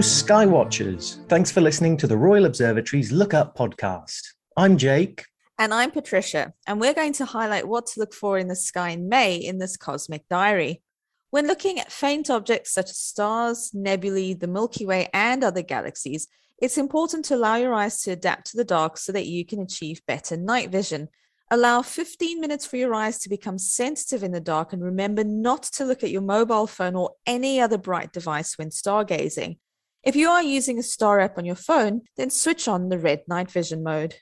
Skywatchers. 0.00 1.26
Thanks 1.28 1.50
for 1.50 1.60
listening 1.60 1.96
to 1.96 2.06
the 2.06 2.16
Royal 2.16 2.44
Observatory's 2.44 3.10
Look 3.10 3.34
Up 3.34 3.56
podcast. 3.56 4.20
I'm 4.56 4.76
Jake. 4.76 5.24
And 5.58 5.74
I'm 5.74 5.90
Patricia, 5.90 6.52
and 6.66 6.80
we're 6.80 6.94
going 6.94 7.12
to 7.14 7.24
highlight 7.24 7.66
what 7.66 7.86
to 7.86 8.00
look 8.00 8.14
for 8.14 8.38
in 8.38 8.46
the 8.46 8.54
sky 8.54 8.90
in 8.90 9.08
May 9.08 9.36
in 9.36 9.58
this 9.58 9.76
cosmic 9.76 10.28
diary. 10.28 10.82
When 11.30 11.46
looking 11.46 11.80
at 11.80 11.90
faint 11.90 12.30
objects 12.30 12.72
such 12.72 12.90
as 12.90 12.98
stars, 12.98 13.72
nebulae, 13.74 14.34
the 14.34 14.46
Milky 14.46 14.86
Way, 14.86 15.08
and 15.12 15.42
other 15.42 15.62
galaxies, 15.62 16.28
it's 16.62 16.78
important 16.78 17.24
to 17.26 17.34
allow 17.34 17.56
your 17.56 17.74
eyes 17.74 18.00
to 18.02 18.12
adapt 18.12 18.50
to 18.50 18.56
the 18.56 18.64
dark 18.64 18.98
so 18.98 19.12
that 19.12 19.26
you 19.26 19.44
can 19.44 19.60
achieve 19.60 20.00
better 20.06 20.36
night 20.36 20.70
vision. 20.70 21.08
Allow 21.50 21.82
15 21.82 22.40
minutes 22.40 22.66
for 22.66 22.76
your 22.76 22.94
eyes 22.94 23.18
to 23.20 23.28
become 23.28 23.58
sensitive 23.58 24.22
in 24.22 24.32
the 24.32 24.40
dark 24.40 24.72
and 24.72 24.82
remember 24.82 25.24
not 25.24 25.62
to 25.64 25.84
look 25.84 26.04
at 26.04 26.10
your 26.10 26.22
mobile 26.22 26.66
phone 26.66 26.94
or 26.94 27.12
any 27.26 27.60
other 27.60 27.78
bright 27.78 28.12
device 28.12 28.58
when 28.58 28.68
stargazing. 28.68 29.58
If 30.04 30.14
you 30.14 30.30
are 30.30 30.42
using 30.42 30.78
a 30.78 30.82
star 30.82 31.18
app 31.18 31.38
on 31.38 31.44
your 31.44 31.56
phone, 31.56 32.02
then 32.16 32.30
switch 32.30 32.68
on 32.68 32.88
the 32.88 32.98
red 32.98 33.22
night 33.26 33.50
vision 33.50 33.82
mode. 33.82 34.14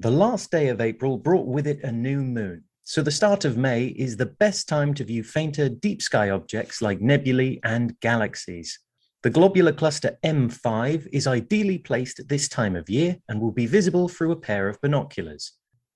The 0.00 0.10
last 0.10 0.50
day 0.50 0.68
of 0.68 0.80
April 0.80 1.18
brought 1.18 1.46
with 1.46 1.68
it 1.68 1.84
a 1.84 1.92
new 1.92 2.20
moon, 2.20 2.64
so 2.82 3.00
the 3.00 3.12
start 3.12 3.44
of 3.44 3.56
May 3.56 3.86
is 3.86 4.16
the 4.16 4.26
best 4.26 4.68
time 4.68 4.92
to 4.94 5.04
view 5.04 5.22
fainter 5.22 5.68
deep 5.68 6.02
sky 6.02 6.30
objects 6.30 6.82
like 6.82 7.00
nebulae 7.00 7.60
and 7.62 7.98
galaxies. 8.00 8.80
The 9.22 9.30
globular 9.30 9.72
cluster 9.72 10.18
M5 10.24 11.06
is 11.12 11.28
ideally 11.28 11.78
placed 11.78 12.18
at 12.18 12.28
this 12.28 12.48
time 12.48 12.74
of 12.74 12.90
year 12.90 13.16
and 13.28 13.40
will 13.40 13.52
be 13.52 13.66
visible 13.66 14.08
through 14.08 14.32
a 14.32 14.36
pair 14.36 14.68
of 14.68 14.80
binoculars. 14.80 15.52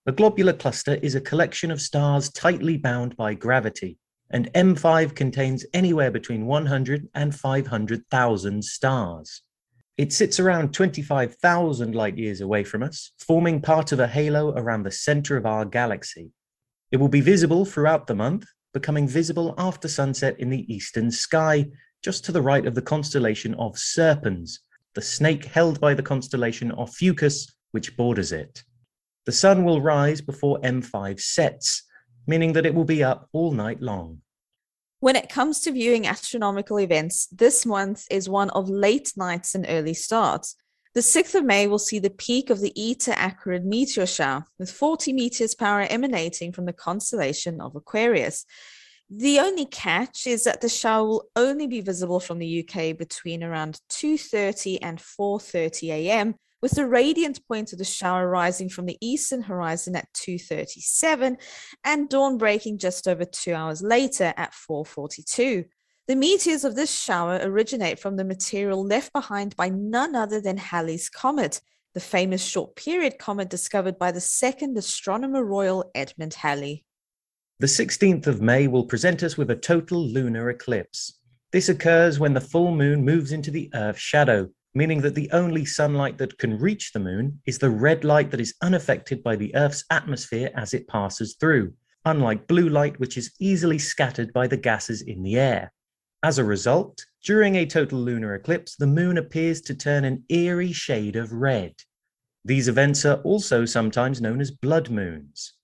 A 0.07 0.13
globular 0.13 0.55
cluster 0.55 0.95
is 1.03 1.17
a 1.17 1.21
collection 1.21 1.73
of 1.73 1.83
stars 1.83 2.31
tightly 2.31 2.77
bound 2.77 3.17
by 3.17 3.35
gravity, 3.35 3.99
and 4.31 4.53
M5 4.53 5.15
contains 5.15 5.65
anywhere 5.73 6.11
between 6.11 6.47
100 6.47 7.09
and 7.15 7.35
500,000 7.35 8.65
stars. 8.65 9.43
It 9.97 10.13
sits 10.13 10.39
around 10.39 10.73
25,000 10.73 11.95
light 11.95 12.17
years 12.17 12.41
away 12.41 12.63
from 12.65 12.83
us, 12.83 13.11
forming 13.19 13.61
part 13.61 13.91
of 13.93 14.01
a 14.01 14.07
halo 14.07 14.51
around 14.51 14.85
the 14.85 14.93
center 14.93 15.37
of 15.37 15.47
our 15.47 15.65
galaxy. 15.65 16.31
It 16.93 16.99
will 16.99 17.09
be 17.09 17.21
visible 17.21 17.65
throughout 17.65 18.07
the 18.07 18.15
month, 18.15 18.47
becoming 18.73 19.09
visible 19.09 19.55
after 19.59 19.89
sunset 19.89 20.39
in 20.39 20.51
the 20.51 20.73
eastern 20.73 21.11
sky, 21.11 21.67
just 22.03 22.25
to 22.25 22.33
the 22.33 22.43
right 22.43 22.65
of 22.65 22.75
the 22.75 22.83
constellation 22.83 23.55
of 23.55 23.75
Serpens, 23.75 24.59
the 24.95 25.03
snake 25.03 25.45
held 25.45 25.81
by 25.81 25.95
the 25.95 26.03
constellation 26.03 26.71
of 26.73 26.91
Ophiuchus, 26.91 27.47
which 27.73 27.97
borders 27.97 28.33
it. 28.33 28.63
The 29.27 29.33
sun 29.33 29.65
will 29.65 29.81
rise 29.81 30.21
before 30.21 30.61
M5 30.61 31.21
sets, 31.21 31.83
meaning 32.29 32.53
that 32.53 32.67
it 32.67 32.75
will 32.75 32.85
be 32.85 33.03
up 33.03 33.29
all 33.33 33.51
night 33.51 33.81
long. 33.81 34.21
When 35.01 35.17
it 35.17 35.31
comes 35.31 35.61
to 35.61 35.73
viewing 35.73 36.07
astronomical 36.07 36.79
events, 36.79 37.27
this 37.33 37.65
month 37.65 38.07
is 38.11 38.29
one 38.29 38.51
of 38.51 38.69
late 38.69 39.13
nights 39.17 39.55
and 39.55 39.65
early 39.69 39.95
starts. 39.95 40.55
The 40.95 41.01
6th 41.01 41.37
of 41.37 41.45
May 41.45 41.67
will 41.67 41.79
see 41.79 41.99
the 41.99 42.11
peak 42.11 42.51
of 42.51 42.61
the 42.61 42.73
Eta 42.77 43.13
Aquariid 43.13 43.65
meteor 43.65 44.07
shower, 44.07 44.45
with 44.59 44.71
40 44.71 45.13
meteors 45.13 45.55
power 45.55 45.87
emanating 45.89 46.53
from 46.53 46.67
the 46.67 46.73
constellation 46.73 47.61
of 47.61 47.77
Aquarius. 47.77 48.45
The 49.09 49.39
only 49.39 49.65
catch 49.65 50.27
is 50.27 50.45
that 50.45 50.61
the 50.61 50.69
shower 50.69 51.07
will 51.07 51.25
only 51.35 51.67
be 51.67 51.81
visible 51.81 52.21
from 52.21 52.39
the 52.39 52.61
UK 52.61 52.99
between 52.99 53.43
around 53.43 53.81
2:30 53.89 54.79
and 54.83 54.99
4:30 54.99 55.91
a.m 55.91 56.35
with 56.61 56.73
the 56.73 56.87
radiant 56.87 57.47
point 57.47 57.73
of 57.73 57.79
the 57.79 57.85
shower 57.85 58.29
rising 58.29 58.69
from 58.69 58.87
the 58.87 58.99
eastern 59.01 59.43
horizon 59.43 59.95
at 59.95 60.13
2:37 60.15 61.37
and 61.85 62.09
dawn 62.09 62.39
breaking 62.39 62.79
just 62.79 63.07
over 63.07 63.25
2 63.25 63.55
hours 63.55 63.83
later 63.83 64.35
at 64.37 64.53
4:42. 64.53 65.65
The 66.07 66.17
meteors 66.17 66.65
of 66.65 66.75
this 66.75 66.91
shower 66.91 67.39
originate 67.43 67.99
from 67.99 68.17
the 68.17 68.25
material 68.25 68.85
left 68.85 69.13
behind 69.13 69.55
by 69.57 69.69
none 69.69 70.15
other 70.15 70.41
than 70.41 70.57
Halley's 70.57 71.11
comet, 71.11 71.61
the 71.95 72.01
famous 72.01 72.43
short 72.43 72.77
period 72.77 73.19
comet 73.19 73.51
discovered 73.51 73.99
by 73.99 74.11
the 74.11 74.21
second 74.21 74.77
astronomer 74.79 75.45
royal 75.45 75.91
Edmund 75.95 76.35
Halley. 76.35 76.85
The 77.61 77.67
16th 77.67 78.27
of 78.27 78.41
May 78.41 78.69
will 78.69 78.85
present 78.85 79.23
us 79.23 79.37
with 79.37 79.51
a 79.51 79.57
total 79.57 80.03
lunar 80.03 80.49
eclipse. 80.49 81.19
This 81.51 81.69
occurs 81.69 82.19
when 82.19 82.35
the 82.35 82.41
full 82.41 82.75
moon 82.75 83.05
moves 83.05 83.33
into 83.33 83.51
the 83.51 83.71
Earth's 83.75 84.01
shadow, 84.01 84.49
meaning 84.75 85.01
that 85.01 85.15
the 85.15 85.31
only 85.33 85.65
sunlight 85.65 86.19
that 86.19 86.39
can 86.39 86.59
reach 86.59 86.93
the 86.93 87.01
moon 87.01 87.41
is 87.47 87.59
the 87.59 87.71
red 87.71 88.05
light 88.05 88.31
that 88.31 88.41
is 88.41 88.55
unaffected 88.63 89.23
by 89.23 89.37
the 89.37 89.55
Earth's 89.55 89.85
atmosphere 89.91 90.51
as 90.55 90.75
it 90.75 90.89
passes 90.89 91.37
through, 91.41 91.73
unlike 92.05 92.47
blue 92.47 92.69
light, 92.69 92.99
which 93.01 93.17
is 93.17 93.33
easily 93.41 93.79
scattered 93.79 94.33
by 94.33 94.47
the 94.47 94.57
gases 94.57 95.03
in 95.03 95.23
the 95.23 95.37
air. 95.37 95.73
As 96.23 96.39
a 96.39 96.45
result, 96.45 97.05
during 97.25 97.57
a 97.57 97.67
total 97.67 98.01
lunar 98.01 98.35
eclipse, 98.35 98.77
the 98.77 98.87
moon 98.87 99.19
appears 99.19 99.61
to 99.63 99.75
turn 99.75 100.05
an 100.05 100.25
eerie 100.29 100.73
shade 100.73 101.17
of 101.17 101.33
red. 101.33 101.75
These 102.45 102.69
events 102.69 103.05
are 103.05 103.21
also 103.23 103.65
sometimes 103.65 104.21
known 104.21 104.41
as 104.41 104.51
blood 104.51 104.91
moons. 104.91 105.55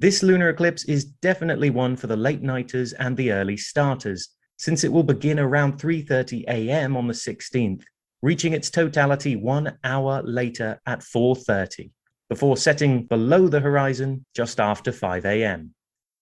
This 0.00 0.22
lunar 0.22 0.48
eclipse 0.48 0.84
is 0.84 1.04
definitely 1.04 1.70
one 1.70 1.96
for 1.96 2.06
the 2.06 2.16
late 2.16 2.42
nighters 2.42 2.92
and 2.92 3.16
the 3.16 3.32
early 3.32 3.56
starters, 3.56 4.28
since 4.56 4.84
it 4.84 4.92
will 4.92 5.02
begin 5.02 5.38
around 5.38 5.78
3:30 5.78 6.44
a.m. 6.48 6.96
on 6.96 7.06
the 7.06 7.14
16th 7.14 7.82
reaching 8.22 8.52
its 8.52 8.70
totality 8.70 9.36
one 9.36 9.78
hour 9.84 10.22
later 10.22 10.80
at 10.86 11.00
4.30, 11.00 11.90
before 12.28 12.56
setting 12.56 13.04
below 13.04 13.48
the 13.48 13.60
horizon 13.60 14.24
just 14.34 14.60
after 14.60 14.92
5 14.92 15.24
a.m. 15.24 15.74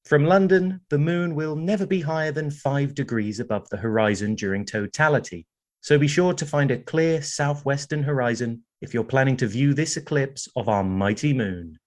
From 0.04 0.24
London, 0.24 0.80
the 0.90 0.98
moon 0.98 1.34
will 1.34 1.56
never 1.56 1.86
be 1.86 2.00
higher 2.00 2.30
than 2.30 2.50
5 2.50 2.94
degrees 2.94 3.40
above 3.40 3.68
the 3.70 3.76
horizon 3.76 4.34
during 4.34 4.64
totality, 4.64 5.46
so 5.80 5.98
be 5.98 6.08
sure 6.08 6.32
to 6.34 6.46
find 6.46 6.70
a 6.70 6.78
clear 6.78 7.22
southwestern 7.22 8.02
horizon 8.02 8.62
if 8.80 8.92
you're 8.92 9.04
planning 9.04 9.36
to 9.38 9.46
view 9.46 9.74
this 9.74 9.96
eclipse 9.96 10.48
of 10.54 10.68
our 10.68 10.84
mighty 10.84 11.32
moon. 11.32 11.78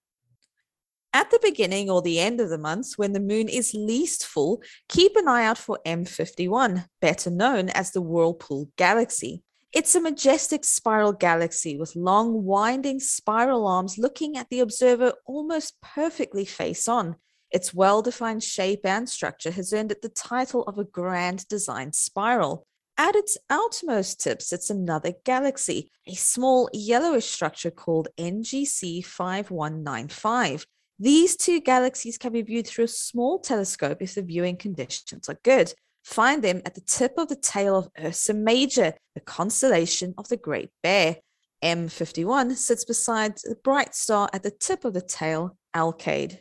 At 1.12 1.32
the 1.32 1.40
beginning 1.42 1.90
or 1.90 2.02
the 2.02 2.20
end 2.20 2.40
of 2.40 2.50
the 2.50 2.58
months, 2.58 2.98
when 2.98 3.14
the 3.14 3.20
moon 3.20 3.50
is 3.50 3.74
least 3.74 4.26
full, 4.26 4.62
keep 4.88 5.16
an 5.16 5.28
eye 5.28 5.44
out 5.44 5.58
for 5.58 5.80
M51, 5.86 6.86
better 7.02 7.32
known 7.32 7.70
as 7.70 7.92
the 7.92 8.02
Whirlpool 8.02 8.70
Galaxy. 8.76 9.44
It's 9.72 9.94
a 9.94 10.02
majestic 10.02 10.66
spiral 10.66 11.14
galaxy 11.14 11.78
with 11.78 11.96
long, 11.96 12.44
winding 12.44 13.00
spiral 13.00 13.68
arms 13.68 14.00
looking 14.00 14.36
at 14.36 14.50
the 14.50 14.62
observer 14.62 15.14
almost 15.28 15.80
perfectly 15.82 16.44
face 16.44 16.88
on. 16.88 17.18
Its 17.52 17.72
well 17.72 18.02
defined 18.02 18.44
shape 18.44 18.84
and 18.84 19.08
structure 19.08 19.52
has 19.52 19.72
earned 19.72 19.92
it 19.92 20.02
the 20.02 20.10
title 20.10 20.64
of 20.64 20.80
a 20.80 20.84
grand 20.84 21.48
design 21.48 21.94
spiral. 21.94 22.66
At 22.98 23.16
its 23.16 23.38
outermost 23.50 24.20
tip 24.20 24.42
sits 24.42 24.72
another 24.72 25.14
galaxy, 25.24 25.92
a 26.08 26.16
small 26.16 26.70
yellowish 26.74 27.28
structure 27.28 27.72
called 27.72 28.10
NGC 28.18 29.06
5195. 29.06 30.66
These 30.98 31.38
two 31.38 31.62
galaxies 31.62 32.18
can 32.18 32.34
be 32.34 32.42
viewed 32.42 32.68
through 32.68 32.86
a 32.86 32.90
small 32.90 33.40
telescope 33.40 34.02
if 34.02 34.16
the 34.16 34.24
viewing 34.24 34.58
conditions 34.58 35.30
are 35.30 35.40
good. 35.44 35.74
Find 36.04 36.44
them 36.44 36.62
at 36.66 36.76
the 36.76 36.82
tip 36.82 37.14
of 37.18 37.28
the 37.28 37.36
tail 37.36 37.76
of 37.78 37.90
Ursa 38.00 38.34
Major, 38.34 38.94
the 39.16 39.22
constellation 39.22 40.14
of 40.18 40.28
the 40.30 40.38
Great 40.38 40.70
Bear. 40.82 41.18
M51 41.64 42.56
sits 42.56 42.86
beside 42.86 43.36
the 43.44 43.58
bright 43.64 43.94
star 43.94 44.30
at 44.34 44.44
the 44.44 44.52
tip 44.52 44.86
of 44.86 44.94
the 44.94 45.02
tail, 45.02 45.58
Alkaid. 45.76 46.40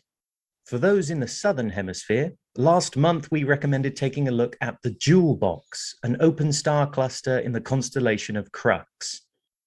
For 0.64 0.78
those 0.78 1.10
in 1.10 1.20
the 1.20 1.26
southern 1.26 1.70
hemisphere, 1.70 2.34
last 2.56 2.97
month 2.97 3.30
we 3.30 3.42
recommended 3.44 3.97
taking 3.97 4.28
a 4.28 4.32
look 4.32 4.56
at 4.60 4.76
the 4.82 4.91
Jewel 4.91 5.34
Box, 5.34 5.97
an 6.02 6.16
open 6.20 6.52
star 6.52 6.88
cluster 6.88 7.38
in 7.38 7.52
the 7.52 7.60
constellation 7.60 8.36
of 8.36 8.52
Crux. 8.52 9.22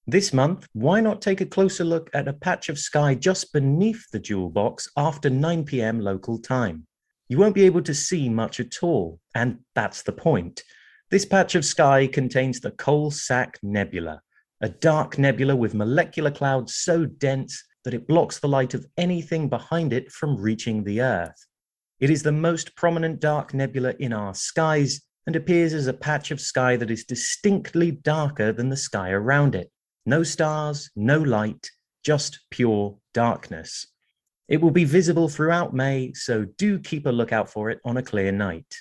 This 0.07 0.33
month, 0.33 0.67
why 0.73 0.99
not 1.01 1.21
take 1.21 1.41
a 1.41 1.45
closer 1.45 1.83
look 1.83 2.09
at 2.13 2.27
a 2.27 2.33
patch 2.33 2.69
of 2.69 2.79
sky 2.79 3.15
just 3.15 3.51
beneath 3.53 4.09
the 4.11 4.19
Jewel 4.19 4.49
Box 4.49 4.89
after 4.95 5.29
9 5.29 5.63
pm 5.63 5.99
local 5.99 6.37
time? 6.39 6.85
You 7.31 7.37
won't 7.37 7.55
be 7.55 7.63
able 7.63 7.81
to 7.81 7.93
see 7.93 8.27
much 8.27 8.59
at 8.59 8.83
all. 8.83 9.17
And 9.35 9.59
that's 9.73 10.01
the 10.01 10.11
point. 10.11 10.63
This 11.11 11.25
patch 11.25 11.55
of 11.55 11.63
sky 11.63 12.05
contains 12.05 12.59
the 12.59 12.71
Coal 12.71 13.09
Sack 13.09 13.57
Nebula, 13.63 14.21
a 14.59 14.67
dark 14.67 15.17
nebula 15.17 15.55
with 15.55 15.73
molecular 15.73 16.29
clouds 16.29 16.75
so 16.75 17.05
dense 17.05 17.63
that 17.85 17.93
it 17.93 18.05
blocks 18.05 18.39
the 18.39 18.49
light 18.49 18.73
of 18.73 18.85
anything 18.97 19.47
behind 19.47 19.93
it 19.93 20.11
from 20.11 20.35
reaching 20.35 20.83
the 20.83 20.99
Earth. 20.99 21.47
It 22.01 22.09
is 22.09 22.21
the 22.21 22.33
most 22.33 22.75
prominent 22.75 23.21
dark 23.21 23.53
nebula 23.53 23.93
in 23.99 24.11
our 24.11 24.33
skies 24.33 24.99
and 25.25 25.37
appears 25.37 25.73
as 25.73 25.87
a 25.87 25.93
patch 25.93 26.31
of 26.31 26.41
sky 26.41 26.75
that 26.75 26.91
is 26.91 27.05
distinctly 27.05 27.91
darker 27.91 28.51
than 28.51 28.67
the 28.67 28.75
sky 28.75 29.11
around 29.11 29.55
it. 29.55 29.71
No 30.05 30.23
stars, 30.23 30.91
no 30.97 31.19
light, 31.19 31.69
just 32.03 32.41
pure 32.49 32.97
darkness. 33.13 33.87
It 34.51 34.59
will 34.61 34.71
be 34.71 34.83
visible 34.83 35.29
throughout 35.29 35.73
May, 35.73 36.11
so 36.13 36.43
do 36.57 36.77
keep 36.77 37.05
a 37.05 37.09
lookout 37.09 37.49
for 37.49 37.69
it 37.69 37.79
on 37.85 37.95
a 37.95 38.03
clear 38.03 38.33
night. 38.33 38.75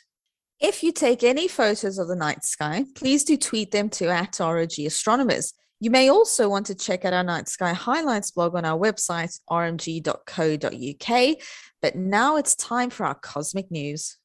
If 0.58 0.82
you 0.82 0.90
take 0.90 1.22
any 1.22 1.46
photos 1.46 1.96
of 1.96 2.08
the 2.08 2.16
night 2.16 2.44
sky, 2.44 2.86
please 2.96 3.22
do 3.22 3.36
tweet 3.36 3.70
them 3.70 3.88
to 3.90 4.08
at 4.08 4.40
ROG 4.40 4.72
Astronomers. 4.80 5.52
You 5.78 5.92
may 5.92 6.10
also 6.10 6.48
want 6.48 6.66
to 6.66 6.74
check 6.74 7.04
out 7.04 7.12
our 7.12 7.22
night 7.22 7.48
sky 7.48 7.72
highlights 7.72 8.32
blog 8.32 8.56
on 8.56 8.64
our 8.64 8.76
website, 8.76 9.38
rmg.co.uk. 9.48 11.36
But 11.80 11.94
now 11.94 12.36
it's 12.36 12.56
time 12.56 12.90
for 12.90 13.06
our 13.06 13.14
cosmic 13.14 13.70
news. 13.70 14.18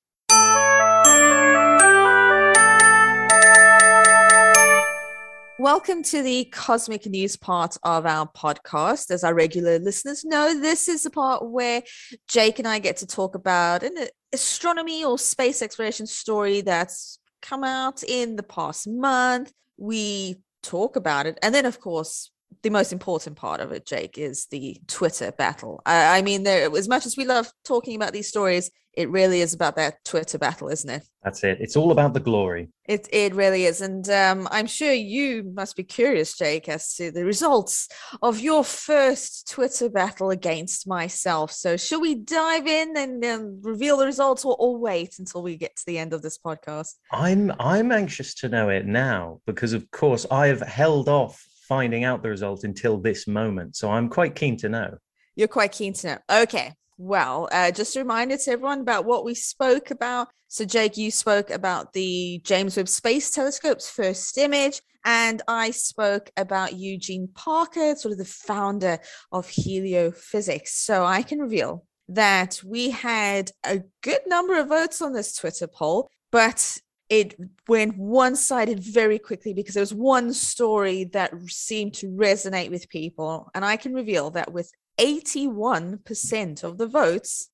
Welcome 5.58 6.04
to 6.04 6.22
the 6.22 6.44
cosmic 6.52 7.06
news 7.06 7.38
part 7.38 7.78
of 7.84 8.06
our 8.06 8.28
podcast. 8.28 9.10
As 9.10 9.24
our 9.24 9.34
regular 9.34 9.80
listeners 9.80 10.26
know, 10.26 10.60
this 10.60 10.90
is 10.90 11.04
the 11.04 11.10
part 11.10 11.50
where 11.50 11.82
Jake 12.28 12.60
and 12.60 12.68
I 12.68 12.80
get 12.80 12.98
to 12.98 13.08
talk 13.08 13.36
about 13.36 13.82
an 13.82 13.96
astronomy 14.34 15.06
or 15.06 15.18
space 15.18 15.62
exploration 15.62 16.08
story 16.08 16.60
that's 16.60 17.20
come 17.42 17.64
out 17.64 18.04
in 18.04 18.36
the 18.36 18.44
past 18.44 18.86
month. 18.86 19.54
We 19.78 20.42
talk 20.62 20.98
about 20.98 21.26
it. 21.26 21.40
And 21.42 21.56
then, 21.56 21.66
of 21.66 21.80
course, 21.80 22.32
the 22.62 22.70
most 22.70 22.92
important 22.92 23.38
part 23.38 23.62
of 23.62 23.72
it, 23.72 23.86
Jake, 23.86 24.18
is 24.18 24.48
the 24.48 24.76
Twitter 24.88 25.32
battle. 25.32 25.82
I, 25.86 26.18
I 26.18 26.22
mean, 26.22 26.44
there 26.44 26.70
as 26.76 26.90
much 26.90 27.06
as 27.06 27.16
we 27.16 27.24
love 27.24 27.50
talking 27.64 27.96
about 27.96 28.12
these 28.12 28.28
stories, 28.28 28.72
it 28.96 29.10
really 29.10 29.42
is 29.42 29.54
about 29.54 29.76
that 29.76 30.04
Twitter 30.06 30.38
battle, 30.38 30.70
isn't 30.70 30.90
it? 30.90 31.08
That's 31.24 31.44
it. 31.44 31.58
It's 31.60 31.76
all 31.76 31.92
about 31.92 32.14
the 32.14 32.20
glory. 32.20 32.70
It 32.88 33.08
it 33.12 33.34
really 33.34 33.66
is, 33.66 33.82
and 33.82 34.08
um, 34.10 34.48
I'm 34.52 34.68
sure 34.68 34.94
you 34.94 35.44
must 35.56 35.76
be 35.76 35.84
curious, 35.84 36.38
Jake, 36.38 36.70
as 36.70 36.94
to 36.96 37.12
the 37.12 37.26
results 37.26 37.90
of 38.22 38.40
your 38.40 38.64
first 38.64 39.50
Twitter 39.50 39.90
battle 39.90 40.30
against 40.30 40.88
myself. 40.88 41.52
So, 41.52 41.78
shall 41.78 42.00
we 42.00 42.16
dive 42.16 42.68
in 42.68 42.96
and 42.96 43.26
um, 43.26 43.60
reveal 43.64 43.98
the 43.98 44.06
results, 44.06 44.46
or, 44.46 44.56
or 44.60 44.78
wait 44.78 45.16
until 45.20 45.42
we 45.42 45.58
get 45.58 45.76
to 45.76 45.84
the 45.88 45.98
end 45.98 46.14
of 46.14 46.22
this 46.22 46.38
podcast? 46.38 46.94
I'm 47.12 47.52
I'm 47.60 47.92
anxious 47.92 48.36
to 48.36 48.50
know 48.50 48.70
it 48.70 48.86
now 48.86 49.42
because, 49.46 49.74
of 49.74 49.90
course, 49.92 50.26
I 50.30 50.48
have 50.48 50.62
held 50.62 51.10
off 51.10 51.44
finding 51.68 52.04
out 52.04 52.22
the 52.22 52.30
result 52.30 52.64
until 52.64 52.98
this 52.98 53.28
moment. 53.28 53.76
So, 53.76 53.90
I'm 53.90 54.10
quite 54.10 54.36
keen 54.36 54.58
to 54.58 54.70
know. 54.70 54.98
You're 55.36 55.48
quite 55.48 55.72
keen 55.72 55.94
to 55.94 56.08
know. 56.08 56.18
Okay, 56.44 56.74
well. 56.98 57.48
Uh, 57.52 57.72
just 57.72 57.96
a 57.96 58.00
reminder 58.00 58.38
to 58.38 58.52
everyone 58.52 58.82
about 58.82 59.06
what 59.06 59.26
we 59.26 59.36
spoke 59.36 59.92
about. 59.92 60.30
So, 60.48 60.66
Jake, 60.66 60.98
you 60.98 61.12
spoke 61.12 61.50
about 61.50 61.94
the 61.94 62.42
James 62.44 62.78
Webb 62.78 62.88
Space 62.88 63.32
Telescope's 63.32 63.90
first 63.90 64.38
image, 64.38 64.82
and 65.04 65.42
I 65.48 65.72
spoke 65.72 66.32
about 66.38 66.76
Eugene 66.76 67.30
Parker, 67.34 67.96
sort 67.96 68.14
of 68.14 68.18
the 68.18 68.26
founder 68.26 69.00
of 69.32 69.48
heliophysics. 69.48 70.70
So, 70.70 71.06
I 71.06 71.24
can 71.24 71.40
reveal 71.40 71.86
that 72.10 72.62
we 72.64 72.92
had 72.92 73.52
a 73.66 73.82
good 74.02 74.22
number 74.28 74.60
of 74.60 74.70
votes 74.70 75.02
on 75.02 75.14
this 75.14 75.36
Twitter 75.36 75.68
poll, 75.68 76.10
but 76.32 76.78
it 77.10 77.36
went 77.68 77.98
one 77.98 78.36
sided 78.36 78.80
very 78.80 79.20
quickly 79.20 79.54
because 79.54 79.76
there 79.76 79.82
was 79.82 79.94
one 79.94 80.34
story 80.34 81.06
that 81.06 81.34
seemed 81.48 81.94
to 81.96 82.08
resonate 82.08 82.72
with 82.72 82.90
people. 82.90 83.50
And 83.54 83.64
I 83.64 83.78
can 83.78 83.94
reveal 83.94 84.32
that 84.32 84.52
with 84.52 84.72
81% 85.00 86.64
of 86.64 86.78
the 86.78 86.88
votes, 86.88 87.50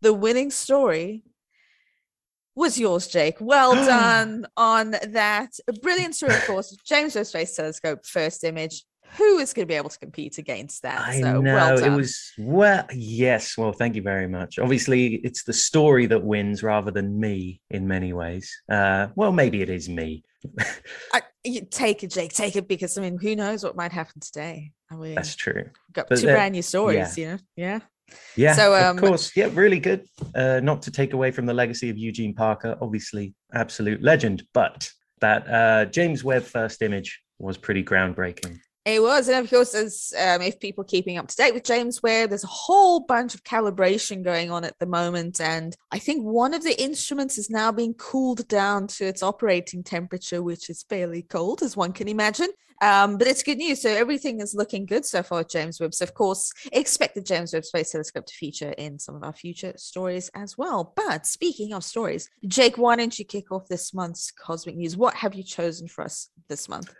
the 0.00 0.12
winning 0.12 0.50
story 0.50 1.22
was 2.54 2.78
yours, 2.78 3.06
Jake. 3.06 3.36
Well 3.40 3.74
done 3.86 4.46
on 4.56 4.92
that. 5.08 5.50
A 5.68 5.72
brilliant 5.72 6.14
story, 6.14 6.34
of 6.34 6.44
course. 6.46 6.76
James 6.86 7.14
Webb 7.14 7.26
Space 7.26 7.56
Telescope, 7.56 8.04
first 8.06 8.44
image. 8.44 8.84
Who 9.18 9.38
is 9.38 9.52
going 9.52 9.66
to 9.66 9.70
be 9.70 9.76
able 9.76 9.90
to 9.90 9.98
compete 9.98 10.38
against 10.38 10.82
that? 10.82 11.00
I 11.00 11.20
so, 11.20 11.40
know 11.40 11.40
well 11.40 11.78
it 11.78 11.94
was 11.94 12.32
well. 12.36 12.84
Yes, 12.92 13.56
well, 13.56 13.72
thank 13.72 13.94
you 13.94 14.02
very 14.02 14.26
much. 14.26 14.58
Obviously, 14.58 15.16
it's 15.16 15.44
the 15.44 15.52
story 15.52 16.06
that 16.06 16.24
wins 16.24 16.64
rather 16.64 16.90
than 16.90 17.20
me 17.20 17.60
in 17.70 17.86
many 17.86 18.12
ways. 18.12 18.50
Uh, 18.68 19.08
well, 19.14 19.30
maybe 19.30 19.62
it 19.62 19.68
is 19.68 19.88
me. 19.88 20.24
I, 21.12 21.22
take 21.70 22.02
it, 22.02 22.10
Jake. 22.10 22.32
Take 22.32 22.56
it 22.56 22.66
because 22.66 22.98
I 22.98 23.02
mean, 23.02 23.18
who 23.18 23.36
knows 23.36 23.62
what 23.62 23.76
might 23.76 23.92
happen 23.92 24.20
today? 24.20 24.72
I 24.94 25.06
mean, 25.06 25.14
that's 25.14 25.34
true. 25.34 25.70
Got 25.92 26.08
but 26.08 26.18
two 26.18 26.26
brand 26.26 26.52
new 26.52 26.62
stories, 26.62 27.16
yeah. 27.18 27.24
you 27.24 27.30
know. 27.30 27.38
Yeah. 27.56 27.80
Yeah. 28.36 28.54
So, 28.54 28.74
um, 28.74 28.96
of 28.96 29.02
course, 29.02 29.36
yeah, 29.36 29.48
really 29.52 29.80
good. 29.80 30.06
Uh, 30.34 30.60
not 30.62 30.82
to 30.82 30.90
take 30.90 31.12
away 31.14 31.30
from 31.30 31.46
the 31.46 31.54
legacy 31.54 31.90
of 31.90 31.98
Eugene 31.98 32.34
Parker, 32.34 32.76
obviously, 32.80 33.34
absolute 33.52 34.02
legend, 34.02 34.44
but 34.52 34.90
that 35.20 35.48
uh, 35.48 35.84
James 35.86 36.22
Webb 36.22 36.44
first 36.44 36.82
image 36.82 37.22
was 37.38 37.56
pretty 37.56 37.82
groundbreaking. 37.82 38.58
It 38.84 39.00
was, 39.00 39.28
and 39.28 39.42
of 39.42 39.50
course, 39.50 39.74
as 39.74 40.12
um, 40.18 40.42
if 40.42 40.60
people 40.60 40.84
keeping 40.84 41.16
up 41.16 41.26
to 41.28 41.36
date 41.36 41.54
with 41.54 41.64
James 41.64 42.02
Webb, 42.02 42.28
there's 42.28 42.44
a 42.44 42.48
whole 42.48 43.00
bunch 43.00 43.34
of 43.34 43.42
calibration 43.42 44.22
going 44.22 44.50
on 44.50 44.62
at 44.62 44.78
the 44.78 44.84
moment, 44.84 45.40
and 45.40 45.74
I 45.90 45.98
think 45.98 46.22
one 46.22 46.52
of 46.52 46.62
the 46.62 46.78
instruments 46.82 47.38
is 47.38 47.48
now 47.48 47.72
being 47.72 47.94
cooled 47.94 48.46
down 48.46 48.86
to 48.88 49.06
its 49.06 49.22
operating 49.22 49.84
temperature, 49.84 50.42
which 50.42 50.68
is 50.68 50.84
fairly 50.86 51.22
cold, 51.22 51.62
as 51.62 51.78
one 51.78 51.92
can 51.92 52.08
imagine. 52.08 52.48
Um, 52.82 53.16
but 53.16 53.26
it's 53.26 53.42
good 53.42 53.56
news. 53.56 53.80
So 53.80 53.88
everything 53.88 54.40
is 54.40 54.54
looking 54.54 54.84
good 54.84 55.06
so 55.06 55.22
far 55.22 55.44
James 55.44 55.80
Webb. 55.80 55.94
So 55.94 56.02
of 56.02 56.12
course, 56.12 56.52
expect 56.72 57.14
the 57.14 57.22
James 57.22 57.54
Webb 57.54 57.64
Space 57.64 57.92
Telescope 57.92 58.26
to 58.26 58.34
feature 58.34 58.72
in 58.72 58.98
some 58.98 59.14
of 59.14 59.22
our 59.22 59.32
future 59.32 59.72
stories 59.76 60.30
as 60.34 60.58
well. 60.58 60.92
But 60.94 61.26
speaking 61.26 61.72
of 61.72 61.84
stories, 61.84 62.28
Jake, 62.46 62.76
why 62.76 62.96
don't 62.96 63.18
you 63.18 63.24
kick 63.24 63.50
off 63.50 63.68
this 63.68 63.94
month's 63.94 64.30
cosmic 64.30 64.76
news? 64.76 64.96
What 64.96 65.14
have 65.14 65.34
you 65.34 65.44
chosen 65.44 65.88
for 65.88 66.04
us 66.04 66.28
this 66.48 66.68
month? 66.68 66.92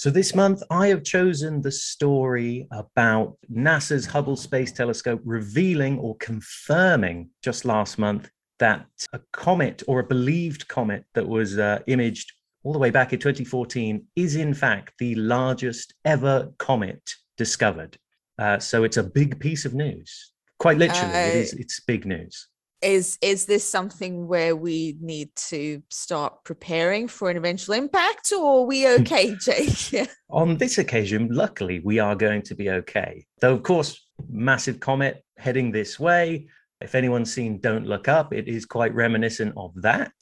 So, 0.00 0.08
this 0.08 0.34
month, 0.34 0.62
I 0.70 0.86
have 0.86 1.04
chosen 1.04 1.60
the 1.60 1.70
story 1.70 2.66
about 2.72 3.36
NASA's 3.54 4.06
Hubble 4.06 4.34
Space 4.34 4.72
Telescope 4.72 5.20
revealing 5.26 5.98
or 5.98 6.16
confirming 6.16 7.28
just 7.42 7.66
last 7.66 7.98
month 7.98 8.30
that 8.60 8.86
a 9.12 9.20
comet 9.34 9.82
or 9.86 10.00
a 10.00 10.04
believed 10.04 10.66
comet 10.68 11.04
that 11.12 11.28
was 11.28 11.58
uh, 11.58 11.80
imaged 11.86 12.32
all 12.62 12.72
the 12.72 12.78
way 12.78 12.88
back 12.88 13.12
in 13.12 13.18
2014 13.18 14.02
is, 14.16 14.36
in 14.36 14.54
fact, 14.54 14.94
the 14.98 15.14
largest 15.16 15.92
ever 16.06 16.50
comet 16.56 17.02
discovered. 17.36 17.98
Uh, 18.38 18.58
so, 18.58 18.84
it's 18.84 18.96
a 18.96 19.02
big 19.02 19.38
piece 19.38 19.66
of 19.66 19.74
news. 19.74 20.32
Quite 20.58 20.78
literally, 20.78 21.12
it 21.12 21.34
is, 21.34 21.52
it's 21.52 21.78
big 21.80 22.06
news 22.06 22.48
is 22.82 23.18
is 23.20 23.46
this 23.46 23.68
something 23.68 24.26
where 24.26 24.56
we 24.56 24.96
need 25.00 25.30
to 25.36 25.82
start 25.90 26.44
preparing 26.44 27.08
for 27.08 27.30
an 27.30 27.36
eventual 27.36 27.74
impact 27.74 28.32
or 28.32 28.60
are 28.60 28.66
we 28.66 28.88
okay 28.98 29.34
jake 29.36 29.92
yeah. 29.92 30.06
on 30.30 30.56
this 30.56 30.78
occasion 30.78 31.28
luckily 31.30 31.80
we 31.80 31.98
are 31.98 32.14
going 32.14 32.42
to 32.42 32.54
be 32.54 32.70
okay 32.70 33.24
though 33.40 33.54
of 33.54 33.62
course 33.62 34.06
massive 34.28 34.80
comet 34.80 35.24
heading 35.38 35.70
this 35.70 35.98
way 35.98 36.46
if 36.80 36.94
anyone's 36.94 37.32
seen 37.32 37.58
don't 37.60 37.86
look 37.86 38.08
up 38.08 38.32
it 38.32 38.48
is 38.48 38.64
quite 38.66 38.94
reminiscent 38.94 39.52
of 39.56 39.72
that 39.76 40.12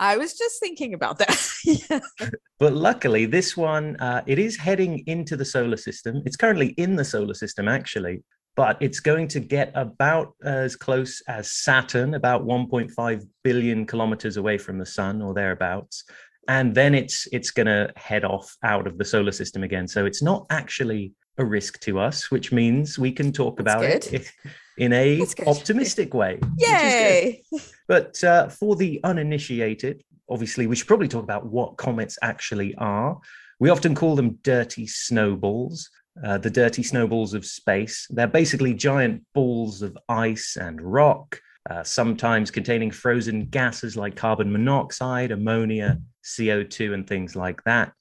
I 0.00 0.16
was 0.16 0.36
just 0.36 0.58
thinking 0.58 0.92
about 0.92 1.18
that. 1.18 1.48
yeah. 1.64 2.00
But 2.58 2.72
luckily, 2.72 3.26
this 3.26 3.56
one 3.56 3.96
uh, 4.00 4.22
it 4.26 4.40
is 4.40 4.56
heading 4.56 5.04
into 5.06 5.36
the 5.36 5.44
solar 5.44 5.76
system. 5.76 6.20
It's 6.26 6.36
currently 6.36 6.68
in 6.70 6.96
the 6.96 7.04
solar 7.04 7.34
system, 7.34 7.68
actually, 7.68 8.24
but 8.56 8.76
it's 8.80 9.00
going 9.00 9.28
to 9.28 9.40
get 9.40 9.72
about 9.74 10.34
as 10.44 10.76
close 10.76 11.20
as 11.26 11.52
Saturn, 11.52 12.14
about 12.14 12.44
1.5 12.44 13.22
billion 13.42 13.86
kilometers 13.86 14.36
away 14.36 14.58
from 14.58 14.78
the 14.78 14.86
sun 14.86 15.20
or 15.20 15.34
thereabouts. 15.34 16.04
And 16.46 16.74
then 16.74 16.94
it's 16.94 17.26
it's 17.32 17.50
going 17.50 17.66
to 17.66 17.90
head 17.96 18.24
off 18.24 18.54
out 18.62 18.86
of 18.86 18.98
the 18.98 19.04
solar 19.04 19.32
system 19.32 19.62
again. 19.62 19.88
So 19.88 20.04
it's 20.06 20.22
not 20.22 20.46
actually 20.50 21.12
a 21.38 21.44
risk 21.44 21.80
to 21.80 21.98
us, 21.98 22.30
which 22.30 22.52
means 22.52 22.98
we 22.98 23.10
can 23.10 23.32
talk 23.32 23.56
That's 23.56 23.62
about 23.62 23.80
good. 23.80 24.14
it 24.14 24.32
in 24.78 24.92
a 24.92 25.22
optimistic 25.46 26.14
way. 26.14 26.38
Yay! 26.58 27.42
But 27.86 28.24
uh, 28.24 28.48
for 28.48 28.76
the 28.76 28.98
uninitiated, 29.04 30.02
obviously, 30.30 30.66
we 30.66 30.74
should 30.74 30.86
probably 30.86 31.06
talk 31.06 31.22
about 31.22 31.44
what 31.44 31.76
comets 31.76 32.16
actually 32.22 32.74
are. 32.76 33.18
We 33.60 33.68
often 33.68 33.94
call 33.94 34.16
them 34.16 34.38
dirty 34.42 34.86
snowballs 34.86 35.90
uh, 36.22 36.38
the 36.38 36.50
dirty 36.50 36.82
snowballs 36.82 37.34
of 37.34 37.44
space. 37.44 38.06
They're 38.10 38.26
basically 38.26 38.74
giant 38.74 39.22
balls 39.34 39.82
of 39.82 39.96
ice 40.08 40.56
and 40.56 40.80
rock, 40.80 41.40
uh, 41.68 41.82
sometimes 41.82 42.50
containing 42.50 42.90
frozen 42.90 43.46
gases 43.46 43.96
like 43.96 44.14
carbon 44.14 44.52
monoxide, 44.52 45.32
ammonia, 45.32 46.00
CO2, 46.24 46.94
and 46.94 47.06
things 47.06 47.34
like 47.34 47.62
that. 47.64 47.92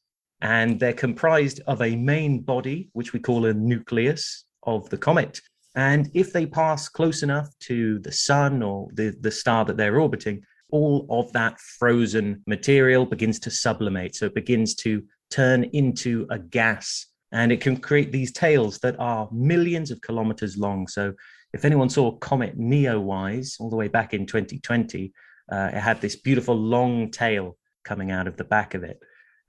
And 0.41 0.79
they're 0.79 0.93
comprised 0.93 1.61
of 1.67 1.81
a 1.81 1.95
main 1.95 2.41
body, 2.41 2.89
which 2.93 3.13
we 3.13 3.19
call 3.19 3.45
a 3.45 3.53
nucleus 3.53 4.45
of 4.63 4.89
the 4.89 4.97
comet. 4.97 5.39
And 5.75 6.11
if 6.13 6.33
they 6.33 6.45
pass 6.45 6.89
close 6.89 7.23
enough 7.23 7.49
to 7.61 7.99
the 7.99 8.11
sun 8.11 8.61
or 8.61 8.89
the, 8.93 9.15
the 9.21 9.31
star 9.31 9.65
that 9.65 9.77
they're 9.77 9.99
orbiting, 9.99 10.43
all 10.69 11.05
of 11.09 11.31
that 11.33 11.59
frozen 11.59 12.43
material 12.45 13.05
begins 13.05 13.39
to 13.39 13.51
sublimate. 13.51 14.15
So 14.15 14.25
it 14.25 14.35
begins 14.35 14.75
to 14.75 15.03
turn 15.31 15.63
into 15.65 16.27
a 16.29 16.37
gas 16.37 17.07
and 17.33 17.51
it 17.51 17.59
can 17.59 17.77
create 17.77 18.11
these 18.11 18.31
tails 18.31 18.79
that 18.79 18.97
are 18.99 19.27
millions 19.31 19.91
of 19.91 19.99
kilometers 20.01 20.57
long. 20.57 20.87
So, 20.87 21.13
if 21.53 21.65
anyone 21.65 21.89
saw 21.89 22.11
Comet 22.17 22.57
Neowise 22.57 23.59
all 23.59 23.69
the 23.69 23.75
way 23.75 23.87
back 23.87 24.13
in 24.13 24.25
2020, 24.25 25.13
uh, 25.51 25.69
it 25.73 25.79
had 25.79 26.01
this 26.01 26.15
beautiful 26.15 26.55
long 26.55 27.11
tail 27.11 27.57
coming 27.83 28.11
out 28.11 28.27
of 28.27 28.37
the 28.37 28.43
back 28.43 28.73
of 28.73 28.83
it. 28.83 28.99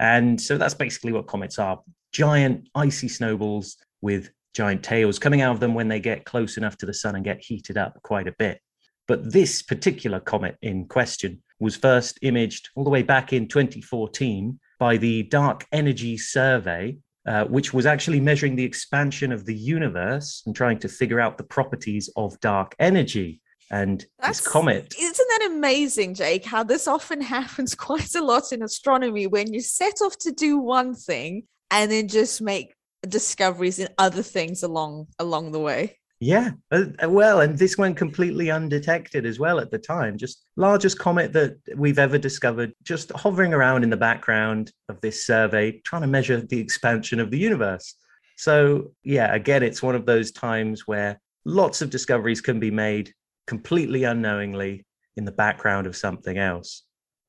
And 0.01 0.41
so 0.41 0.59
that's 0.59 0.75
basically 0.75 1.13
what 1.13 1.27
comets 1.27 1.59
are 1.59 1.81
giant 2.13 2.69
icy 2.75 3.09
snowballs 3.09 3.77
with 4.03 4.31
giant 4.55 4.83
tails 4.83 5.19
coming 5.19 5.41
out 5.41 5.55
of 5.55 5.61
them 5.61 5.75
when 5.75 5.89
they 5.89 6.01
get 6.01 6.25
close 6.25 6.57
enough 6.57 6.77
to 6.79 6.87
the 6.87 6.95
sun 6.95 7.17
and 7.17 7.25
get 7.25 7.43
heated 7.43 7.77
up 7.77 8.01
quite 8.03 8.29
a 8.29 8.35
bit. 8.39 8.61
But 9.07 9.33
this 9.33 9.63
particular 9.63 10.21
comet 10.21 10.57
in 10.63 10.87
question 10.87 11.43
was 11.59 11.77
first 11.77 12.19
imaged 12.23 12.71
all 12.75 12.85
the 12.85 12.91
way 12.91 13.03
back 13.03 13.33
in 13.33 13.49
2014 13.49 14.59
by 14.79 14.97
the 14.97 15.25
Dark 15.25 15.67
Energy 15.73 16.17
Survey, 16.17 16.99
uh, 17.27 17.45
which 17.45 17.73
was 17.73 17.87
actually 17.87 18.21
measuring 18.21 18.57
the 18.57 18.65
expansion 18.65 19.33
of 19.33 19.45
the 19.47 19.55
universe 19.55 20.43
and 20.47 20.55
trying 20.55 20.79
to 20.79 20.89
figure 20.89 21.21
out 21.21 21.39
the 21.39 21.45
properties 21.45 22.11
of 22.17 22.39
dark 22.41 22.75
energy. 22.79 23.41
And 23.71 24.05
That's, 24.19 24.41
this 24.41 24.49
comet. 24.49 24.95
Isn't 24.99 25.29
that 25.29 25.49
amazing, 25.51 26.15
Jake? 26.15 26.45
How 26.45 26.63
this 26.63 26.87
often 26.87 27.21
happens 27.37 27.75
quite 27.75 28.15
a 28.15 28.23
lot 28.23 28.53
in 28.53 28.63
astronomy 28.63 29.27
when 29.27 29.53
you 29.53 29.61
set 29.61 30.01
off 30.03 30.19
to 30.19 30.33
do 30.33 30.59
one 30.59 30.95
thing 30.95 31.45
and 31.71 31.91
then 31.91 32.09
just 32.09 32.43
make 32.43 32.75
discoveries 33.09 33.79
in 33.79 33.89
other 33.99 34.23
things 34.23 34.63
along 34.63 35.07
along 35.19 35.53
the 35.53 35.61
way. 35.61 35.99
Yeah, 36.21 36.53
uh, 36.71 36.85
uh, 37.03 37.11
well, 37.11 37.41
and 37.41 37.59
this 37.59 37.77
went 37.77 37.97
completely 37.97 38.51
undetected 38.51 39.27
as 39.27 39.39
well 39.39 39.59
at 39.59 39.71
the 39.71 39.79
time. 39.79 40.17
Just 40.17 40.47
largest 40.57 40.99
comet 40.99 41.33
that 41.33 41.57
we've 41.77 41.99
ever 41.99 42.19
discovered, 42.19 42.73
just 42.83 43.11
hovering 43.13 43.53
around 43.53 43.83
in 43.83 43.91
the 43.91 43.97
background 43.97 44.73
of 44.89 45.01
this 45.01 45.27
survey, 45.27 45.81
trying 45.85 46.03
to 46.03 46.09
measure 46.09 46.41
the 46.41 46.61
expansion 46.61 47.21
of 47.21 47.31
the 47.31 47.39
universe. 47.39 47.97
So, 48.37 48.93
yeah, 49.03 49.35
again, 49.35 49.63
it's 49.63 49.83
one 49.83 49.95
of 49.95 50.07
those 50.07 50.33
times 50.33 50.87
where 50.87 51.21
lots 51.45 51.83
of 51.83 51.91
discoveries 51.91 52.41
can 52.41 52.59
be 52.59 52.71
made 52.71 53.13
completely 53.47 54.05
unknowingly 54.05 54.87
in 55.17 55.25
the 55.25 55.33
background 55.33 55.87
of 55.87 55.97
something 55.97 56.39
else. 56.39 56.83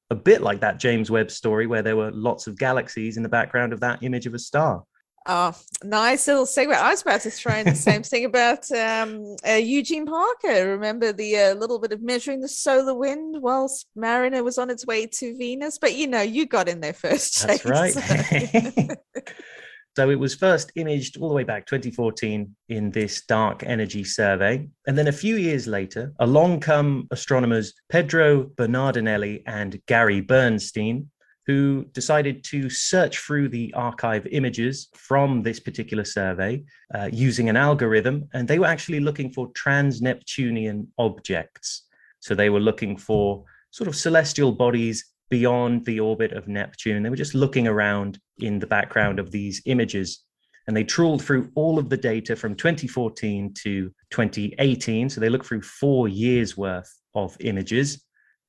A 0.10 0.16
bit 0.16 0.42
like 0.42 0.62
that 0.62 0.80
James 0.80 1.10
Webb 1.10 1.32
story 1.32 1.68
where 1.68 1.82
there 1.82 1.98
were 1.98 2.12
lots 2.12 2.48
of 2.48 2.58
galaxies 2.58 3.18
in 3.18 3.24
the 3.24 3.30
background 3.30 3.74
of 3.74 3.80
that 3.82 4.04
image 4.04 4.26
of 4.26 4.36
a 4.36 4.40
star. 4.40 4.84
Oh, 5.28 5.56
nice 5.84 6.28
little 6.28 6.46
segue. 6.46 6.72
I 6.72 6.92
was 6.92 7.02
about 7.02 7.22
to 7.22 7.32
throw 7.32 7.56
in 7.56 7.66
the 7.66 7.76
same 7.76 8.04
thing 8.12 8.26
about 8.26 8.70
um, 8.72 9.36
uh, 9.48 9.54
Eugene 9.54 10.06
Parker. 10.06 10.70
Remember 10.70 11.12
the 11.12 11.38
uh, 11.38 11.54
little 11.56 11.80
bit 11.80 11.92
of 11.92 12.04
measuring 12.04 12.42
the 12.42 12.48
solar 12.48 12.94
wind 12.94 13.42
whilst 13.42 13.88
Mariner 13.96 14.44
was 14.44 14.60
on 14.60 14.70
its 14.70 14.86
way 14.86 15.08
to 15.08 15.36
Venus? 15.36 15.80
But 15.80 15.96
you 15.96 16.06
know, 16.06 16.22
you 16.22 16.46
got 16.46 16.70
in 16.70 16.80
there 16.80 16.94
first. 16.94 17.48
That's 17.48 17.66
right. 17.66 17.94
So. 17.94 18.96
so 19.96 20.10
it 20.12 20.20
was 20.20 20.36
first 20.36 20.72
imaged 20.76 21.18
all 21.18 21.30
the 21.30 21.36
way 21.36 21.44
back 21.44 21.66
2014 21.66 22.56
in 22.70 22.92
this 22.92 23.26
dark 23.26 23.64
energy 23.66 24.04
survey. 24.04 24.68
And 24.86 24.96
then 24.96 25.08
a 25.08 25.12
few 25.12 25.38
years 25.38 25.66
later, 25.66 26.14
along 26.20 26.60
come 26.60 27.08
astronomers 27.10 27.74
Pedro 27.90 28.44
Bernardinelli 28.44 29.42
and 29.48 29.82
Gary 29.88 30.22
Bernstein 30.22 31.10
who 31.48 31.86
decided 31.94 32.44
to 32.44 32.70
search 32.70 33.20
through 33.20 33.50
the 33.50 33.72
archive 33.76 34.26
images 34.28 34.90
from 34.96 35.44
this 35.44 35.60
particular 35.60 36.04
survey 36.04 36.64
uh, 36.94 37.10
using 37.12 37.50
an 37.50 37.58
algorithm. 37.58 38.28
And 38.34 38.48
they 38.48 38.58
were 38.58 38.66
actually 38.66 39.00
looking 39.00 39.32
for 39.32 39.52
trans 39.54 40.02
Neptunian 40.02 40.92
objects. 40.98 41.84
So 42.20 42.34
they 42.34 42.50
were 42.50 42.60
looking 42.60 42.98
for 42.98 43.44
sort 43.70 43.88
of 43.88 43.96
celestial 43.96 44.52
bodies 44.52 45.06
beyond 45.30 45.86
the 45.86 46.00
orbit 46.00 46.32
of 46.32 46.48
Neptune. 46.48 47.04
They 47.04 47.10
were 47.10 47.16
just 47.16 47.36
looking 47.36 47.68
around 47.68 48.20
in 48.40 48.58
the 48.60 48.68
background 48.68 49.20
of 49.20 49.32
these 49.32 49.62
images. 49.66 50.24
And 50.68 50.76
they 50.76 50.84
trawled 50.84 51.24
through 51.24 51.52
all 51.54 51.78
of 51.78 51.90
the 51.90 51.98
data 51.98 52.36
from 52.36 52.56
2014 52.56 53.54
to 53.64 53.92
2018. 54.10 55.10
So 55.10 55.22
they 55.22 55.30
looked 55.30 55.46
through 55.46 55.62
four 55.62 56.08
years 56.08 56.58
worth 56.58 56.92
of 57.14 57.38
images 57.40 58.05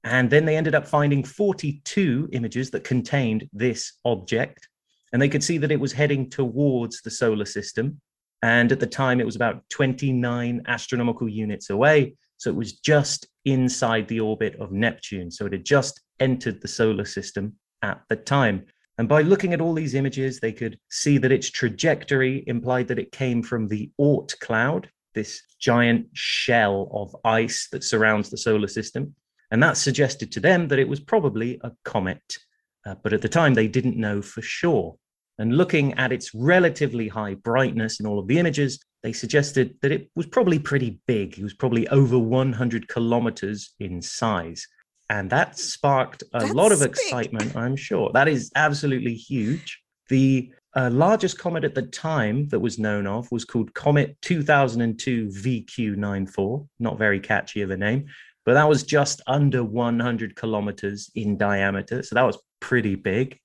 and 0.07 0.31
then 0.31 0.45
they 0.45 0.57
ended 0.57 0.77
up 0.77 0.87
finding 0.87 1.25
42 1.25 2.29
images 2.31 2.71
that 2.71 2.85
contained 2.85 3.51
this 3.53 3.95
object. 4.05 4.69
And 5.13 5.21
they 5.21 5.29
could 5.29 5.43
see 5.43 5.59
that 5.59 5.73
it 5.73 5.81
was 5.81 5.93
heading 5.93 6.31
towards 6.31 7.03
the 7.03 7.11
solar 7.11 7.45
system. 7.45 8.01
And 8.41 8.71
at 8.71 8.79
the 8.79 8.87
time, 8.87 9.21
it 9.21 9.27
was 9.27 9.35
about 9.35 9.69
29 9.71 10.63
astronomical 10.69 11.29
units 11.29 11.71
away. 11.71 12.15
So 12.37 12.51
it 12.51 12.57
was 12.57 12.75
just 12.75 13.27
inside 13.47 14.07
the 14.07 14.21
orbit 14.21 14.55
of 14.61 14.71
Neptune. 14.71 15.33
So 15.33 15.47
it 15.47 15.53
had 15.53 15.65
just 15.65 16.01
entered 16.21 16.63
the 16.63 16.69
solar 16.69 17.05
system 17.05 17.55
at 17.83 18.01
the 18.09 18.15
time. 18.15 18.65
And 18.99 19.09
by 19.09 19.23
looking 19.23 19.55
at 19.55 19.61
all 19.61 19.75
these 19.75 19.97
images, 19.97 20.39
they 20.39 20.53
could 20.53 20.79
see 20.89 21.19
that 21.19 21.33
its 21.33 21.51
trajectory 21.51 22.45
implied 22.47 22.87
that 22.89 23.01
it 23.01 23.11
came 23.11 23.43
from 23.43 23.67
the 23.67 23.91
Oort 24.01 24.39
cloud, 24.39 24.89
this 25.15 25.43
giant 25.59 26.07
shell 26.13 26.89
of 26.93 27.17
ice 27.25 27.67
that 27.73 27.83
surrounds 27.83 28.31
the 28.31 28.39
solar 28.39 28.69
system. 28.69 29.17
And 29.51 29.63
that 29.63 29.77
suggested 29.77 30.33
to 30.33 30.41
them 30.41 30.69
that 30.69 30.79
it 30.79 30.89
was 30.89 31.01
probably 31.01 31.61
a 31.63 31.73
comet. 31.85 32.39
Uh, 32.85 32.95
but 33.03 33.13
at 33.13 33.23
the 33.23 33.29
time, 33.29 33.55
they 33.55 33.69
didn't 33.69 33.97
know 33.97 34.23
for 34.23 34.43
sure. 34.43 34.97
And 35.39 35.57
looking 35.57 35.93
at 35.95 36.13
its 36.13 36.35
relatively 36.35 37.09
high 37.09 37.35
brightness 37.35 38.01
in 38.01 38.07
all 38.07 38.19
of 38.19 38.27
the 38.27 38.39
images, 38.39 38.81
they 39.03 39.13
suggested 39.13 39.77
that 39.83 39.93
it 39.93 40.11
was 40.17 40.27
probably 40.27 40.59
pretty 40.59 41.01
big. 41.07 41.39
It 41.39 41.43
was 41.43 41.55
probably 41.55 41.87
over 41.89 42.19
100 42.19 42.89
kilometers 42.89 43.75
in 43.79 44.01
size. 44.01 44.67
And 45.11 45.31
that 45.31 45.59
sparked 45.59 46.23
a 46.33 46.41
That's 46.41 46.55
lot 46.55 46.73
of 46.73 46.83
excitement, 46.83 47.53
big. 47.53 47.57
I'm 47.57 47.77
sure. 47.77 48.11
That 48.13 48.29
is 48.29 48.51
absolutely 48.57 49.15
huge. 49.15 49.81
The 50.09 50.51
uh, 50.75 50.91
largest 50.91 51.39
comet 51.39 51.65
at 51.65 51.75
the 51.75 51.83
time 51.83 52.49
that 52.49 52.61
was 52.61 52.79
known 52.79 53.07
of 53.07 53.31
was 53.31 53.45
called 53.45 53.73
Comet 53.75 54.17
2002 54.23 55.29
VQ94, 55.29 56.69
not 56.81 56.99
very 56.99 57.21
catchy 57.21 57.63
of 57.63 57.71
a 57.71 57.77
name, 57.77 58.07
but 58.47 58.55
that 58.55 58.69
was 58.69 58.85
just 58.85 59.21
under 59.27 59.65
100 59.65 60.37
kilometers 60.37 61.11
in 61.17 61.37
diameter. 61.37 62.03
So 62.05 62.15
that 62.15 62.23
was 62.23 62.39
pretty 62.61 62.95
big. 62.95 63.39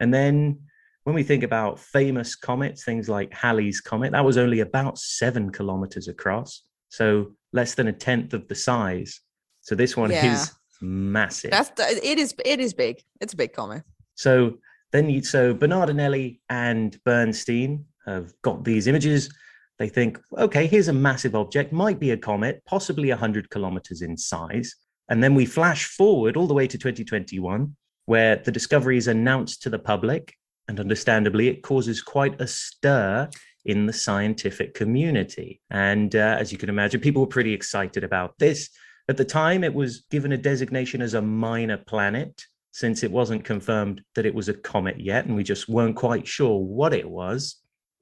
And 0.00 0.12
then 0.12 0.60
when 1.04 1.14
we 1.14 1.22
think 1.22 1.42
about 1.42 1.78
famous 1.78 2.36
comets, 2.36 2.84
things 2.84 3.08
like 3.08 3.32
Halley's 3.32 3.80
Comet, 3.80 4.12
that 4.12 4.24
was 4.24 4.36
only 4.36 4.60
about 4.60 4.98
seven 4.98 5.50
kilometers 5.50 6.08
across. 6.08 6.62
So 6.90 7.32
less 7.54 7.74
than 7.74 7.88
a 7.88 7.92
tenth 7.92 8.34
of 8.34 8.46
the 8.46 8.54
size. 8.54 9.20
So 9.62 9.74
this 9.74 9.96
one 9.96 10.10
yeah. 10.10 10.34
is 10.34 10.52
massive. 10.82 11.50
That's 11.50 11.72
it 11.78 12.18
is 12.18 12.34
it 12.44 12.60
is 12.60 12.74
big. 12.74 13.02
It's 13.22 13.32
a 13.32 13.36
big 13.36 13.54
comet. 13.54 13.82
So 14.14 14.58
then 14.92 15.08
you 15.08 15.22
so 15.22 15.54
Bernardinelli 15.54 16.40
and 16.50 16.98
Bernstein 17.04 17.86
have 18.04 18.32
got 18.42 18.64
these 18.64 18.86
images 18.86 19.34
they 19.78 19.88
think, 19.88 20.20
okay, 20.38 20.66
here's 20.66 20.88
a 20.88 20.92
massive 20.92 21.34
object, 21.34 21.72
might 21.72 21.98
be 21.98 22.12
a 22.12 22.16
comet, 22.16 22.62
possibly 22.66 23.10
100 23.10 23.50
kilometers 23.50 24.02
in 24.02 24.16
size. 24.16 24.74
And 25.08 25.22
then 25.22 25.34
we 25.34 25.46
flash 25.46 25.86
forward 25.86 26.36
all 26.36 26.46
the 26.46 26.54
way 26.54 26.66
to 26.66 26.78
2021, 26.78 27.74
where 28.06 28.36
the 28.36 28.52
discovery 28.52 28.96
is 28.96 29.08
announced 29.08 29.62
to 29.62 29.70
the 29.70 29.78
public. 29.78 30.34
And 30.68 30.80
understandably, 30.80 31.48
it 31.48 31.62
causes 31.62 32.00
quite 32.00 32.40
a 32.40 32.46
stir 32.46 33.28
in 33.64 33.86
the 33.86 33.92
scientific 33.92 34.74
community. 34.74 35.60
And 35.70 36.14
uh, 36.14 36.36
as 36.38 36.52
you 36.52 36.58
can 36.58 36.68
imagine, 36.68 37.00
people 37.00 37.22
were 37.22 37.28
pretty 37.28 37.52
excited 37.52 38.04
about 38.04 38.38
this. 38.38 38.70
At 39.08 39.16
the 39.16 39.24
time, 39.24 39.64
it 39.64 39.74
was 39.74 40.04
given 40.10 40.32
a 40.32 40.38
designation 40.38 41.02
as 41.02 41.14
a 41.14 41.22
minor 41.22 41.76
planet, 41.76 42.44
since 42.70 43.02
it 43.02 43.10
wasn't 43.10 43.44
confirmed 43.44 44.02
that 44.14 44.26
it 44.26 44.34
was 44.34 44.48
a 44.48 44.54
comet 44.54 45.00
yet, 45.00 45.26
and 45.26 45.36
we 45.36 45.44
just 45.44 45.68
weren't 45.68 45.96
quite 45.96 46.26
sure 46.26 46.58
what 46.58 46.94
it 46.94 47.08
was. 47.08 47.56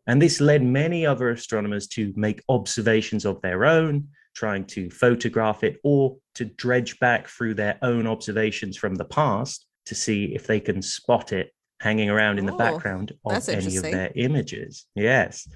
And 0.07 0.21
this 0.21 0.41
led 0.41 0.63
many 0.63 1.07
other 1.07 1.31
astronomers 1.31 1.87
to 1.89 2.13
make 2.17 2.43
observations 2.49 3.25
of 3.25 3.41
their 3.43 3.65
own, 3.65 4.09
trying 4.35 4.65
to 4.65 4.91
photograph 4.91 5.63
it 5.63 5.79
or 5.85 6.17
to 6.35 6.45
dredge 6.45 6.99
back 6.99 7.29
through 7.29 7.55
their 7.55 7.79
own 7.83 8.07
observations 8.07 8.77
from 8.77 8.95
the 8.97 9.05
past 9.05 9.67
to 9.87 9.95
see 9.95 10.35
if 10.35 10.47
they 10.47 10.61
can 10.61 10.83
spot 10.83 11.33
it 11.33 11.53
hanging 11.81 12.11
around 12.11 12.39
in 12.39 12.47
the 12.47 12.55
oh, 12.55 12.59
background 12.59 13.13
of 13.25 13.49
any 13.49 13.77
of 13.77 13.83
their 13.83 14.13
images. 14.15 14.87
Yes. 14.95 15.49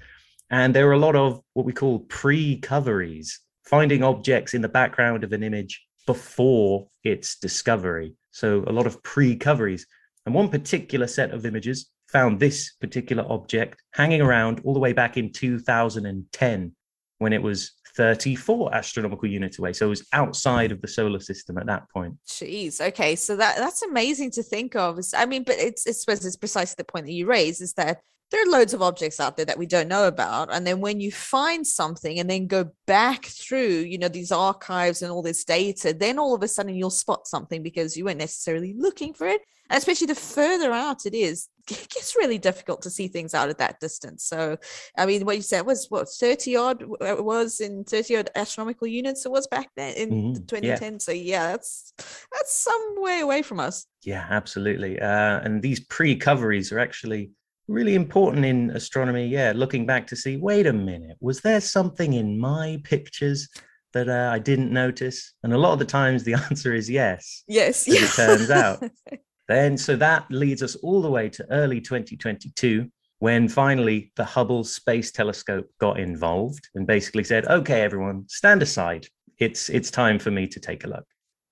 And 0.49 0.73
there 0.73 0.87
are 0.87 0.93
a 0.93 0.99
lot 0.99 1.15
of 1.15 1.41
what 1.53 1.65
we 1.65 1.73
call 1.73 1.99
pre 1.99 2.57
coveries, 2.57 3.39
finding 3.65 4.03
objects 4.03 4.53
in 4.53 4.61
the 4.61 4.69
background 4.69 5.23
of 5.23 5.33
an 5.33 5.43
image 5.43 5.83
before 6.05 6.87
its 7.03 7.37
discovery. 7.37 8.15
So 8.31 8.63
a 8.67 8.71
lot 8.71 8.87
of 8.87 9.01
pre 9.03 9.35
coveries. 9.35 9.85
And 10.25 10.35
one 10.35 10.49
particular 10.49 11.07
set 11.07 11.31
of 11.31 11.45
images 11.45 11.89
found 12.11 12.39
this 12.39 12.73
particular 12.79 13.25
object 13.29 13.81
hanging 13.93 14.21
around 14.21 14.61
all 14.63 14.73
the 14.73 14.79
way 14.79 14.93
back 14.93 15.17
in 15.17 15.31
2010 15.31 16.75
when 17.19 17.33
it 17.33 17.41
was 17.41 17.73
34 17.95 18.75
astronomical 18.75 19.27
units 19.27 19.57
away. 19.57 19.73
So 19.73 19.87
it 19.87 19.89
was 19.89 20.07
outside 20.13 20.71
of 20.71 20.81
the 20.81 20.87
solar 20.87 21.19
system 21.19 21.57
at 21.57 21.65
that 21.65 21.89
point. 21.89 22.15
Jeez. 22.27 22.79
Okay. 22.79 23.15
So 23.15 23.35
that 23.35 23.57
that's 23.57 23.81
amazing 23.81 24.31
to 24.31 24.43
think 24.43 24.75
of. 24.75 24.99
I 25.15 25.25
mean, 25.25 25.43
but 25.43 25.55
it's, 25.57 25.87
it's, 25.87 26.07
it's 26.07 26.35
precisely 26.35 26.75
the 26.77 26.83
point 26.83 27.07
that 27.07 27.13
you 27.13 27.25
raise 27.25 27.59
is 27.59 27.73
that 27.73 28.01
there 28.29 28.43
are 28.43 28.51
loads 28.51 28.73
of 28.73 28.81
objects 28.81 29.19
out 29.19 29.37
there 29.37 29.45
that 29.45 29.57
we 29.57 29.65
don't 29.65 29.87
know 29.87 30.05
about 30.05 30.49
and 30.51 30.67
then 30.67 30.81
when 30.81 30.99
you 30.99 31.11
find 31.11 31.65
something 31.65 32.19
and 32.19 32.29
then 32.29 32.45
go 32.45 32.69
back 32.85 33.25
through 33.25 33.79
you 33.79 33.97
know 33.97 34.09
these 34.09 34.33
archives 34.33 35.01
and 35.01 35.11
all 35.11 35.21
this 35.21 35.45
data 35.45 35.93
then 35.97 36.19
all 36.19 36.35
of 36.35 36.43
a 36.43 36.47
sudden 36.47 36.75
you'll 36.75 36.89
spot 36.89 37.25
something 37.25 37.63
because 37.63 37.95
you 37.95 38.03
weren't 38.03 38.17
necessarily 38.17 38.75
looking 38.77 39.13
for 39.13 39.27
it 39.27 39.41
and 39.69 39.77
especially 39.77 40.07
the 40.07 40.15
further 40.15 40.73
out 40.73 41.05
it 41.05 41.13
is 41.13 41.47
it 41.69 41.89
gets 41.89 42.15
really 42.15 42.37
difficult 42.37 42.81
to 42.81 42.89
see 42.89 43.07
things 43.07 43.33
out 43.33 43.49
at 43.49 43.57
that 43.57 43.79
distance. 43.79 44.23
So 44.23 44.57
i 44.97 45.05
mean 45.05 45.25
what 45.25 45.35
you 45.35 45.41
said 45.41 45.65
was 45.65 45.87
what 45.89 46.07
30 46.09 46.55
odd 46.55 46.83
it 47.01 47.23
was 47.23 47.59
in 47.59 47.83
30 47.83 48.17
odd 48.17 48.29
astronomical 48.35 48.87
units 48.87 49.25
it 49.25 49.31
was 49.31 49.47
back 49.47 49.69
then 49.75 49.93
in 49.95 50.09
mm-hmm. 50.09 50.45
2010 50.45 50.93
yeah. 50.93 50.97
so 50.99 51.11
yeah 51.11 51.51
that's 51.51 51.93
that's 52.33 52.63
some 52.63 52.95
way 52.97 53.21
away 53.21 53.41
from 53.41 53.59
us. 53.59 53.85
Yeah 54.03 54.25
absolutely. 54.29 54.99
Uh, 54.99 55.39
and 55.39 55.61
these 55.61 55.81
pre-coveries 55.81 56.71
are 56.71 56.79
actually 56.79 57.31
really 57.67 57.95
important 57.95 58.45
in 58.45 58.69
astronomy. 58.71 59.27
Yeah 59.27 59.53
looking 59.55 59.85
back 59.85 60.07
to 60.07 60.15
see 60.15 60.37
wait 60.37 60.67
a 60.67 60.73
minute 60.73 61.17
was 61.19 61.41
there 61.41 61.61
something 61.61 62.13
in 62.13 62.39
my 62.39 62.79
pictures 62.83 63.49
that 63.93 64.09
uh, 64.09 64.29
i 64.31 64.39
didn't 64.39 64.71
notice? 64.71 65.33
And 65.43 65.53
a 65.53 65.57
lot 65.57 65.73
of 65.73 65.79
the 65.79 65.85
times 65.85 66.23
the 66.23 66.33
answer 66.49 66.73
is 66.73 66.89
yes 66.89 67.43
yes 67.47 67.87
yeah. 67.87 68.03
it 68.03 68.11
turns 68.11 68.49
out 68.49 68.83
Then, 69.47 69.77
so 69.77 69.95
that 69.95 70.29
leads 70.29 70.61
us 70.61 70.75
all 70.75 71.01
the 71.01 71.09
way 71.09 71.29
to 71.29 71.45
early 71.51 71.79
2022, 71.79 72.89
when 73.19 73.47
finally 73.47 74.11
the 74.15 74.25
Hubble 74.25 74.63
Space 74.63 75.11
Telescope 75.11 75.67
got 75.79 75.99
involved 75.99 76.67
and 76.75 76.85
basically 76.85 77.23
said, 77.23 77.45
okay, 77.47 77.81
everyone, 77.81 78.25
stand 78.27 78.61
aside. 78.61 79.07
It's, 79.39 79.69
it's 79.69 79.89
time 79.89 80.19
for 80.19 80.31
me 80.31 80.47
to 80.47 80.59
take 80.59 80.83
a 80.83 80.87
look. 80.87 81.05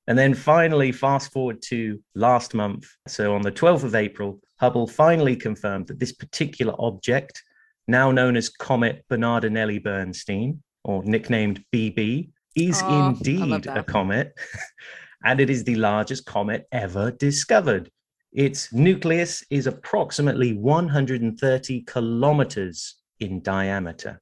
And 0.07 0.17
then 0.17 0.33
finally, 0.33 0.91
fast 0.91 1.31
forward 1.31 1.61
to 1.63 1.99
last 2.13 2.53
month. 2.53 2.87
So 3.07 3.33
on 3.33 3.41
the 3.41 3.51
12th 3.51 3.83
of 3.83 3.95
April, 3.95 4.39
Hubble 4.59 4.87
finally 4.87 5.35
confirmed 5.35 5.87
that 5.87 5.99
this 5.99 6.11
particular 6.11 6.75
object, 6.77 7.41
now 7.87 8.11
known 8.11 8.37
as 8.37 8.49
Comet 8.49 9.03
Bernardinelli 9.09 9.83
Bernstein, 9.83 10.61
or 10.83 11.03
nicknamed 11.03 11.63
BB, 11.73 12.29
is 12.55 12.81
Oh, 12.85 13.09
indeed 13.09 13.65
a 13.67 13.83
comet, 13.83 14.33
and 15.25 15.39
it 15.39 15.49
is 15.49 15.63
the 15.63 15.75
largest 15.75 16.25
comet 16.25 16.67
ever 16.71 17.11
discovered. 17.11 17.89
Its 18.31 18.71
nucleus 18.71 19.43
is 19.49 19.65
approximately 19.65 20.53
130 20.53 21.81
kilometers 21.81 22.95
in 23.19 23.41
diameter, 23.41 24.21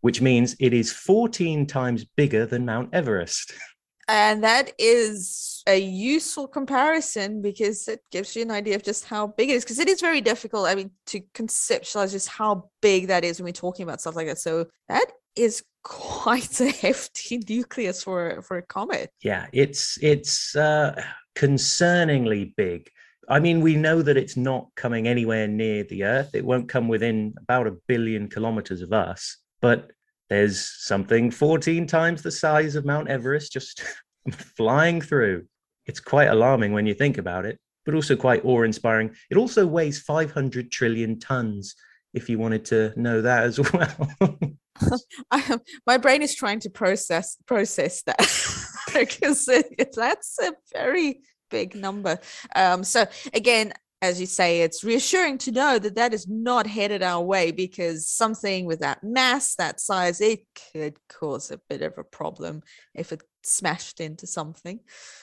which 0.00 0.20
means 0.20 0.54
it 0.60 0.72
is 0.72 0.92
14 0.92 1.66
times 1.66 2.04
bigger 2.04 2.46
than 2.46 2.64
Mount 2.64 2.94
Everest. 2.94 3.52
And 4.06 4.44
that 4.44 4.72
is 4.78 5.62
a 5.66 5.80
useful 5.80 6.46
comparison 6.46 7.40
because 7.40 7.88
it 7.88 8.00
gives 8.12 8.36
you 8.36 8.42
an 8.42 8.50
idea 8.50 8.76
of 8.76 8.82
just 8.82 9.06
how 9.06 9.28
big 9.28 9.48
it 9.48 9.54
is. 9.54 9.64
Because 9.64 9.78
it 9.78 9.88
is 9.88 10.02
very 10.02 10.20
difficult, 10.20 10.66
I 10.66 10.74
mean, 10.74 10.90
to 11.06 11.22
conceptualize 11.32 12.10
just 12.10 12.28
how 12.28 12.68
big 12.82 13.06
that 13.06 13.24
is 13.24 13.40
when 13.40 13.46
we're 13.46 13.52
talking 13.52 13.82
about 13.82 14.02
stuff 14.02 14.14
like 14.14 14.26
that. 14.26 14.38
So 14.38 14.66
that 14.90 15.06
is 15.36 15.64
quite 15.84 16.60
a 16.60 16.70
hefty 16.70 17.38
nucleus 17.48 18.02
for 18.02 18.42
for 18.42 18.56
a 18.56 18.62
comet. 18.62 19.10
Yeah, 19.22 19.46
it's 19.52 19.96
it's 20.02 20.56
uh, 20.56 21.00
concerningly 21.36 22.54
big. 22.56 22.90
I 23.28 23.38
mean, 23.40 23.60
we 23.60 23.76
know 23.76 24.02
that 24.02 24.16
it's 24.16 24.36
not 24.36 24.68
coming 24.74 25.06
anywhere 25.06 25.46
near 25.46 25.84
the 25.84 26.04
Earth. 26.04 26.34
It 26.34 26.44
won't 26.44 26.68
come 26.68 26.88
within 26.88 27.34
about 27.40 27.66
a 27.66 27.76
billion 27.86 28.28
kilometers 28.28 28.82
of 28.82 28.92
us, 28.92 29.38
but 29.62 29.92
there's 30.28 30.68
something 30.84 31.30
14 31.30 31.86
times 31.86 32.22
the 32.22 32.30
size 32.30 32.76
of 32.76 32.84
Mount 32.84 33.08
Everest 33.08 33.52
just 33.52 33.82
flying 34.56 35.00
through. 35.00 35.46
It's 35.86 36.00
quite 36.00 36.28
alarming 36.28 36.72
when 36.72 36.86
you 36.86 36.94
think 36.94 37.16
about 37.16 37.46
it, 37.46 37.58
but 37.86 37.94
also 37.94 38.16
quite 38.16 38.44
awe 38.44 38.62
inspiring. 38.62 39.14
It 39.30 39.36
also 39.38 39.66
weighs 39.66 40.00
500 40.00 40.70
trillion 40.70 41.18
tons, 41.18 41.74
if 42.12 42.28
you 42.28 42.38
wanted 42.38 42.64
to 42.66 42.92
know 42.96 43.22
that 43.22 43.44
as 43.44 43.60
well. 43.72 44.38
I, 45.30 45.58
my 45.86 45.96
brain 45.98 46.22
is 46.22 46.34
trying 46.34 46.60
to 46.60 46.70
process 46.70 47.36
process 47.46 48.02
that. 48.02 48.20
Because 48.94 49.50
that's 49.96 50.38
a 50.40 50.52
very 50.72 51.22
big 51.50 51.74
number. 51.74 52.16
Um, 52.54 52.84
so 52.84 53.06
again, 53.32 53.72
as 54.02 54.20
you 54.20 54.26
say, 54.26 54.60
it's 54.60 54.84
reassuring 54.84 55.38
to 55.38 55.50
know 55.50 55.78
that 55.78 55.96
that 55.96 56.14
is 56.14 56.28
not 56.28 56.66
headed 56.66 57.02
our 57.02 57.22
way 57.22 57.50
because 57.50 58.06
something 58.06 58.66
with 58.66 58.80
that 58.80 59.02
mass, 59.02 59.56
that 59.56 59.80
size, 59.80 60.20
it 60.20 60.40
could 60.72 60.96
cause 61.08 61.50
a 61.50 61.58
bit 61.68 61.82
of 61.82 61.98
a 61.98 62.04
problem 62.04 62.62
if 62.94 63.12
it 63.12 63.22
smashed 63.42 63.98
into 63.98 64.26
something. 64.26 64.78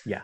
yeah. 0.06 0.24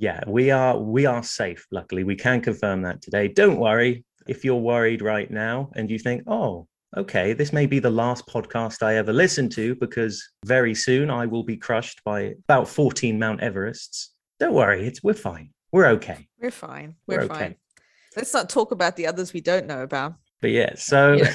Yeah, 0.00 0.22
we 0.28 0.52
are 0.52 0.78
we 0.78 1.06
are 1.06 1.24
safe 1.24 1.66
luckily. 1.72 2.04
We 2.04 2.14
can 2.14 2.40
confirm 2.40 2.82
that 2.82 3.02
today. 3.02 3.26
Don't 3.26 3.58
worry. 3.58 4.04
If 4.28 4.44
you're 4.44 4.54
worried 4.54 5.02
right 5.02 5.28
now 5.28 5.70
and 5.74 5.90
you 5.90 5.98
think 5.98 6.22
oh 6.28 6.68
okay 6.96 7.32
this 7.32 7.52
may 7.52 7.66
be 7.66 7.78
the 7.78 7.90
last 7.90 8.26
podcast 8.26 8.82
i 8.82 8.96
ever 8.96 9.12
listen 9.12 9.48
to 9.48 9.74
because 9.76 10.26
very 10.46 10.74
soon 10.74 11.10
i 11.10 11.26
will 11.26 11.42
be 11.42 11.56
crushed 11.56 12.02
by 12.04 12.34
about 12.48 12.66
14 12.68 13.18
mount 13.18 13.40
everests 13.40 14.08
don't 14.40 14.54
worry 14.54 14.86
it's 14.86 15.02
we're 15.02 15.12
fine 15.12 15.50
we're 15.72 15.86
okay 15.86 16.26
We're 16.40 16.50
fine. 16.50 16.94
We're 17.06 17.18
We're, 17.18 17.24
okay. 17.24 17.34
fine. 17.34 17.56
Let's 18.16 18.32
not 18.32 18.48
talk 18.48 18.72
about 18.72 18.96
the 18.96 19.06
others 19.06 19.32
we 19.32 19.40
don't 19.40 19.66
know 19.66 19.82
about. 19.82 20.14
but 20.40 20.50
yeah 20.50 20.74
so 20.76 21.12
Yeah. 21.12 21.34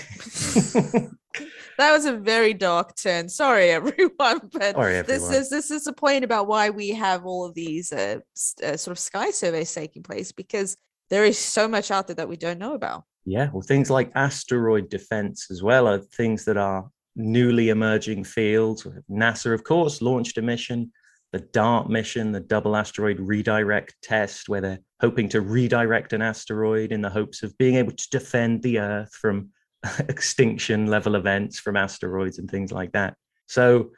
That 1.78 1.92
was 1.92 2.06
a 2.06 2.14
very 2.14 2.54
dark 2.54 2.96
turn. 2.96 3.28
Sorry, 3.30 3.70
everyone, 3.70 4.42
but 4.54 4.76
sorry 4.76 5.02
this 5.02 5.30
is 5.32 5.50
this 5.50 5.72
is 5.72 5.86
the 5.86 5.94
point 5.94 6.24
about 6.24 6.48
why 6.48 6.70
we 6.70 6.90
have 6.90 7.26
all 7.26 7.46
of 7.46 7.56
these 7.56 7.92
uh, 7.92 8.20
uh, 8.64 8.78
sort 8.78 8.92
of 8.92 9.00
sky 9.00 9.32
surveys 9.32 9.74
taking 9.74 10.04
place 10.04 10.32
because 10.32 10.78
there 11.10 11.26
is 11.26 11.38
so 11.38 11.68
much 11.68 11.90
out 11.92 12.08
there 12.08 12.16
that 12.18 12.30
we 12.30 12.38
don't 12.38 12.60
know 12.60 12.76
about. 12.76 13.06
Yeah, 13.26 13.50
well, 13.54 13.62
things 13.62 13.90
like 13.90 14.12
asteroid 14.16 14.90
defense 14.90 15.48
as 15.50 15.64
well 15.64 15.88
are 15.88 16.00
things 16.00 16.44
that 16.46 16.58
are 16.58 16.90
newly 17.16 17.70
emerging 17.70 18.26
fields. 18.26 18.86
NASA, 19.10 19.54
of 19.54 19.64
course, 19.64 20.02
launched 20.02 20.38
a 20.38 20.42
mission, 20.42 20.92
the 21.32 21.40
DART 21.40 21.90
mission, 21.90 22.32
the 22.32 22.42
Double 22.42 22.76
Asteroid 22.76 23.20
Redirect 23.20 23.96
Test, 24.04 24.50
where 24.50 24.62
they're 24.62 24.80
hoping 25.00 25.30
to 25.30 25.42
redirect 25.42 26.14
an 26.14 26.22
asteroid 26.22 26.92
in 26.92 27.02
the 27.02 27.10
hopes 27.10 27.44
of 27.44 27.58
being 27.58 27.76
able 27.76 27.94
to 27.94 28.10
defend 28.10 28.62
the 28.62 28.80
Earth 28.80 29.14
from 29.14 29.50
extinction 30.10 30.88
level 30.88 31.16
events 31.16 31.60
from 31.60 31.78
asteroids 31.78 32.40
and 32.40 32.50
things 32.50 32.72
like 32.72 32.92
that. 32.92 33.16
So 33.48 33.92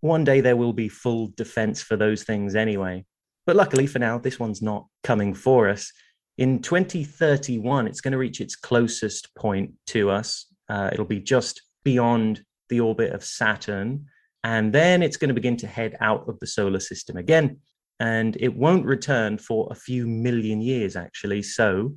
one 0.00 0.24
day 0.24 0.40
there 0.40 0.56
will 0.56 0.72
be 0.72 0.88
full 0.88 1.32
defense 1.36 1.82
for 1.82 1.96
those 1.96 2.24
things 2.24 2.54
anyway. 2.54 3.04
But 3.46 3.56
luckily 3.56 3.86
for 3.86 3.98
now, 3.98 4.18
this 4.18 4.38
one's 4.38 4.62
not 4.62 4.86
coming 5.02 5.32
for 5.34 5.68
us 5.68 5.92
in 6.38 6.60
2031 6.60 7.86
it's 7.86 8.00
going 8.00 8.12
to 8.12 8.18
reach 8.18 8.40
its 8.40 8.56
closest 8.56 9.34
point 9.34 9.72
to 9.88 10.08
us. 10.08 10.46
Uh, 10.68 10.88
it'll 10.92 11.04
be 11.04 11.20
just 11.20 11.62
beyond 11.84 12.42
the 12.68 12.80
orbit 12.80 13.12
of 13.12 13.24
saturn 13.24 14.06
and 14.44 14.72
then 14.72 15.02
it's 15.02 15.16
going 15.16 15.28
to 15.28 15.34
begin 15.34 15.56
to 15.58 15.66
head 15.66 15.96
out 16.00 16.28
of 16.28 16.38
the 16.38 16.46
solar 16.46 16.80
system 16.80 17.16
again. 17.16 17.58
And 18.00 18.36
it 18.38 18.54
won't 18.54 18.86
return 18.86 19.38
for 19.38 19.66
a 19.70 19.74
few 19.74 20.06
million 20.06 20.60
years 20.60 20.94
actually. 20.94 21.42
So 21.42 21.96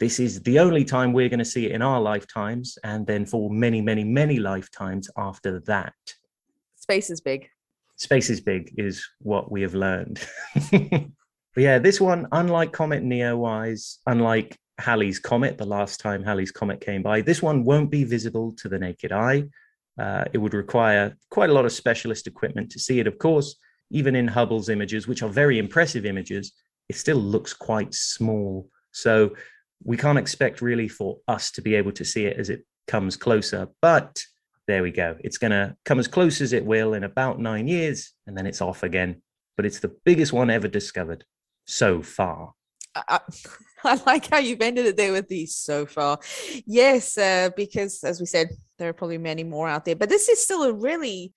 this 0.00 0.18
is 0.18 0.40
the 0.42 0.58
only 0.58 0.84
time 0.84 1.12
we're 1.12 1.28
going 1.28 1.38
to 1.38 1.44
see 1.44 1.66
it 1.66 1.72
in 1.72 1.82
our 1.82 2.00
lifetimes 2.00 2.78
and 2.82 3.06
then 3.06 3.26
for 3.26 3.50
many 3.50 3.80
many 3.82 4.04
many 4.04 4.38
lifetimes 4.38 5.10
after 5.16 5.60
that. 5.66 5.94
Space 6.76 7.10
is 7.10 7.20
big. 7.20 7.48
space 7.96 8.30
is 8.30 8.40
big 8.40 8.74
is 8.78 9.06
what 9.20 9.52
we 9.52 9.60
have 9.62 9.74
learned 9.74 10.26
but 11.54 11.62
yeah 11.62 11.78
this 11.78 12.00
one 12.00 12.26
unlike 12.32 12.72
comet 12.72 13.02
neowise 13.02 13.98
unlike 14.06 14.56
halley's 14.78 15.18
comet 15.18 15.58
the 15.58 15.66
last 15.66 16.00
time 16.00 16.22
halley's 16.22 16.50
comet 16.50 16.80
came 16.80 17.02
by 17.02 17.20
this 17.20 17.42
one 17.42 17.64
won't 17.64 17.90
be 17.90 18.04
visible 18.04 18.52
to 18.52 18.68
the 18.68 18.78
naked 18.78 19.12
eye 19.12 19.44
uh, 19.98 20.24
it 20.32 20.38
would 20.38 20.54
require 20.54 21.16
quite 21.30 21.50
a 21.50 21.52
lot 21.52 21.66
of 21.66 21.72
specialist 21.72 22.26
equipment 22.26 22.70
to 22.70 22.78
see 22.78 22.98
it 22.98 23.06
of 23.06 23.18
course 23.18 23.56
even 23.90 24.16
in 24.16 24.26
hubble's 24.26 24.68
images 24.68 25.06
which 25.06 25.22
are 25.22 25.28
very 25.28 25.58
impressive 25.58 26.06
images 26.06 26.52
it 26.88 26.96
still 26.96 27.18
looks 27.18 27.52
quite 27.52 27.92
small 27.92 28.68
so 28.92 29.30
we 29.84 29.96
can't 29.96 30.18
expect 30.18 30.62
really 30.62 30.88
for 30.88 31.18
us 31.28 31.50
to 31.50 31.60
be 31.60 31.74
able 31.74 31.92
to 31.92 32.04
see 32.04 32.24
it 32.24 32.38
as 32.38 32.48
it 32.48 32.64
comes 32.86 33.16
closer 33.16 33.68
but 33.80 34.22
there 34.68 34.82
we 34.82 34.90
go. 34.90 35.16
It's 35.20 35.38
going 35.38 35.50
to 35.50 35.76
come 35.84 35.98
as 35.98 36.08
close 36.08 36.40
as 36.40 36.52
it 36.52 36.64
will 36.64 36.94
in 36.94 37.04
about 37.04 37.40
nine 37.40 37.66
years, 37.66 38.12
and 38.26 38.36
then 38.36 38.46
it's 38.46 38.60
off 38.60 38.82
again. 38.82 39.22
But 39.56 39.66
it's 39.66 39.80
the 39.80 39.94
biggest 40.04 40.32
one 40.32 40.50
ever 40.50 40.68
discovered 40.68 41.24
so 41.64 42.02
far. 42.02 42.52
I, 42.94 43.20
I 43.84 44.00
like 44.06 44.30
how 44.30 44.38
you've 44.38 44.60
ended 44.60 44.86
it 44.86 44.96
there 44.96 45.12
with 45.12 45.28
these 45.28 45.56
so 45.56 45.86
far. 45.86 46.18
Yes, 46.66 47.18
uh, 47.18 47.50
because 47.56 48.02
as 48.04 48.20
we 48.20 48.26
said, 48.26 48.48
there 48.78 48.88
are 48.88 48.94
probably 48.94 49.18
many 49.18 49.44
more 49.44 49.68
out 49.68 49.84
there, 49.84 49.96
but 49.96 50.08
this 50.08 50.28
is 50.28 50.42
still 50.42 50.62
a 50.62 50.72
really, 50.72 51.32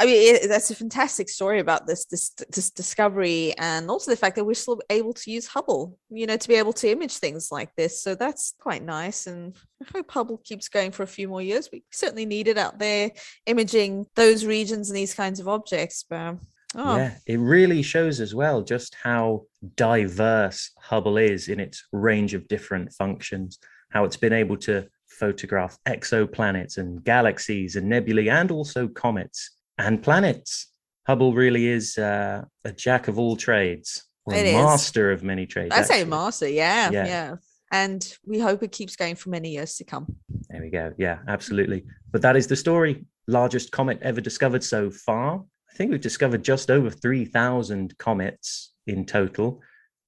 I 0.00 0.06
mean, 0.06 0.34
it, 0.36 0.48
that's 0.48 0.70
a 0.70 0.74
fantastic 0.74 1.28
story 1.28 1.60
about 1.60 1.86
this, 1.86 2.06
this 2.06 2.30
this 2.48 2.70
discovery, 2.70 3.54
and 3.58 3.90
also 3.90 4.10
the 4.10 4.16
fact 4.16 4.36
that 4.36 4.44
we're 4.44 4.54
still 4.54 4.80
able 4.88 5.12
to 5.12 5.30
use 5.30 5.46
Hubble, 5.46 5.98
you 6.08 6.26
know, 6.26 6.38
to 6.38 6.48
be 6.48 6.54
able 6.54 6.72
to 6.74 6.90
image 6.90 7.18
things 7.18 7.52
like 7.52 7.74
this. 7.76 8.02
So 8.02 8.14
that's 8.14 8.54
quite 8.58 8.82
nice, 8.82 9.26
and 9.26 9.54
I 9.82 9.86
hope 9.92 10.10
Hubble 10.10 10.38
keeps 10.38 10.68
going 10.68 10.92
for 10.92 11.02
a 11.02 11.08
few 11.08 11.28
more 11.28 11.42
years. 11.42 11.68
We 11.70 11.84
certainly 11.90 12.24
need 12.24 12.48
it 12.48 12.56
out 12.56 12.78
there, 12.78 13.10
imaging 13.44 14.06
those 14.14 14.46
regions 14.46 14.88
and 14.88 14.96
these 14.96 15.14
kinds 15.14 15.38
of 15.38 15.48
objects. 15.48 16.04
But 16.08 16.36
oh, 16.74 16.96
Yeah, 16.96 17.14
it 17.26 17.38
really 17.38 17.82
shows 17.82 18.20
as 18.20 18.34
well 18.34 18.62
just 18.62 18.94
how 19.02 19.44
diverse 19.76 20.70
Hubble 20.78 21.16
is 21.18 21.48
in 21.48 21.60
its 21.60 21.84
range 21.92 22.34
of 22.34 22.46
different 22.48 22.92
functions, 22.92 23.58
how 23.90 24.04
it's 24.04 24.16
been 24.16 24.32
able 24.32 24.56
to 24.58 24.86
photograph 25.08 25.76
exoplanets 25.86 26.78
and 26.78 27.04
galaxies 27.04 27.76
and 27.76 27.88
nebulae 27.88 28.28
and 28.28 28.50
also 28.50 28.88
comets 28.88 29.50
and 29.78 30.02
planets. 30.02 30.68
Hubble 31.06 31.34
really 31.34 31.66
is 31.68 31.98
uh, 31.98 32.44
a 32.64 32.72
jack 32.72 33.08
of 33.08 33.18
all 33.18 33.36
trades, 33.36 34.04
or 34.24 34.34
It 34.34 34.46
a 34.46 34.48
is. 34.48 34.54
master 34.54 35.10
of 35.12 35.22
many 35.22 35.46
trades. 35.46 35.74
I 35.74 35.82
say 35.82 36.04
master, 36.04 36.48
yeah, 36.48 36.90
Yeah. 36.90 37.06
yeah, 37.06 37.34
And 37.72 38.16
we 38.24 38.38
hope 38.38 38.62
it 38.62 38.72
keeps 38.72 38.96
going 38.96 39.16
for 39.16 39.30
many 39.30 39.50
years 39.50 39.74
to 39.76 39.84
come. 39.84 40.06
There 40.48 40.60
we 40.62 40.70
go. 40.70 40.92
Yeah, 40.98 41.18
absolutely. 41.28 41.84
But 42.12 42.22
that 42.22 42.36
is 42.36 42.46
the 42.46 42.56
story. 42.56 43.04
Largest 43.26 43.72
comet 43.72 43.98
ever 44.02 44.20
discovered 44.20 44.62
so 44.64 44.90
far. 44.90 45.44
I 45.70 45.76
think 45.76 45.90
we've 45.90 46.00
discovered 46.00 46.42
just 46.42 46.70
over 46.70 46.90
3,000 46.90 47.96
comets 47.98 48.72
in 48.86 49.06
total. 49.06 49.60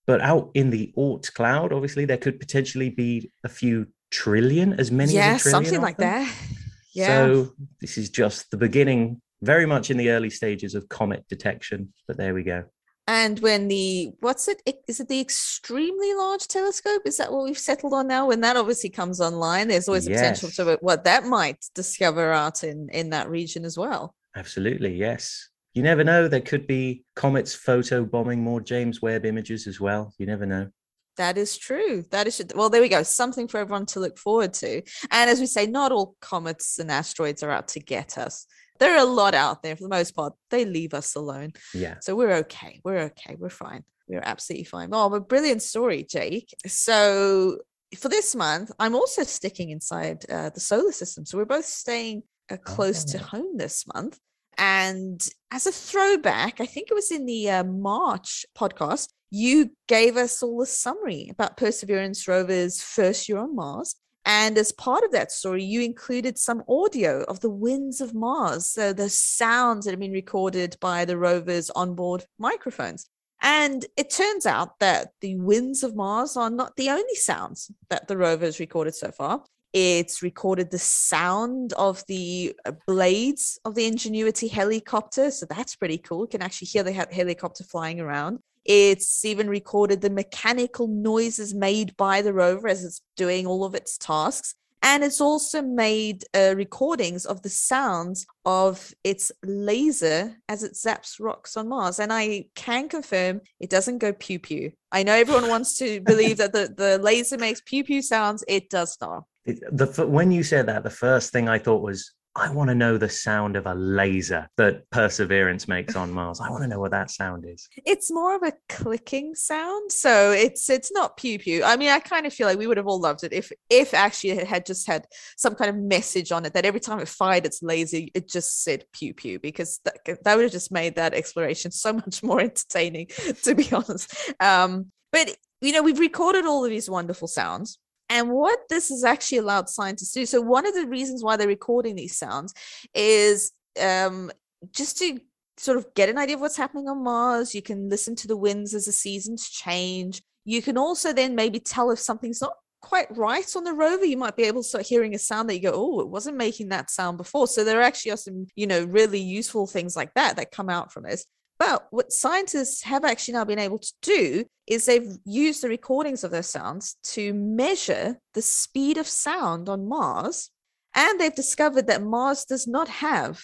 But 0.07 0.21
out 0.21 0.51
in 0.55 0.71
the 0.71 0.93
Oort 0.99 1.33
cloud, 1.33 1.73
obviously, 1.73 2.05
there 2.05 2.17
could 2.19 2.41
potentially 2.41 2.91
be 2.91 3.31
a 3.45 3.49
few 3.49 3.87
trillion, 4.11 4.73
as 4.79 4.91
many 4.91 5.15
yeah, 5.15 5.35
as 5.35 5.41
a 5.41 5.51
trillion. 5.51 5.65
something 5.65 5.83
like 5.83 5.97
them. 5.97 6.25
that. 6.25 6.35
Yeah. 6.95 7.07
So 7.07 7.55
this 7.81 7.97
is 7.97 8.11
just 8.11 8.51
the 8.51 8.59
beginning, 8.59 9.23
very 9.41 9.65
much 9.65 9.91
in 9.91 9.97
the 9.97 10.11
early 10.11 10.29
stages 10.29 10.75
of 10.75 10.91
comet 10.91 11.25
detection. 11.27 11.95
But 12.07 12.19
there 12.19 12.35
we 12.35 12.43
go. 12.43 12.65
and 13.09 13.39
when 13.41 13.69
the 13.69 14.13
what's 14.21 14.47
it? 14.47 14.61
Is 14.87 15.01
it 15.01 15.09
the 15.09 15.19
extremely 15.19 16.13
large 16.13 16.47
telescope? 16.49 17.03
Is 17.07 17.17
that 17.17 17.33
what 17.33 17.45
we've 17.45 17.57
settled 17.57 17.95
on 17.95 18.09
now? 18.09 18.27
When 18.27 18.43
that 18.43 18.59
obviously 18.59 18.91
comes 18.91 19.23
online, 19.23 19.69
there's 19.69 19.89
always 19.89 20.07
a 20.07 20.11
potential 20.11 20.51
to 20.51 20.77
what 20.83 21.05
that 21.05 21.25
might 21.25 21.65
discover 21.75 22.31
out 22.31 22.63
in 22.63 22.91
in 22.91 23.09
that 23.11 23.31
region 23.31 23.65
as 23.65 23.79
well. 23.79 24.15
Absolutely, 24.37 24.95
yes. 24.95 25.49
You 25.75 25.83
never 25.83 26.05
know. 26.05 26.29
There 26.29 26.41
could 26.41 26.67
be 26.67 27.05
comets 27.17 27.55
photo 27.55 28.05
bombing 28.05 28.43
more 28.43 28.61
James 28.61 29.01
Webb 29.01 29.25
images 29.25 29.67
as 29.67 29.81
well. 29.81 30.13
You 30.19 30.27
never 30.27 30.47
know. 30.47 30.69
That 31.17 31.37
is 31.37 31.59
true. 31.59 32.05
That 32.11 32.27
is 32.27 32.45
well. 32.55 32.71
There 32.71 32.81
we 32.81 32.89
go. 32.89 33.03
Something 33.03 33.49
for 33.49 33.59
everyone 33.59 33.87
to 33.87 34.01
look 34.01 34.19
forward 34.19 34.55
to. 34.55 34.83
And 35.11 35.31
as 35.31 35.41
we 35.41 35.47
say, 35.47 35.67
not 35.67 35.93
all 35.93 36.17
comets 36.21 36.79
and 36.79 36.91
asteroids 36.91 37.43
are 37.43 37.51
out 37.51 37.69
to 37.69 37.81
get 37.81 38.17
us. 38.19 38.47
There 38.79 38.95
are 38.95 39.03
a 39.03 39.05
lot 39.05 39.35
out 39.35 39.63
there. 39.63 39.77
For 39.77 39.83
the 39.83 39.89
most 39.89 40.17
part, 40.17 40.35
they 40.51 40.65
leave 40.65 40.95
us 40.95 41.15
alone. 41.15 41.53
Yeah. 41.75 41.97
So 42.01 42.17
we're 42.17 42.33
okay. 42.37 42.81
We're 42.85 42.99
okay. 42.99 43.37
We're 43.39 43.51
fine. 43.51 43.85
We're 44.09 44.23
absolutely 44.25 44.65
fine. 44.65 44.91
Oh, 44.93 45.09
but 45.09 45.29
brilliant 45.29 45.63
story, 45.63 46.05
Jake. 46.05 46.55
So 46.67 47.59
for 47.97 48.09
this 48.09 48.35
month, 48.35 48.73
I'm 48.79 48.95
also 48.95 49.23
sticking 49.23 49.71
inside 49.71 50.25
uh, 50.31 50.51
the 50.51 50.61
solar 50.61 50.93
system. 50.93 51.25
So 51.27 51.39
we're 51.39 51.45
both 51.45 51.67
staying 51.67 52.23
uh, 52.51 52.57
close 52.57 53.05
oh. 53.09 53.13
to 53.13 53.25
home 53.25 53.57
this 53.57 53.85
month. 53.95 54.19
And 54.59 55.27
as 55.51 55.67
a 55.67 55.73
throwback, 55.73 56.61
I 56.61 56.67
think 56.67 56.89
it 56.91 56.95
was 56.95 57.11
in 57.11 57.27
the 57.27 57.51
uh, 57.51 57.65
March 57.65 58.47
podcast, 58.57 59.09
you 59.31 59.71
gave 59.89 60.17
us 60.17 60.43
all 60.43 60.61
a 60.63 60.67
summary 60.67 61.29
about 61.31 61.57
Perseverance 61.57 62.29
rover's 62.29 62.83
first 62.83 63.29
year 63.29 63.39
on 63.39 63.57
Mars. 63.57 63.97
And 64.25 64.57
as 64.57 64.71
part 64.71 65.05
of 65.05 65.13
that 65.13 65.33
story, 65.33 65.65
you 65.65 65.81
included 65.81 66.39
some 66.39 66.63
audio 66.69 67.23
of 67.25 67.41
the 67.41 67.51
winds 67.51 68.01
of 68.01 68.15
Mars, 68.15 68.67
so 68.67 68.93
the 68.93 69.09
sounds 69.09 69.85
that 69.85 69.93
have 69.93 70.01
been 70.01 70.13
recorded 70.13 70.77
by 70.81 71.05
the 71.05 71.17
rover's 71.17 71.71
onboard 71.71 72.25
microphones. 72.39 73.09
And 73.43 73.85
it 73.97 74.11
turns 74.11 74.47
out 74.47 74.79
that 74.79 75.09
the 75.21 75.37
winds 75.37 75.83
of 75.83 75.97
Mars 75.97 76.37
are 76.37 76.51
not 76.51 76.77
the 76.77 76.91
only 76.91 77.17
sounds 77.17 77.73
that 77.91 78.07
the 78.07 78.17
rover 78.17 78.45
has 78.45 78.61
recorded 78.61 78.95
so 78.95 79.11
far. 79.11 79.43
It's 79.73 80.23
recorded 80.23 80.71
the 80.71 80.79
sound 80.79 81.73
of 81.75 82.05
the 82.07 82.55
uh, 82.67 82.73
blades 82.87 83.59
of 83.65 83.75
the 83.75 83.87
Ingenuity 83.87 84.49
helicopter. 84.49 85.31
So 85.31 85.47
that's 85.47 85.77
pretty 85.77 85.99
cool. 85.99 86.23
You 86.23 86.29
can 86.29 86.43
actually 86.43 86.69
hear 86.69 86.83
the 86.83 86.93
helicopter 86.93 87.65
flying 87.65 88.01
around. 88.01 88.41
It's 88.65 89.25
even 89.25 89.49
recorded 89.49 90.01
the 90.01 90.11
mechanical 90.11 90.87
noises 90.87 91.55
made 91.55 91.97
by 91.97 92.23
the 92.23 92.33
rover 92.33 92.69
as 92.69 92.85
it's 92.85 93.01
doing 93.17 93.47
all 93.47 93.65
of 93.65 93.75
its 93.75 93.99
tasks. 93.99 94.55
And 94.85 95.05
it's 95.05 95.21
also 95.21 95.63
made 95.63 96.25
uh, 96.35 96.55
recordings 96.57 97.25
of 97.25 97.43
the 97.43 97.49
sounds 97.49 98.27
of 98.45 98.93
its 99.05 99.31
laser 99.45 100.37
as 100.49 100.65
it 100.65 100.73
zaps 100.73 101.21
rocks 101.21 101.57
on 101.57 101.69
Mars. 101.69 102.01
And 102.01 102.13
I 102.13 102.47
can 102.57 102.89
confirm 102.89 103.43
it 103.61 103.71
doesn't 103.71 103.99
go 103.99 104.13
pew 104.13 104.41
pew. 104.41 104.73
I 104.91 105.05
know 105.05 105.15
everyone 105.15 105.49
wants 105.49 105.79
to 105.79 106.01
believe 106.05 106.39
that 106.39 106.53
the, 106.53 106.75
the 106.77 106.99
laser 106.99 107.39
makes 107.39 107.63
pew 107.65 107.85
pew 107.85 108.03
sounds. 108.03 108.43
It 108.49 108.71
does 108.71 108.99
not. 109.01 109.25
The, 109.45 110.07
when 110.09 110.31
you 110.31 110.43
said 110.43 110.67
that, 110.67 110.83
the 110.83 110.91
first 110.91 111.33
thing 111.33 111.49
I 111.49 111.59
thought 111.59 111.83
was, 111.83 112.13
I 112.35 112.51
want 112.51 112.69
to 112.69 112.75
know 112.75 112.97
the 112.97 113.11
sound 113.11 113.57
of 113.57 113.67
a 113.67 113.75
laser 113.75 114.49
that 114.57 114.89
Perseverance 114.89 115.69
makes 115.69 115.97
on 115.97 116.11
Mars. 116.11 116.41
I 116.41 116.49
want 116.49 116.63
to 116.63 116.69
know 116.69 116.81
what 116.81 116.93
that 116.93 117.11
sound 117.11 117.45
is. 117.47 117.69
It's 117.85 118.11
more 118.11 118.35
of 118.35 118.43
a 118.43 118.55
clicking 118.71 119.35
sound, 119.35 119.93
so 119.93 120.33
it's 120.33 120.71
it's 120.71 120.91
not 120.93 121.19
pew 121.19 121.39
pew. 121.39 121.63
I 121.63 121.77
mean, 121.77 121.91
I 121.91 121.99
kind 121.99 122.27
of 122.27 122.33
feel 122.33 122.47
like 122.47 122.59
we 122.59 122.67
would 122.67 122.79
have 122.79 122.87
all 122.87 123.01
loved 123.01 123.23
it 123.23 123.35
if 123.35 123.53
if 123.69 123.93
actually 123.93 124.31
it 124.31 124.47
had 124.47 124.65
just 124.65 124.87
had 124.87 125.07
some 125.37 125.55
kind 125.55 125.69
of 125.69 125.77
message 125.77 126.33
on 126.33 126.47
it 126.47 126.55
that 126.55 126.65
every 126.65 126.81
time 126.81 127.01
it 127.01 127.09
fired 127.09 127.45
its 127.45 127.63
laser, 127.63 127.99
it 128.15 128.31
just 128.31 128.63
said 128.63 128.87
pew 128.95 129.13
pew 129.13 129.39
because 129.39 129.81
that, 129.85 129.99
that 130.25 130.35
would 130.35 130.45
have 130.45 130.53
just 130.53 130.73
made 130.73 130.95
that 130.95 131.13
exploration 131.13 131.71
so 131.71 131.93
much 131.93 132.23
more 132.23 132.41
entertaining, 132.41 133.09
to 133.43 133.55
be 133.55 133.71
honest. 133.73 134.33
Um, 134.41 134.91
but 135.11 135.37
you 135.61 135.73
know, 135.73 135.83
we've 135.83 135.99
recorded 135.99 136.47
all 136.47 136.65
of 136.65 136.71
these 136.71 136.89
wonderful 136.89 137.29
sounds 137.29 137.79
and 138.13 138.31
what 138.31 138.59
this 138.69 138.91
has 138.91 139.05
actually 139.05 139.39
allowed 139.39 139.71
scientists 139.71 140.13
to 140.13 140.21
do. 140.21 140.27
So, 140.27 140.43
one 140.43 140.67
of 140.67 140.75
the 140.75 140.87
reasons 140.87 141.25
why 141.25 141.37
they're 141.37 141.49
recording 141.49 141.97
these 141.97 142.15
sounds 142.15 142.53
is 142.95 143.53
um, 143.83 144.31
just 144.71 144.99
to 144.99 145.19
sort 145.57 145.79
of 145.79 145.95
get 145.95 146.11
an 146.11 146.19
idea 146.19 146.35
of 146.35 146.43
what's 146.43 146.57
happening 146.57 146.89
on 146.89 147.03
Mars. 147.03 147.55
You 147.55 147.63
can 147.63 147.89
listen 147.89 148.15
to 148.17 148.29
the 148.29 148.37
winds 148.37 148.75
as 148.75 148.85
the 148.85 148.93
seasons 148.93 149.49
change. 149.49 150.21
You 150.45 150.61
can 150.61 150.77
also 150.77 151.15
then 151.15 151.35
maybe 151.35 151.59
tell 151.59 151.91
if 151.91 152.01
something's 152.01 152.43
not 152.43 152.53
quite 152.83 153.17
right 153.17 153.51
on 153.57 153.65
the 153.65 153.73
rover. 153.73 154.05
You 154.05 154.19
might 154.19 154.37
be 154.37 154.43
able 154.43 154.63
to 154.63 154.69
start 154.69 154.85
hearing 154.85 155.15
a 155.15 155.19
sound 155.19 155.49
that 155.49 155.55
you 155.55 155.63
go, 155.63 155.73
oh, 155.75 156.01
it 156.01 156.09
wasn't 156.09 156.37
making 156.37 156.69
that 156.69 156.91
sound 156.91 157.17
before. 157.17 157.47
So, 157.47 157.65
there 157.65 157.81
actually 157.81 158.13
are 158.13 158.19
some, 158.19 158.47
you 158.57 158.67
know, 158.67 158.85
really 158.85 159.21
useful 159.21 159.67
things 159.67 159.97
like 159.97 160.13
that 160.15 160.37
that 160.37 160.51
come 160.51 160.69
out 160.69 160.93
from 160.93 161.05
this. 161.05 161.25
But 161.65 161.87
what 161.91 162.13
scientists 162.13 162.83
have 162.83 163.05
actually 163.05 163.35
now 163.35 163.45
been 163.45 163.61
able 163.61 163.79
to 163.79 163.93
do 164.03 164.45
is 164.67 164.85
they've 164.85 165.17
used 165.25 165.63
the 165.63 165.69
recordings 165.69 166.25
of 166.25 166.33
those 166.33 166.49
sounds 166.49 166.97
to 167.15 167.33
measure 167.33 168.19
the 168.35 168.43
speed 168.43 168.99
of 168.99 169.07
sound 169.07 169.69
on 169.69 169.89
Mars. 169.89 170.51
And 170.93 171.21
they've 171.21 171.33
discovered 171.33 171.87
that 171.87 172.03
Mars 172.03 172.45
does 172.45 172.67
not 172.67 172.89
have 172.89 173.41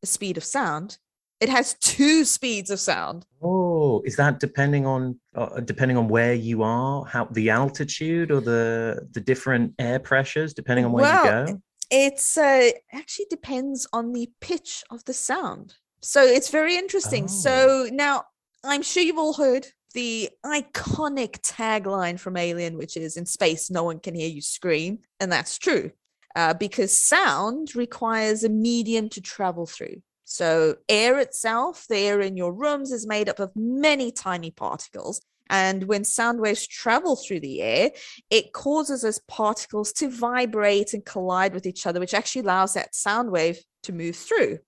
a 0.00 0.06
speed 0.06 0.36
of 0.36 0.44
sound. 0.44 0.98
It 1.40 1.48
has 1.48 1.74
two 1.80 2.24
speeds 2.24 2.70
of 2.70 2.78
sound. 2.78 3.26
Oh, 3.42 4.00
is 4.04 4.14
that 4.14 4.38
depending 4.38 4.86
on 4.86 5.18
uh, 5.34 5.58
depending 5.58 5.96
on 5.96 6.06
where 6.06 6.34
you 6.34 6.62
are, 6.62 7.04
how 7.04 7.24
the 7.24 7.50
altitude 7.50 8.30
or 8.30 8.40
the 8.40 9.08
the 9.10 9.20
different 9.20 9.74
air 9.80 9.98
pressures, 9.98 10.54
depending 10.54 10.84
on 10.84 10.92
where 10.92 11.02
well, 11.02 11.46
you 11.48 11.52
go? 11.54 11.62
It's 11.90 12.38
uh, 12.38 12.70
actually 12.92 13.26
depends 13.28 13.88
on 13.92 14.12
the 14.12 14.30
pitch 14.40 14.84
of 14.88 15.04
the 15.04 15.12
sound. 15.12 15.74
So 16.02 16.22
it's 16.22 16.50
very 16.50 16.76
interesting. 16.76 17.24
Oh. 17.24 17.28
So 17.28 17.88
now 17.92 18.24
I'm 18.64 18.82
sure 18.82 19.02
you've 19.02 19.18
all 19.18 19.34
heard 19.34 19.66
the 19.94 20.28
iconic 20.44 21.40
tagline 21.40 22.20
from 22.20 22.36
Alien, 22.36 22.76
which 22.76 22.96
is 22.96 23.16
in 23.16 23.24
space, 23.24 23.70
no 23.70 23.82
one 23.82 23.98
can 23.98 24.14
hear 24.14 24.28
you 24.28 24.42
scream. 24.42 24.98
And 25.20 25.32
that's 25.32 25.58
true 25.58 25.90
uh, 26.36 26.52
because 26.54 26.96
sound 26.96 27.74
requires 27.74 28.44
a 28.44 28.48
medium 28.48 29.08
to 29.08 29.20
travel 29.20 29.66
through. 29.66 30.02
So, 30.24 30.76
air 30.88 31.18
itself, 31.18 31.86
the 31.88 31.96
air 31.96 32.20
in 32.20 32.36
your 32.36 32.52
rooms, 32.52 32.92
is 32.92 33.06
made 33.06 33.28
up 33.28 33.38
of 33.38 33.52
many 33.56 34.12
tiny 34.12 34.50
particles. 34.50 35.20
And 35.48 35.84
when 35.84 36.04
sound 36.04 36.40
waves 36.40 36.66
travel 36.66 37.16
through 37.16 37.40
the 37.40 37.62
air, 37.62 37.92
it 38.28 38.52
causes 38.52 39.02
those 39.02 39.20
particles 39.28 39.92
to 39.94 40.10
vibrate 40.10 40.92
and 40.92 41.04
collide 41.04 41.54
with 41.54 41.64
each 41.64 41.86
other, 41.86 42.00
which 42.00 42.14
actually 42.14 42.42
allows 42.42 42.74
that 42.74 42.94
sound 42.94 43.30
wave 43.30 43.60
to 43.84 43.92
move 43.92 44.16
through. 44.16 44.58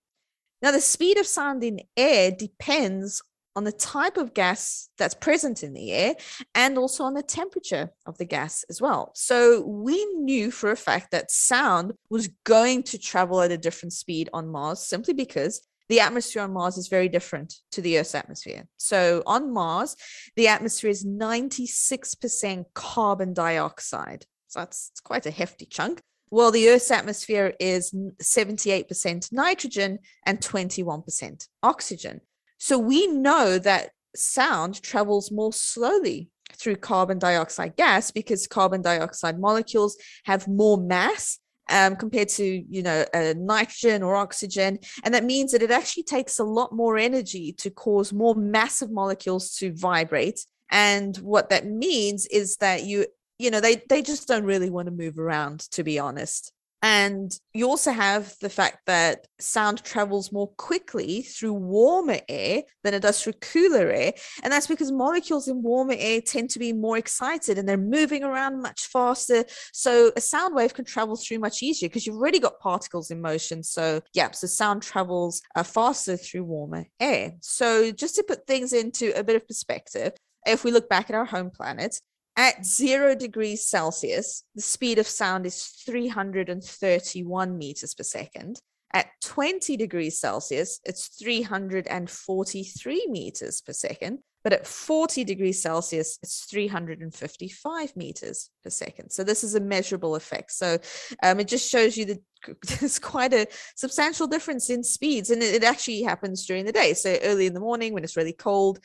Now, 0.61 0.73
the 0.73 0.81
speed 0.81 1.19
of 1.19 1.27
sound 1.27 1.63
in 1.63 1.81
air 1.97 2.31
depends 2.31 3.23
on 3.59 3.65
the 3.65 3.73
type 3.73 4.17
of 4.17 4.35
gas 4.35 4.89
that's 4.99 5.15
present 5.15 5.65
in 5.65 5.73
the 5.73 5.91
air 5.91 6.15
and 6.55 6.79
also 6.79 7.03
on 7.03 7.15
the 7.15 7.23
temperature 7.25 7.91
of 8.07 8.17
the 8.17 8.25
gas 8.25 8.65
as 8.71 8.81
well. 8.81 9.11
So 9.17 9.63
we 9.67 10.05
knew 10.15 10.53
for 10.53 10.71
a 10.71 10.77
fact 10.77 11.11
that 11.11 11.33
sound 11.33 11.93
was 12.09 12.29
going 12.45 12.85
to 12.85 12.99
travel 12.99 13.41
at 13.41 13.51
a 13.51 13.59
different 13.59 13.95
speed 13.95 14.31
on 14.33 14.49
Mars 14.49 14.87
simply 14.87 15.13
because 15.13 15.67
the 15.89 15.99
atmosphere 15.99 16.43
on 16.43 16.53
Mars 16.53 16.77
is 16.77 16.87
very 16.87 17.09
different 17.09 17.57
to 17.73 17.81
the 17.81 17.99
Earth's 17.99 18.15
atmosphere. 18.15 18.69
So 18.77 19.25
on 19.27 19.53
Mars, 19.53 19.97
the 20.37 20.47
atmosphere 20.47 20.91
is 20.91 21.05
96% 21.05 22.65
carbon 22.75 23.33
dioxide. 23.33 24.27
So 24.47 24.61
that's 24.61 24.93
quite 25.03 25.27
a 25.27 25.31
hefty 25.31 25.67
chunk. 25.67 26.01
Well, 26.31 26.51
the 26.51 26.69
Earth's 26.69 26.91
atmosphere 26.91 27.55
is 27.59 27.95
78% 28.23 29.33
nitrogen 29.33 29.99
and 30.27 30.41
21% 30.41 31.49
oxygen. 31.63 32.21
So 32.59 32.79
we 32.79 33.07
know 33.07 33.59
that 33.59 33.91
sound 34.15 34.83
travels 34.83 35.31
more 35.31 35.53
slowly 35.53 36.29
through 36.55 36.77
carbon 36.77 37.19
dioxide 37.19 37.77
gas 37.77 38.11
because 38.11 38.47
carbon 38.47 38.83
dioxide 38.83 39.39
molecules 39.39 39.97
have 40.25 40.49
more 40.49 40.79
mass 40.79 41.39
um, 41.71 41.97
compared 41.97 42.29
to 42.29 42.65
you 42.69 42.83
know 42.83 43.05
uh, 43.13 43.35
nitrogen 43.37 44.03
or 44.03 44.17
oxygen 44.17 44.79
and 45.05 45.13
that 45.15 45.25
means 45.25 45.53
that 45.53 45.63
it 45.63 45.71
actually 45.71 46.03
takes 46.03 46.39
a 46.39 46.45
lot 46.45 46.73
more 46.73 46.97
energy 46.97 47.53
to 47.53 47.71
cause 47.71 48.13
more 48.13 48.35
massive 48.35 48.91
molecules 48.91 49.55
to 49.57 49.73
vibrate 49.75 50.45
and 50.71 51.17
what 51.19 51.51
that 51.51 51.67
means 51.67 52.27
is 52.27 52.57
that 52.57 52.85
you 52.85 53.07
you 53.39 53.51
know 53.51 53.61
they 53.61 53.83
they 53.89 54.03
just 54.03 54.29
don't 54.29 54.45
really 54.45 54.71
want 54.71 54.87
to 54.87 54.93
move 54.93 55.19
around 55.19 55.61
to 55.71 55.83
be 55.83 55.99
honest 55.99 56.53
and 56.83 57.37
you 57.55 57.69
also 57.69 57.91
have 57.91 58.35
the 58.41 58.49
fact 58.49 58.87
that 58.87 59.27
sound 59.41 59.83
travels 59.83 60.31
more 60.31 60.49
quickly 60.57 61.23
through 61.23 61.55
warmer 61.55 62.21
air 62.29 62.63
than 62.85 62.95
it 62.95 63.03
does 63.03 63.21
through 63.21 63.33
cooler 63.35 63.91
air. 63.91 64.13
And 64.45 64.53
that's 64.53 64.69
because 64.69 64.93
molecules 64.93 65.49
in 65.49 65.63
warmer 65.63 65.97
air 65.99 66.21
tend 66.21 66.51
to 66.51 66.61
be 66.61 66.73
more 66.73 66.97
excited 66.97 67.59
and 67.59 67.69
they're 67.69 67.77
moving 67.77 68.23
around 68.23 68.63
much 68.63 68.87
faster. 68.87 69.45
So 69.73 70.13
a 70.17 70.21
sound 70.21 70.55
wave 70.55 70.73
can 70.73 70.85
travel 70.85 71.17
through 71.17 71.41
much 71.41 71.65
easier 71.65 71.89
because 71.89 72.07
you've 72.07 72.17
already 72.17 72.39
got 72.39 72.61
particles 72.61 73.11
in 73.11 73.21
motion. 73.21 73.65
So, 73.65 74.01
yeah, 74.15 74.31
so 74.31 74.47
sound 74.47 74.83
travels 74.83 75.43
uh, 75.57 75.65
faster 75.65 76.17
through 76.17 76.45
warmer 76.45 76.87
air. 77.01 77.33
So, 77.41 77.91
just 77.91 78.15
to 78.17 78.23
put 78.23 78.47
things 78.47 78.73
into 78.73 79.19
a 79.19 79.25
bit 79.25 79.37
of 79.37 79.47
perspective, 79.47 80.13
if 80.47 80.63
we 80.63 80.71
look 80.71 80.89
back 80.89 81.11
at 81.11 81.17
our 81.17 81.25
home 81.25 81.51
planet, 81.51 82.01
at 82.39 82.65
zero 82.65 83.15
degrees 83.17 83.67
Celsius, 83.67 84.45
the 84.55 84.63
speed 84.63 84.99
of 84.99 85.09
sound 85.09 85.45
is 85.45 85.65
331 85.85 87.59
meters 87.59 87.95
per 87.95 88.05
second. 88.05 88.61
At 88.95 89.09
20 89.23 89.77
degrees 89.77 90.19
Celsius, 90.21 90.81
it's 90.85 91.09
343 91.19 93.07
meters 93.11 93.61
per 93.61 93.73
second. 93.73 94.21
But 94.45 94.53
at 94.53 94.69
40 94.69 95.25
degrees 95.25 95.61
Celsius, 95.61 96.19
it's 96.23 96.45
355 96.45 97.97
meters 97.97 98.51
per 98.63 98.71
second. 98.71 99.11
So 99.11 99.25
this 99.25 99.43
is 99.43 99.57
a 99.57 99.61
measurable 99.61 100.15
effect. 100.15 100.53
So 100.53 100.79
um, 101.25 101.41
it 101.41 101.49
just 101.49 101.69
shows 101.69 101.97
you 101.97 102.05
that 102.05 102.23
there's 102.79 103.01
quite 103.01 103.35
a 103.35 103.49
substantial 103.75 104.29
difference 104.29 104.71
in 104.71 104.85
speeds. 104.85 105.31
And 105.31 105.43
it, 105.43 105.57
it 105.57 105.65
actually 105.65 106.03
happens 106.03 106.47
during 106.47 106.67
the 106.67 106.73
day. 106.73 106.95
So 106.95 107.19
early 107.25 107.47
in 107.47 107.55
the 107.55 107.61
morning 107.61 107.93
when 107.93 108.05
it's 108.05 108.17
really 108.17 108.33
cold, 108.33 108.79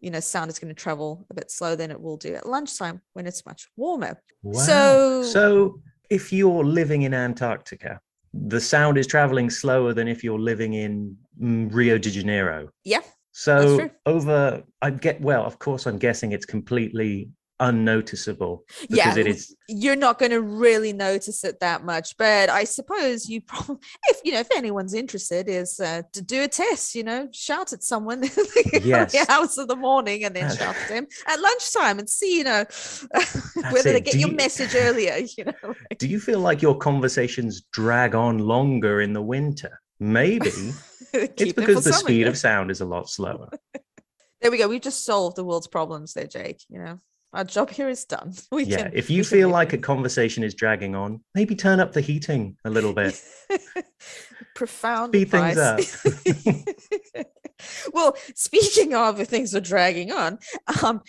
you 0.00 0.10
know, 0.10 0.20
sound 0.20 0.50
is 0.50 0.58
going 0.58 0.74
to 0.74 0.82
travel 0.82 1.26
a 1.30 1.34
bit 1.34 1.50
slower 1.50 1.76
than 1.76 1.90
it 1.90 2.00
will 2.00 2.16
do 2.16 2.34
at 2.34 2.46
lunchtime 2.48 3.00
when 3.12 3.26
it's 3.26 3.44
much 3.46 3.68
warmer. 3.76 4.20
Wow. 4.42 4.62
So- 4.62 5.22
so 5.22 5.80
if 6.08 6.32
you're 6.32 6.64
living 6.64 7.02
in 7.02 7.14
Antarctica, 7.14 8.00
the 8.32 8.60
sound 8.60 8.96
is 8.98 9.06
traveling 9.06 9.50
slower 9.50 9.92
than 9.92 10.08
if 10.08 10.22
you're 10.24 10.38
living 10.38 10.74
in 10.74 11.16
mm, 11.40 11.72
Rio 11.72 11.98
de 11.98 12.10
Janeiro. 12.10 12.68
Yeah, 12.84 13.00
So 13.32 13.88
over, 14.06 14.62
I 14.82 14.90
get 14.90 15.20
well. 15.20 15.44
Of 15.44 15.58
course, 15.58 15.86
I'm 15.86 15.98
guessing 15.98 16.32
it's 16.32 16.46
completely 16.46 17.30
unnoticeable 17.60 18.64
because 18.82 18.96
Yeah, 18.96 19.16
it 19.16 19.26
is. 19.26 19.54
you're 19.68 19.96
not 19.96 20.18
going 20.18 20.30
to 20.32 20.40
really 20.40 20.92
notice 20.92 21.44
it 21.44 21.60
that 21.60 21.84
much 21.84 22.16
but 22.16 22.48
i 22.50 22.64
suppose 22.64 23.28
you 23.28 23.40
probably 23.42 23.76
if 24.08 24.20
you 24.24 24.32
know 24.32 24.40
if 24.40 24.48
anyone's 24.56 24.94
interested 24.94 25.48
is 25.48 25.78
uh, 25.78 26.02
to 26.12 26.22
do 26.22 26.42
a 26.42 26.48
test 26.48 26.94
you 26.94 27.04
know 27.04 27.28
shout 27.32 27.72
at 27.72 27.82
someone 27.82 28.22
in 28.24 28.30
the 28.30 28.80
Yes. 28.82 29.14
hours 29.28 29.58
of 29.58 29.68
the 29.68 29.76
morning 29.76 30.24
and 30.24 30.34
then 30.34 30.48
shout 30.56 30.74
at 30.76 30.88
them 30.94 31.06
at 31.26 31.40
lunchtime 31.40 31.98
and 31.98 32.08
see 32.08 32.38
you 32.38 32.44
know 32.44 32.64
whether 33.70 33.92
they 33.92 34.00
get 34.00 34.12
Do 34.14 34.18
your 34.20 34.30
you- 34.30 34.36
message 34.36 34.74
earlier 34.74 35.16
you 35.36 35.44
know 35.44 35.74
Do 35.98 36.08
you 36.08 36.18
feel 36.20 36.40
like 36.40 36.62
your 36.62 36.76
conversations 36.78 37.62
drag 37.72 38.14
on 38.14 38.38
longer 38.38 39.00
in 39.00 39.12
the 39.12 39.22
winter? 39.22 39.80
Maybe 40.02 40.50
it's 41.12 41.52
because 41.52 41.84
the 41.84 41.92
speed 41.92 42.26
of 42.26 42.38
sound 42.38 42.70
is 42.70 42.80
a 42.80 42.86
lot 42.86 43.10
slower. 43.10 43.50
there 44.40 44.50
we 44.50 44.56
go 44.56 44.66
we've 44.68 44.80
just 44.80 45.04
solved 45.04 45.36
the 45.36 45.44
world's 45.44 45.66
problems 45.66 46.14
there 46.14 46.26
jake 46.26 46.62
you 46.70 46.78
know 46.78 46.98
our 47.32 47.44
job 47.44 47.70
here 47.70 47.88
is 47.88 48.04
done 48.04 48.32
we 48.52 48.64
yeah, 48.64 48.84
can- 48.84 48.92
if 48.94 49.10
you 49.10 49.24
feel 49.24 49.48
like 49.48 49.72
a 49.72 49.78
conversation 49.78 50.42
is 50.42 50.54
dragging 50.54 50.94
on, 50.94 51.20
maybe 51.34 51.54
turn 51.54 51.80
up 51.80 51.92
the 51.92 52.00
heating 52.00 52.56
a 52.64 52.70
little 52.70 52.92
bit. 52.92 53.20
profound 54.54 55.10
Speed 55.10 55.30
things 55.30 55.56
advice. 55.56 57.24
well, 57.92 58.16
speaking 58.34 58.94
of 58.94 59.18
things 59.26 59.54
are 59.54 59.60
dragging 59.60 60.12
on, 60.12 60.38
um, 60.82 61.02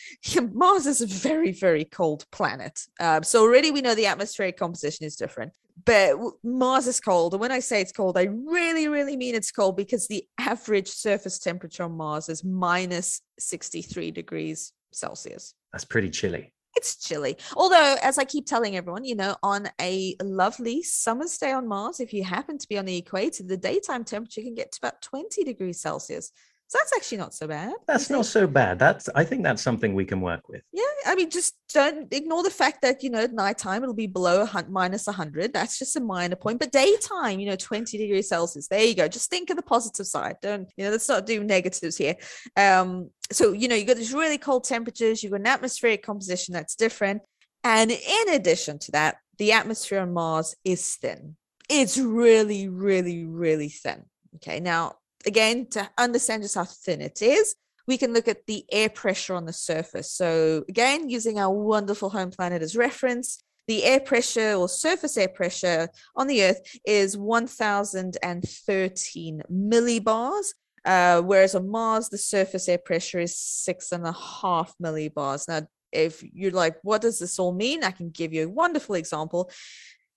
Mars 0.54 0.86
is 0.86 1.02
a 1.02 1.08
very, 1.08 1.52
very 1.52 1.86
cold 1.86 2.26
planet. 2.32 2.80
Um, 3.00 3.24
so 3.24 3.42
already 3.42 3.72
we 3.72 3.82
know 3.82 3.96
the 3.96 4.06
atmospheric 4.06 4.58
composition 4.58 5.06
is 5.06 5.16
different. 5.16 5.54
But 5.84 6.16
Mars 6.44 6.88
is 6.88 7.00
cold. 7.00 7.34
And 7.34 7.42
when 7.42 7.52
I 7.52 7.60
say 7.60 7.82
it's 7.82 7.92
cold, 7.92 8.18
I 8.18 8.24
really, 8.24 8.88
really 8.88 9.18
mean 9.18 9.34
it's 9.36 9.52
cold 9.52 9.76
because 9.76 10.08
the 10.08 10.24
average 10.40 10.90
surface 10.90 11.40
temperature 11.40 11.84
on 11.84 11.98
Mars 11.98 12.30
is 12.30 12.44
minus 12.44 13.22
63 13.40 14.12
degrees 14.12 14.74
Celsius 14.94 15.54
That's 15.72 15.86
pretty 15.86 16.10
chilly. 16.10 16.54
it's 16.76 16.96
chilly. 16.96 17.38
Although, 17.56 17.96
as 18.02 18.18
I 18.18 18.24
keep 18.24 18.46
telling 18.46 18.78
everyone, 18.78 19.04
you 19.04 19.16
know, 19.16 19.36
on 19.44 19.70
a 19.80 20.16
lovely 20.24 20.84
summer's 20.84 21.38
day 21.38 21.52
on 21.52 21.68
Mars, 21.68 22.00
if 22.00 22.14
you 22.14 22.24
happen 22.24 22.58
to 22.58 22.68
be 22.68 22.78
on 22.78 22.86
the 22.86 22.98
equator, 22.98 23.44
the 23.44 23.58
daytime 23.58 24.04
temperature 24.04 24.42
can 24.42 24.56
get 24.56 24.72
to 24.72 24.80
about 24.82 25.02
20 25.02 25.44
degrees 25.44 25.82
Celsius. 25.82 26.32
So 26.72 26.78
that's 26.78 26.94
actually 26.96 27.18
not 27.18 27.34
so 27.34 27.48
bad. 27.48 27.74
That's 27.86 28.10
not 28.10 28.26
so 28.26 28.48
bad. 28.48 28.80
That's 28.80 29.10
I 29.14 29.26
think 29.26 29.44
that's 29.44 29.62
something 29.62 29.94
we 29.94 30.06
can 30.06 30.22
work 30.22 30.48
with. 30.48 30.62
Yeah, 30.72 30.84
I 31.06 31.16
mean, 31.16 31.30
just 31.30 31.58
don't 31.74 32.08
ignore 32.14 32.44
the 32.44 32.50
fact 32.50 32.82
that 32.84 33.04
you 33.04 33.10
know 33.10 33.20
at 33.20 33.34
nighttime 33.34 33.84
it'll 33.84 33.94
be 33.94 34.08
below 34.08 34.44
a 34.44 34.66
minus 34.70 35.06
100. 35.06 35.52
That's 35.52 35.78
just 35.78 35.98
a 35.98 36.00
minor 36.00 36.38
point. 36.38 36.60
But 36.60 36.72
daytime, 36.72 37.42
you 37.42 37.48
know, 37.48 37.58
20 37.58 37.98
degrees 37.98 38.30
Celsius. 38.30 38.70
There 38.70 38.86
you 38.86 38.96
go. 38.96 39.10
Just 39.10 39.30
think 39.30 39.50
of 39.50 39.58
the 39.58 39.64
positive 39.64 40.08
side. 40.08 40.38
Don't 40.42 40.72
you 40.78 40.86
know? 40.86 40.92
Let's 40.92 41.10
not 41.10 41.26
do 41.26 41.44
negatives 41.44 41.98
here. 41.98 42.16
Um, 42.56 43.10
so 43.34 43.52
you 43.52 43.68
know, 43.68 43.76
you 43.76 43.84
got 43.84 43.98
these 43.98 44.14
really 44.14 44.38
cold 44.38 44.64
temperatures. 44.64 45.22
You've 45.22 45.34
got 45.34 45.42
an 45.42 45.48
atmospheric 45.48 46.04
composition 46.04 46.54
that's 46.54 46.76
different, 46.76 47.22
and 47.66 47.92
in 47.92 48.30
addition 48.30 48.80
to 48.80 48.94
that, 48.94 49.18
the 49.40 49.52
atmosphere 49.52 50.00
on 50.00 50.14
Mars 50.14 50.56
is 50.64 50.96
thin. 50.96 51.36
It's 51.70 51.98
really, 51.98 52.70
really, 52.70 53.26
really 53.26 53.68
thin. 53.68 54.06
Okay, 54.36 54.62
now 54.62 54.96
again, 55.26 55.68
to 55.72 55.90
understand 55.98 56.44
just 56.44 56.56
how 56.56 56.66
thin 56.66 57.02
it 57.02 57.22
is, 57.22 57.56
we 57.88 57.98
can 57.98 58.14
look 58.14 58.28
at 58.28 58.46
the 58.46 58.66
air 58.72 58.90
pressure 58.90 59.34
on 59.36 59.46
the 59.46 59.54
surface. 59.54 60.12
So, 60.12 60.64
again, 60.70 61.10
using 61.10 61.40
our 61.40 61.54
wonderful 61.54 62.10
home 62.10 62.32
planet 62.32 62.62
as 62.62 62.76
reference, 62.76 63.42
the 63.68 63.84
air 63.84 64.00
pressure 64.00 64.54
or 64.54 64.70
surface 64.70 65.18
air 65.18 65.28
pressure 65.28 65.90
on 66.16 66.28
the 66.28 66.44
Earth 66.44 66.62
is 66.86 67.18
1,013 67.18 69.42
millibars. 69.52 70.54
Uh, 70.84 71.22
whereas 71.22 71.54
on 71.54 71.70
Mars, 71.70 72.10
the 72.10 72.18
surface 72.18 72.68
air 72.68 72.80
pressure 72.80 73.20
is 73.20 73.38
six 73.38 73.92
and 73.92 74.04
a 74.06 74.14
half 74.14 74.74
millibars. 74.82 75.48
Now, 75.48 75.68
if 75.92 76.24
you're 76.34 76.52
like, 76.52 76.78
what 76.82 77.02
does 77.02 77.20
this 77.20 77.38
all 77.38 77.54
mean? 77.54 77.84
I 77.84 77.92
can 77.92 78.10
give 78.10 78.34
you 78.34 78.46
a 78.46 78.50
wonderful 78.50 78.96
example. 78.96 79.52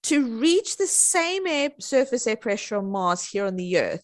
To 0.04 0.38
reach 0.38 0.76
the 0.76 0.86
same 0.86 1.46
air 1.46 1.70
surface 1.80 2.26
air 2.26 2.36
pressure 2.36 2.76
on 2.76 2.90
Mars 2.90 3.28
here 3.28 3.46
on 3.46 3.56
the 3.56 3.78
Earth, 3.78 4.02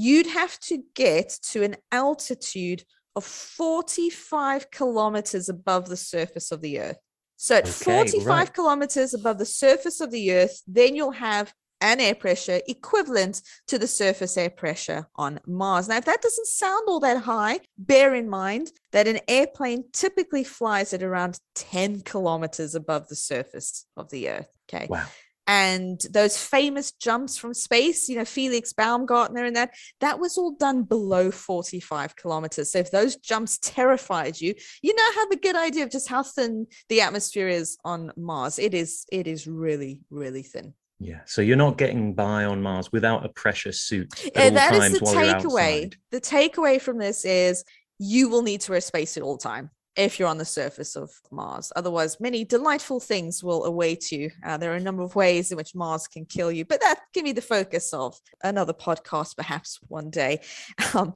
you'd 0.00 0.26
have 0.26 0.58
to 0.60 0.82
get 0.94 1.28
to 1.42 1.62
an 1.62 1.76
altitude 1.92 2.82
of 3.16 3.24
45 3.24 4.70
kilometers 4.70 5.48
above 5.48 5.88
the 5.88 5.96
surface 5.96 6.50
of 6.52 6.62
the 6.62 6.80
earth. 6.80 6.98
So 7.36 7.56
at 7.56 7.68
Okay, 7.68 7.84
45 7.84 8.26
right. 8.26 8.52
kilometers 8.52 9.14
above 9.14 9.38
the 9.38 9.44
surface 9.44 10.00
of 10.00 10.10
the 10.10 10.32
earth, 10.32 10.62
then 10.66 10.96
you'll 10.96 11.10
have 11.12 11.52
an 11.82 12.00
air 12.00 12.14
pressure 12.14 12.60
equivalent 12.68 13.42
to 13.66 13.78
the 13.78 13.86
surface 13.86 14.36
air 14.36 14.50
pressure 14.50 15.06
on 15.16 15.40
Mars. 15.46 15.88
Now, 15.88 15.96
if 15.96 16.04
that 16.04 16.22
doesn't 16.22 16.46
sound 16.46 16.84
all 16.88 17.00
that 17.00 17.22
high, 17.22 17.60
bear 17.78 18.14
in 18.14 18.28
mind 18.28 18.72
that 18.92 19.08
an 19.08 19.20
airplane 19.28 19.84
typically 19.92 20.44
flies 20.44 20.92
at 20.92 21.02
around 21.02 21.40
10 21.54 22.02
kilometers 22.02 22.74
above 22.74 23.08
the 23.08 23.16
surface 23.16 23.86
of 23.96 24.10
the 24.10 24.28
earth. 24.30 24.48
Okay 24.68 24.86
Wow. 24.88 25.06
And 25.50 26.00
those 26.12 26.36
famous 26.36 26.92
jumps 26.92 27.36
from 27.36 27.52
space 27.52 28.08
you 28.08 28.14
know 28.14 28.24
felix 28.24 28.72
baumgartner 28.72 29.44
and 29.44 29.56
that 29.56 29.74
that 29.98 30.20
was 30.20 30.38
all 30.38 30.52
done 30.52 30.84
below 30.84 31.32
45 31.32 32.14
kilometers. 32.14 32.70
So 32.70 32.78
if 32.78 32.92
those 32.92 33.16
jumps 33.16 33.58
terrified 33.58 34.40
you 34.40 34.54
you 34.80 34.94
now 34.94 35.20
have 35.20 35.32
a 35.32 35.36
good 35.36 35.56
idea 35.56 35.82
of 35.82 35.90
just 35.90 36.08
how 36.08 36.22
thin 36.22 36.68
the 36.88 37.00
atmosphere 37.00 37.48
is 37.48 37.78
on 37.84 38.12
mars. 38.16 38.60
It 38.60 38.74
is 38.74 39.04
it 39.10 39.26
is 39.26 39.48
really 39.48 40.02
really 40.08 40.44
thin. 40.44 40.72
Yeah. 41.00 41.20
So 41.24 41.42
you're 41.42 41.56
not 41.56 41.78
getting 41.78 42.12
by 42.12 42.44
on 42.44 42.60
Mars 42.60 42.92
without 42.92 43.24
a 43.24 43.30
pressure 43.30 43.72
suit 43.72 44.26
at 44.26 44.36
eh, 44.36 44.44
all 44.44 44.50
that 44.50 44.74
is 44.74 44.92
the 44.92 44.98
takeaway. 45.00 45.94
the 46.10 46.20
takeaway 46.20 46.78
from 46.78 46.98
this 46.98 47.24
is 47.24 47.64
you 47.98 48.28
will 48.28 48.42
need 48.42 48.60
to 48.60 48.72
wear 48.72 48.78
a 48.78 48.82
spacesuit 48.82 49.22
all 49.24 49.38
the 49.38 49.42
time 49.42 49.70
if 49.96 50.18
you're 50.18 50.28
on 50.28 50.38
the 50.38 50.44
surface 50.44 50.96
of 50.96 51.10
Mars. 51.30 51.72
Otherwise, 51.74 52.20
many 52.20 52.44
delightful 52.44 53.00
things 53.00 53.42
will 53.42 53.64
await 53.64 54.12
you. 54.12 54.30
Uh, 54.44 54.56
there 54.56 54.72
are 54.72 54.76
a 54.76 54.80
number 54.80 55.02
of 55.02 55.16
ways 55.16 55.50
in 55.50 55.56
which 55.56 55.74
Mars 55.74 56.06
can 56.06 56.24
kill 56.24 56.52
you, 56.52 56.64
but 56.64 56.80
that 56.80 57.00
can 57.12 57.24
be 57.24 57.32
the 57.32 57.42
focus 57.42 57.92
of 57.92 58.18
another 58.42 58.72
podcast, 58.72 59.36
perhaps 59.36 59.78
one 59.88 60.10
day. 60.10 60.40
Um, 60.94 61.14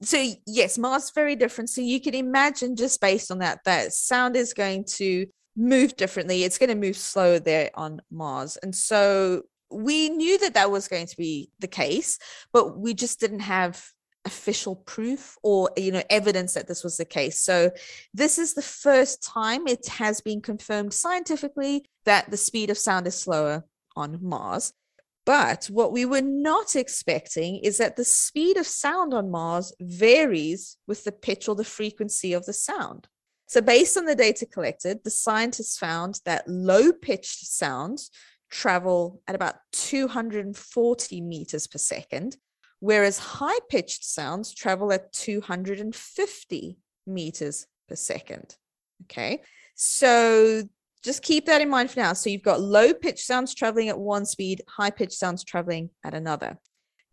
so 0.00 0.24
yes, 0.46 0.78
Mars 0.78 1.12
very 1.14 1.36
different. 1.36 1.70
So 1.70 1.80
you 1.80 2.00
can 2.00 2.14
imagine 2.14 2.76
just 2.76 3.00
based 3.00 3.30
on 3.30 3.38
that, 3.38 3.60
that 3.64 3.92
sound 3.92 4.36
is 4.36 4.52
going 4.52 4.84
to 4.96 5.26
move 5.54 5.96
differently. 5.96 6.44
It's 6.44 6.58
going 6.58 6.70
to 6.70 6.74
move 6.74 6.96
slower 6.96 7.38
there 7.38 7.70
on 7.74 8.00
Mars, 8.10 8.56
and 8.56 8.74
so 8.74 9.42
we 9.70 10.08
knew 10.10 10.38
that 10.38 10.54
that 10.54 10.70
was 10.70 10.88
going 10.88 11.06
to 11.06 11.16
be 11.16 11.50
the 11.58 11.66
case, 11.66 12.18
but 12.52 12.78
we 12.78 12.94
just 12.94 13.20
didn't 13.20 13.40
have 13.40 13.84
official 14.24 14.76
proof 14.76 15.36
or 15.42 15.70
you 15.76 15.90
know 15.90 16.02
evidence 16.08 16.54
that 16.54 16.68
this 16.68 16.84
was 16.84 16.96
the 16.96 17.04
case. 17.04 17.40
So 17.40 17.70
this 18.14 18.38
is 18.38 18.54
the 18.54 18.62
first 18.62 19.22
time 19.22 19.66
it 19.66 19.86
has 19.88 20.20
been 20.20 20.40
confirmed 20.40 20.94
scientifically 20.94 21.84
that 22.04 22.30
the 22.30 22.36
speed 22.36 22.70
of 22.70 22.78
sound 22.78 23.06
is 23.06 23.14
slower 23.14 23.64
on 23.96 24.18
mars. 24.22 24.72
But 25.24 25.66
what 25.66 25.92
we 25.92 26.04
were 26.04 26.22
not 26.22 26.74
expecting 26.74 27.58
is 27.58 27.78
that 27.78 27.96
the 27.96 28.04
speed 28.04 28.56
of 28.56 28.66
sound 28.66 29.14
on 29.14 29.30
mars 29.30 29.72
varies 29.80 30.76
with 30.88 31.04
the 31.04 31.12
pitch 31.12 31.48
or 31.48 31.54
the 31.54 31.64
frequency 31.64 32.32
of 32.32 32.44
the 32.44 32.52
sound. 32.52 33.06
So 33.46 33.60
based 33.60 33.96
on 33.96 34.06
the 34.06 34.14
data 34.14 34.46
collected 34.46 35.04
the 35.04 35.10
scientists 35.10 35.78
found 35.78 36.20
that 36.24 36.48
low 36.48 36.92
pitched 36.92 37.46
sounds 37.46 38.10
travel 38.50 39.20
at 39.26 39.34
about 39.34 39.56
240 39.72 41.20
meters 41.20 41.66
per 41.66 41.78
second 41.78 42.36
whereas 42.82 43.16
high 43.16 43.60
pitched 43.70 44.04
sounds 44.04 44.52
travel 44.52 44.92
at 44.92 45.12
250 45.12 46.76
meters 47.06 47.68
per 47.88 47.94
second. 47.94 48.56
Okay, 49.04 49.40
so 49.76 50.64
just 51.04 51.22
keep 51.22 51.46
that 51.46 51.60
in 51.60 51.70
mind 51.70 51.92
for 51.92 52.00
now. 52.00 52.12
So 52.12 52.28
you've 52.28 52.42
got 52.42 52.60
low 52.60 52.92
pitched 52.92 53.24
sounds 53.24 53.54
traveling 53.54 53.88
at 53.88 53.98
one 53.98 54.26
speed, 54.26 54.62
high 54.66 54.90
pitched 54.90 55.12
sounds 55.12 55.44
traveling 55.44 55.90
at 56.04 56.12
another. 56.12 56.58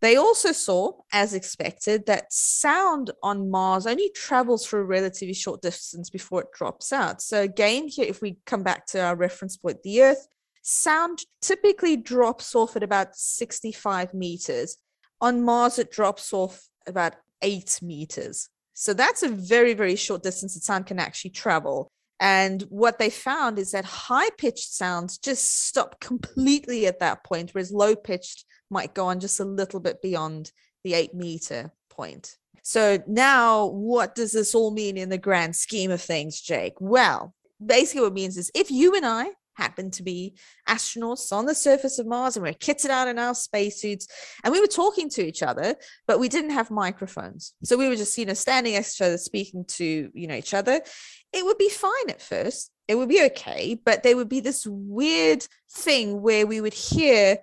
They 0.00 0.16
also 0.16 0.50
saw, 0.50 0.92
as 1.12 1.34
expected, 1.34 2.06
that 2.06 2.32
sound 2.32 3.12
on 3.22 3.48
Mars 3.48 3.86
only 3.86 4.10
travels 4.12 4.66
for 4.66 4.80
a 4.80 4.84
relatively 4.84 5.34
short 5.34 5.62
distance 5.62 6.10
before 6.10 6.40
it 6.42 6.52
drops 6.52 6.92
out. 6.92 7.22
So, 7.22 7.42
again, 7.42 7.86
here, 7.86 8.06
if 8.08 8.20
we 8.20 8.38
come 8.44 8.64
back 8.64 8.86
to 8.86 9.00
our 9.00 9.14
reference 9.14 9.56
point, 9.56 9.84
the 9.84 10.02
Earth, 10.02 10.26
sound 10.62 11.20
typically 11.40 11.96
drops 11.96 12.56
off 12.56 12.74
at 12.74 12.82
about 12.82 13.14
65 13.14 14.14
meters 14.14 14.76
on 15.20 15.42
Mars, 15.42 15.78
it 15.78 15.90
drops 15.90 16.32
off 16.32 16.68
about 16.86 17.14
eight 17.42 17.78
meters. 17.82 18.48
So 18.74 18.94
that's 18.94 19.22
a 19.22 19.28
very, 19.28 19.74
very 19.74 19.96
short 19.96 20.22
distance 20.22 20.54
that 20.54 20.62
sound 20.62 20.86
can 20.86 20.98
actually 20.98 21.32
travel. 21.32 21.90
And 22.18 22.62
what 22.68 22.98
they 22.98 23.10
found 23.10 23.58
is 23.58 23.72
that 23.72 23.84
high 23.84 24.30
pitched 24.36 24.72
sounds 24.72 25.18
just 25.18 25.66
stop 25.66 26.00
completely 26.00 26.86
at 26.86 27.00
that 27.00 27.24
point, 27.24 27.50
whereas 27.52 27.72
low 27.72 27.96
pitched 27.96 28.44
might 28.70 28.94
go 28.94 29.06
on 29.06 29.20
just 29.20 29.40
a 29.40 29.44
little 29.44 29.80
bit 29.80 30.02
beyond 30.02 30.52
the 30.84 30.94
eight 30.94 31.14
meter 31.14 31.72
point. 31.88 32.36
So 32.62 33.02
now, 33.06 33.66
what 33.66 34.14
does 34.14 34.32
this 34.32 34.54
all 34.54 34.70
mean 34.70 34.96
in 34.96 35.08
the 35.08 35.18
grand 35.18 35.56
scheme 35.56 35.90
of 35.90 36.00
things, 36.00 36.40
Jake? 36.40 36.74
Well, 36.78 37.34
basically, 37.64 38.02
what 38.02 38.08
it 38.08 38.14
means 38.14 38.36
is 38.36 38.50
if 38.54 38.70
you 38.70 38.94
and 38.94 39.06
I 39.06 39.30
happen 39.60 39.90
to 39.90 40.02
be 40.02 40.34
astronauts 40.68 41.32
on 41.32 41.44
the 41.44 41.54
surface 41.54 41.98
of 41.98 42.06
Mars 42.06 42.36
and 42.36 42.44
we're 42.44 42.54
kitted 42.54 42.90
out 42.90 43.08
in 43.08 43.18
our 43.18 43.34
spacesuits 43.34 44.08
and 44.42 44.52
we 44.52 44.60
were 44.60 44.66
talking 44.66 45.08
to 45.10 45.22
each 45.26 45.42
other, 45.42 45.76
but 46.06 46.18
we 46.18 46.28
didn't 46.28 46.50
have 46.50 46.70
microphones. 46.70 47.54
So 47.62 47.76
we 47.76 47.88
were 47.88 47.96
just, 47.96 48.16
you 48.16 48.24
know, 48.24 48.34
standing 48.34 48.72
next 48.72 48.96
to 48.96 49.04
each 49.04 49.06
other, 49.08 49.18
speaking 49.18 49.64
to, 49.66 50.10
you 50.14 50.26
know, 50.26 50.34
each 50.34 50.54
other. 50.54 50.80
It 51.32 51.44
would 51.44 51.58
be 51.58 51.68
fine 51.68 52.08
at 52.08 52.22
first. 52.22 52.72
It 52.88 52.96
would 52.96 53.08
be 53.08 53.22
okay, 53.26 53.78
but 53.84 54.02
there 54.02 54.16
would 54.16 54.28
be 54.28 54.40
this 54.40 54.66
weird 54.66 55.46
thing 55.70 56.22
where 56.22 56.46
we 56.46 56.60
would 56.60 56.74
hear 56.74 57.38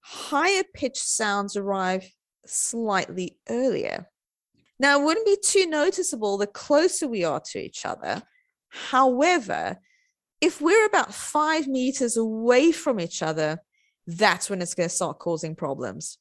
higher 0.00 0.64
pitched 0.74 1.06
sounds 1.06 1.56
arrive 1.56 2.10
slightly 2.44 3.38
earlier. 3.48 4.08
Now, 4.78 5.00
it 5.00 5.04
wouldn't 5.04 5.26
be 5.26 5.38
too 5.42 5.66
noticeable 5.66 6.36
the 6.36 6.46
closer 6.48 7.06
we 7.06 7.24
are 7.24 7.40
to 7.52 7.58
each 7.58 7.86
other. 7.86 8.22
However, 8.68 9.78
if 10.42 10.60
we're 10.60 10.84
about 10.84 11.14
five 11.14 11.68
meters 11.68 12.16
away 12.16 12.72
from 12.72 12.98
each 12.98 13.22
other, 13.22 13.62
that's 14.08 14.50
when 14.50 14.60
it's 14.60 14.74
going 14.74 14.88
to 14.88 14.94
start 14.94 15.20
causing 15.20 15.54
problems. 15.54 16.18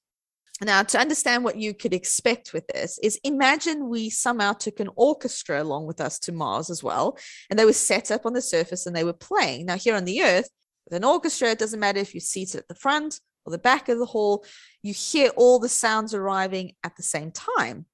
Now, 0.64 0.84
to 0.84 1.00
understand 1.00 1.44
what 1.44 1.58
you 1.58 1.74
could 1.74 1.92
expect 1.92 2.54
with 2.54 2.68
this, 2.68 3.00
is 3.02 3.20
imagine 3.24 3.90
we 3.90 4.12
somehow 4.12 4.54
took 4.54 4.80
an 4.80 4.90
orchestra 4.96 5.62
along 5.62 5.88
with 5.88 6.00
us 6.00 6.20
to 6.20 6.32
Mars 6.32 6.70
as 6.70 6.84
well, 6.84 7.18
and 7.50 7.58
they 7.58 7.66
were 7.66 7.74
set 7.74 8.12
up 8.12 8.28
on 8.28 8.34
the 8.34 8.44
surface 8.44 8.86
and 8.86 8.96
they 8.96 9.04
were 9.04 9.12
playing. 9.12 9.66
Now, 9.66 9.76
here 9.76 9.96
on 9.96 10.06
the 10.06 10.22
Earth, 10.22 10.50
with 10.86 10.96
an 10.96 11.04
orchestra, 11.04 11.50
it 11.50 11.60
doesn't 11.60 11.80
matter 11.80 12.00
if 12.00 12.14
you're 12.14 12.22
seated 12.22 12.60
at 12.60 12.68
the 12.68 12.76
front 12.76 13.20
or 13.44 13.52
the 13.52 13.58
back 13.58 13.90
of 13.90 13.98
the 13.98 14.06
hall, 14.06 14.46
you 14.84 14.94
hear 14.94 15.30
all 15.30 15.58
the 15.58 15.68
sounds 15.68 16.14
arriving 16.14 16.74
at 16.84 16.96
the 16.96 17.04
same 17.04 17.32
time 17.32 17.88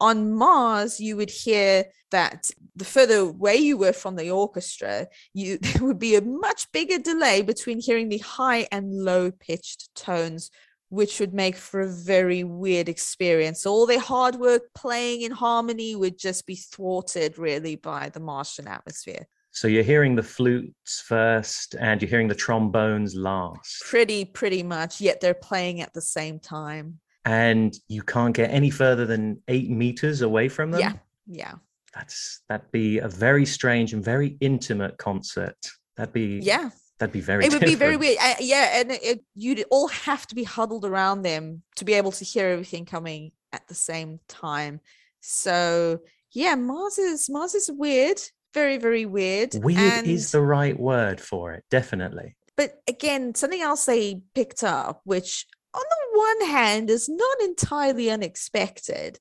on 0.00 0.32
Mars, 0.32 1.00
you 1.00 1.16
would 1.16 1.30
hear 1.30 1.84
that 2.10 2.50
the 2.74 2.84
further 2.84 3.18
away 3.18 3.56
you 3.56 3.76
were 3.76 3.92
from 3.92 4.16
the 4.16 4.30
orchestra, 4.30 5.08
you 5.34 5.58
there 5.62 5.84
would 5.84 5.98
be 5.98 6.16
a 6.16 6.22
much 6.22 6.70
bigger 6.72 6.98
delay 6.98 7.42
between 7.42 7.80
hearing 7.80 8.08
the 8.08 8.18
high 8.18 8.66
and 8.72 8.92
low 8.92 9.30
pitched 9.30 9.94
tones, 9.94 10.50
which 10.88 11.20
would 11.20 11.34
make 11.34 11.56
for 11.56 11.80
a 11.80 11.92
very 11.92 12.42
weird 12.42 12.88
experience. 12.88 13.66
All 13.66 13.86
their 13.86 14.00
hard 14.00 14.36
work 14.36 14.62
playing 14.74 15.22
in 15.22 15.32
harmony 15.32 15.94
would 15.94 16.18
just 16.18 16.46
be 16.46 16.56
thwarted 16.56 17.38
really 17.38 17.76
by 17.76 18.08
the 18.08 18.20
Martian 18.20 18.66
atmosphere. 18.66 19.26
So 19.52 19.66
you're 19.66 19.82
hearing 19.82 20.14
the 20.14 20.22
flutes 20.22 21.02
first 21.06 21.74
and 21.74 22.00
you're 22.00 22.08
hearing 22.08 22.28
the 22.28 22.34
trombones 22.36 23.16
last. 23.16 23.82
Pretty, 23.82 24.24
pretty 24.24 24.62
much. 24.62 25.00
Yet 25.00 25.20
they're 25.20 25.34
playing 25.34 25.80
at 25.80 25.92
the 25.92 26.00
same 26.00 26.38
time 26.38 27.00
and 27.24 27.76
you 27.88 28.02
can't 28.02 28.34
get 28.34 28.50
any 28.50 28.70
further 28.70 29.06
than 29.06 29.42
eight 29.48 29.70
meters 29.70 30.22
away 30.22 30.48
from 30.48 30.70
them. 30.70 30.80
Yeah. 30.80 30.92
Yeah. 31.26 31.54
That's 31.94 32.42
that'd 32.48 32.70
be 32.70 32.98
a 32.98 33.08
very 33.08 33.44
strange 33.44 33.92
and 33.92 34.04
very 34.04 34.36
intimate 34.40 34.96
concert. 34.98 35.56
That'd 35.96 36.12
be 36.12 36.40
yeah. 36.42 36.70
That'd 36.98 37.12
be 37.12 37.20
very. 37.20 37.44
It 37.44 37.52
would 37.52 37.60
different. 37.60 37.72
be 37.72 37.84
very 37.84 37.96
weird. 37.96 38.18
Uh, 38.20 38.34
yeah, 38.40 38.78
and 38.80 38.90
it, 38.92 39.24
you'd 39.34 39.64
all 39.70 39.88
have 39.88 40.26
to 40.28 40.34
be 40.34 40.44
huddled 40.44 40.84
around 40.84 41.22
them 41.22 41.62
to 41.76 41.84
be 41.86 41.94
able 41.94 42.12
to 42.12 42.24
hear 42.24 42.48
everything 42.48 42.84
coming 42.84 43.32
at 43.52 43.66
the 43.68 43.74
same 43.74 44.20
time. 44.28 44.80
So 45.20 46.00
yeah, 46.32 46.54
Mars 46.54 46.98
is 46.98 47.28
Mars 47.30 47.54
is 47.54 47.70
weird, 47.72 48.20
very 48.54 48.76
very 48.76 49.06
weird. 49.06 49.54
Weird 49.54 49.78
and, 49.78 50.06
is 50.06 50.30
the 50.30 50.42
right 50.42 50.78
word 50.78 51.20
for 51.20 51.52
it, 51.52 51.64
definitely. 51.70 52.36
But 52.56 52.80
again, 52.86 53.34
something 53.34 53.62
else 53.62 53.86
they 53.86 54.20
picked 54.34 54.62
up, 54.62 55.00
which 55.04 55.46
on 55.74 55.82
the 55.82 56.18
one 56.18 56.48
hand 56.48 56.90
is 56.90 57.08
not 57.08 57.40
entirely 57.40 58.10
unexpected. 58.10 59.18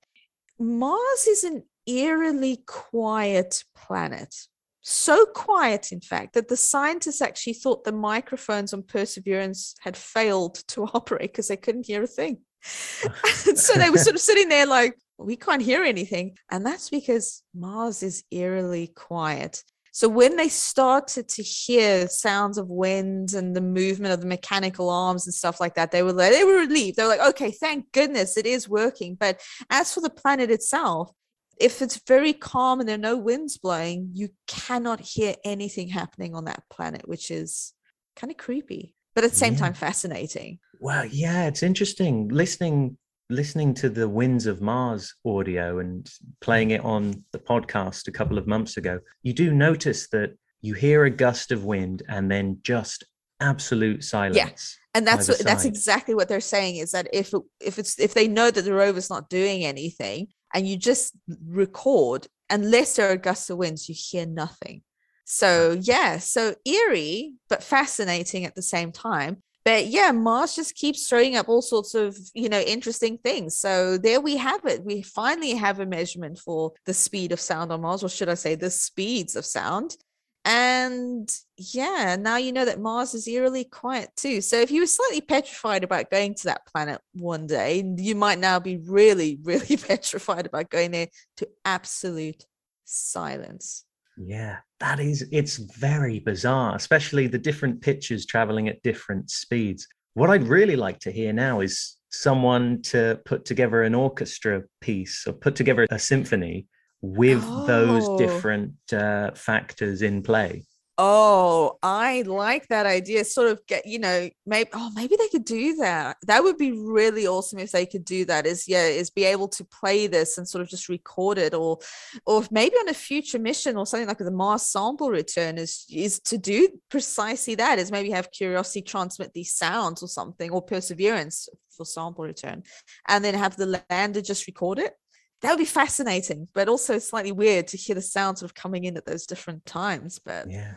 Mars 0.57 1.27
is 1.27 1.43
an 1.43 1.63
eerily 1.85 2.63
quiet 2.65 3.63
planet. 3.75 4.35
So 4.81 5.25
quiet, 5.25 5.91
in 5.91 6.01
fact, 6.01 6.33
that 6.33 6.47
the 6.47 6.57
scientists 6.57 7.21
actually 7.21 7.53
thought 7.53 7.83
the 7.83 7.91
microphones 7.91 8.73
on 8.73 8.83
Perseverance 8.83 9.75
had 9.81 9.97
failed 9.97 10.55
to 10.69 10.83
operate 10.93 11.31
because 11.31 11.49
they 11.49 11.57
couldn't 11.57 11.87
hear 11.87 12.03
a 12.03 12.07
thing. 12.07 12.39
so 12.63 13.73
they 13.73 13.89
were 13.89 13.97
sort 13.97 14.15
of 14.15 14.21
sitting 14.21 14.49
there 14.49 14.65
like, 14.65 14.95
we 15.17 15.35
can't 15.35 15.61
hear 15.61 15.83
anything. 15.83 16.37
And 16.49 16.65
that's 16.65 16.89
because 16.89 17.43
Mars 17.53 18.03
is 18.03 18.23
eerily 18.31 18.87
quiet. 18.87 19.63
So 19.91 20.07
when 20.07 20.35
they 20.35 20.49
started 20.49 21.27
to 21.29 21.43
hear 21.43 22.07
sounds 22.07 22.57
of 22.57 22.69
wind 22.69 23.33
and 23.33 23.55
the 23.55 23.61
movement 23.61 24.13
of 24.13 24.21
the 24.21 24.27
mechanical 24.27 24.89
arms 24.89 25.25
and 25.25 25.33
stuff 25.33 25.59
like 25.59 25.75
that, 25.75 25.91
they 25.91 26.03
were 26.03 26.13
they 26.13 26.43
were 26.43 26.59
relieved. 26.59 26.97
They 26.97 27.03
were 27.03 27.09
like, 27.09 27.29
okay, 27.29 27.51
thank 27.51 27.91
goodness 27.91 28.37
it 28.37 28.45
is 28.45 28.69
working. 28.69 29.15
But 29.15 29.41
as 29.69 29.93
for 29.93 30.01
the 30.01 30.09
planet 30.09 30.51
itself, 30.51 31.11
if 31.59 31.81
it's 31.81 32.01
very 32.07 32.33
calm 32.33 32.79
and 32.79 32.87
there 32.87 32.95
are 32.95 32.99
no 32.99 33.17
winds 33.17 33.57
blowing, 33.57 34.11
you 34.13 34.29
cannot 34.47 35.01
hear 35.01 35.35
anything 35.43 35.89
happening 35.89 36.33
on 36.33 36.45
that 36.45 36.63
planet, 36.69 37.07
which 37.07 37.31
is 37.31 37.73
kind 38.15 38.31
of 38.31 38.37
creepy, 38.37 38.95
but 39.13 39.23
at 39.23 39.31
the 39.31 39.35
same 39.35 39.53
yeah. 39.53 39.59
time 39.59 39.73
fascinating. 39.73 40.59
Well, 40.79 41.05
yeah, 41.05 41.47
it's 41.47 41.63
interesting 41.63 42.29
listening 42.29 42.97
listening 43.29 43.73
to 43.75 43.89
the 43.89 44.09
Winds 44.09 44.47
of 44.47 44.61
Mars 44.61 45.13
audio 45.25 45.79
and 45.79 46.09
playing 46.41 46.71
it 46.71 46.83
on 46.83 47.23
the 47.31 47.39
podcast 47.39 48.07
a 48.07 48.11
couple 48.11 48.37
of 48.37 48.47
months 48.47 48.77
ago, 48.77 48.99
you 49.21 49.33
do 49.33 49.53
notice 49.53 50.07
that 50.09 50.35
you 50.61 50.73
hear 50.73 51.05
a 51.05 51.09
gust 51.09 51.51
of 51.51 51.63
wind 51.63 52.03
and 52.09 52.29
then 52.29 52.59
just 52.63 53.05
absolute 53.39 54.03
silence. 54.03 54.35
Yeah. 54.35 54.49
And 54.95 55.07
that's 55.07 55.27
what, 55.27 55.39
that's 55.39 55.65
exactly 55.65 56.15
what 56.15 56.27
they're 56.27 56.41
saying 56.41 56.77
is 56.77 56.91
that 56.91 57.07
if 57.13 57.31
if 57.61 57.77
it's 57.77 57.99
if 57.99 58.15
they 58.15 58.27
know 58.27 58.49
that 58.49 58.63
the 58.63 58.73
rover's 58.73 59.09
not 59.09 59.29
doing 59.29 59.63
anything 59.63 60.27
and 60.53 60.67
you 60.67 60.77
just 60.77 61.13
record 61.47 62.27
unless 62.49 62.95
there 62.95 63.11
are 63.11 63.15
gusts 63.15 63.49
of 63.51 63.59
winds 63.59 63.87
you 63.87 63.95
hear 63.97 64.25
nothing. 64.25 64.81
So 65.25 65.77
yeah, 65.79 66.17
so 66.17 66.55
eerie 66.65 67.35
but 67.49 67.63
fascinating 67.63 68.45
at 68.45 68.55
the 68.55 68.63
same 68.63 68.91
time 68.91 69.43
but 69.69 69.85
yeah 69.85 70.11
mars 70.11 70.55
just 70.55 70.73
keeps 70.73 71.07
throwing 71.07 71.35
up 71.35 71.47
all 71.47 71.61
sorts 71.61 71.93
of 71.93 72.17
you 72.33 72.49
know 72.49 72.59
interesting 72.59 73.19
things. 73.19 73.55
So 73.55 73.99
there 73.99 74.19
we 74.19 74.35
have 74.37 74.65
it. 74.65 74.83
We 74.83 75.03
finally 75.03 75.53
have 75.53 75.79
a 75.79 75.85
measurement 75.85 76.39
for 76.39 76.73
the 76.87 76.93
speed 76.93 77.31
of 77.31 77.39
sound 77.39 77.71
on 77.71 77.81
mars 77.81 78.03
or 78.03 78.09
should 78.09 78.29
i 78.29 78.33
say 78.33 78.55
the 78.55 78.71
speeds 78.71 79.35
of 79.35 79.45
sound. 79.45 79.95
And 80.43 81.29
yeah 81.57 82.17
now 82.19 82.37
you 82.37 82.51
know 82.51 82.65
that 82.65 82.81
mars 82.81 83.13
is 83.13 83.27
eerily 83.27 83.63
quiet 83.63 84.09
too. 84.15 84.41
So 84.41 84.59
if 84.59 84.71
you 84.71 84.81
were 84.81 84.87
slightly 84.87 85.21
petrified 85.21 85.83
about 85.83 86.09
going 86.09 86.33
to 86.35 86.45
that 86.45 86.65
planet 86.65 86.99
one 87.13 87.45
day 87.45 87.83
you 87.97 88.15
might 88.15 88.39
now 88.39 88.59
be 88.59 88.77
really 88.77 89.37
really 89.43 89.77
petrified 89.77 90.47
about 90.47 90.71
going 90.71 90.89
there 90.91 91.09
to 91.37 91.47
absolute 91.63 92.43
silence. 92.85 93.85
Yeah, 94.17 94.57
that 94.79 94.99
is, 94.99 95.27
it's 95.31 95.57
very 95.57 96.19
bizarre, 96.19 96.75
especially 96.75 97.27
the 97.27 97.37
different 97.37 97.81
pitches 97.81 98.25
traveling 98.25 98.67
at 98.67 98.81
different 98.81 99.29
speeds. 99.29 99.87
What 100.13 100.29
I'd 100.29 100.47
really 100.47 100.75
like 100.75 100.99
to 100.99 101.11
hear 101.11 101.33
now 101.33 101.59
is 101.59 101.97
someone 102.11 102.81
to 102.81 103.19
put 103.25 103.45
together 103.45 103.83
an 103.83 103.93
orchestra 103.93 104.63
piece 104.81 105.25
or 105.27 105.33
put 105.33 105.55
together 105.55 105.87
a 105.91 105.99
symphony 105.99 106.67
with 107.01 107.43
oh. 107.45 107.65
those 107.65 108.17
different 108.17 108.73
uh, 108.91 109.31
factors 109.31 110.01
in 110.01 110.21
play. 110.21 110.63
Oh, 111.01 111.77
I 111.81 112.23
like 112.23 112.67
that 112.67 112.85
idea. 112.85 113.23
Sort 113.23 113.49
of 113.49 113.65
get, 113.67 113.85
you 113.85 113.99
know, 113.99 114.29
maybe 114.45 114.69
oh, 114.73 114.91
maybe 114.93 115.15
they 115.15 115.29
could 115.29 115.45
do 115.45 115.77
that. 115.77 116.17
That 116.27 116.43
would 116.43 116.57
be 116.57 116.73
really 116.73 117.25
awesome 117.25 117.57
if 117.59 117.71
they 117.71 117.85
could 117.85 118.03
do 118.03 118.25
that. 118.25 118.45
Is 118.45 118.67
yeah, 118.67 118.83
is 118.83 119.09
be 119.09 119.23
able 119.23 119.47
to 119.47 119.63
play 119.63 120.07
this 120.07 120.37
and 120.37 120.45
sort 120.45 120.61
of 120.61 120.67
just 120.67 120.89
record 120.89 121.37
it, 121.37 121.53
or 121.53 121.79
or 122.25 122.43
maybe 122.51 122.75
on 122.75 122.89
a 122.89 122.93
future 122.93 123.39
mission 123.39 123.77
or 123.77 123.85
something 123.85 124.09
like 124.09 124.17
the 124.17 124.29
Mars 124.29 124.63
sample 124.63 125.09
return 125.09 125.57
is 125.57 125.85
is 125.89 126.19
to 126.19 126.37
do 126.37 126.67
precisely 126.89 127.55
that. 127.55 127.79
Is 127.79 127.93
maybe 127.93 128.09
have 128.11 128.31
Curiosity 128.31 128.81
transmit 128.81 129.31
these 129.33 129.53
sounds 129.53 130.03
or 130.03 130.09
something, 130.09 130.51
or 130.51 130.61
Perseverance 130.61 131.47
for 131.69 131.85
sample 131.85 132.25
return, 132.25 132.63
and 133.07 133.23
then 133.23 133.35
have 133.35 133.55
the 133.55 133.81
lander 133.89 134.21
just 134.21 134.47
record 134.47 134.79
it 134.79 134.95
that 135.41 135.51
would 135.51 135.59
be 135.59 135.65
fascinating, 135.65 136.47
but 136.53 136.67
also 136.67 136.99
slightly 136.99 137.31
weird 137.31 137.67
to 137.67 137.77
hear 137.77 137.95
the 137.95 138.01
sound 138.01 138.37
sort 138.37 138.51
of 138.51 138.55
coming 138.55 138.83
in 138.83 138.97
at 138.97 139.05
those 139.05 139.25
different 139.25 139.65
times. 139.65 140.19
But 140.19 140.49
yeah, 140.49 140.75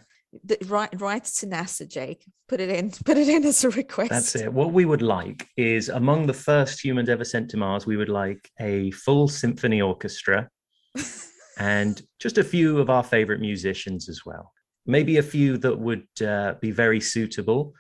write 0.67 1.01
write 1.01 1.25
to 1.25 1.47
NASA, 1.47 1.89
Jake. 1.89 2.25
Put 2.49 2.61
it 2.61 2.71
in. 2.71 2.91
Put 3.05 3.19
it 3.19 3.29
in 3.29 3.45
as 3.45 3.65
a 3.65 3.71
request. 3.71 4.11
That's 4.11 4.37
it. 4.37 4.53
What 4.53 4.73
we 4.73 4.85
would 4.85 5.03
like 5.03 5.49
is 5.57 5.89
among 5.89 6.27
the 6.27 6.35
first 6.35 6.83
humans 6.83 7.09
ever 7.09 7.25
sent 7.25 7.51
to 7.51 7.57
Mars, 7.57 7.87
we 7.87 7.97
would 7.97 8.09
like 8.09 8.51
a 8.61 8.91
full 8.93 9.29
symphony 9.29 9.83
orchestra, 9.83 10.49
and 11.59 12.01
just 12.19 12.39
a 12.39 12.45
few 12.45 12.79
of 12.79 12.91
our 12.91 13.03
favorite 13.03 13.41
musicians 13.41 14.09
as 14.09 14.23
well. 14.25 14.53
Maybe 14.87 15.19
a 15.19 15.23
few 15.23 15.59
that 15.59 15.79
would 15.79 16.07
uh, 16.27 16.55
be 16.61 16.71
very 16.71 17.01
suitable. 17.01 17.75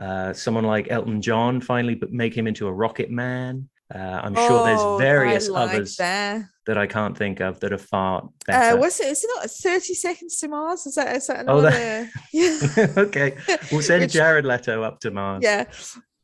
Uh, 0.00 0.32
someone 0.32 0.64
like 0.64 0.90
Elton 0.90 1.22
John, 1.22 1.60
finally, 1.60 1.94
but 1.94 2.12
make 2.12 2.36
him 2.36 2.46
into 2.46 2.66
a 2.66 2.72
rocket 2.72 3.10
man. 3.10 3.68
Uh, 3.94 3.98
I'm 3.98 4.34
sure 4.34 4.50
oh, 4.50 4.64
there's 4.64 5.00
various 5.00 5.48
like 5.48 5.70
others 5.70 5.96
that. 5.96 6.44
that. 6.66 6.76
I 6.76 6.88
can't 6.88 7.16
think 7.16 7.40
of 7.40 7.60
that 7.60 7.72
are 7.72 7.78
far 7.78 8.22
uh, 8.22 8.26
better. 8.44 8.76
Uh, 8.76 8.80
what's 8.80 8.98
it? 8.98 9.06
Is 9.06 9.22
it 9.22 9.30
not 9.36 9.48
30 9.48 9.94
seconds 9.94 10.38
to 10.40 10.48
Mars? 10.48 10.86
Is 10.86 10.96
that, 10.96 11.14
is 11.14 11.28
that 11.28 11.40
another? 11.40 11.68
Oh, 11.68 11.70
that... 11.70 12.10
yeah. 12.32 12.86
okay. 12.96 13.36
We'll 13.70 13.82
send 13.82 14.02
Which, 14.02 14.12
Jared 14.12 14.44
Leto 14.44 14.82
up 14.82 14.98
to 15.00 15.12
Mars. 15.12 15.42
Yeah. 15.44 15.66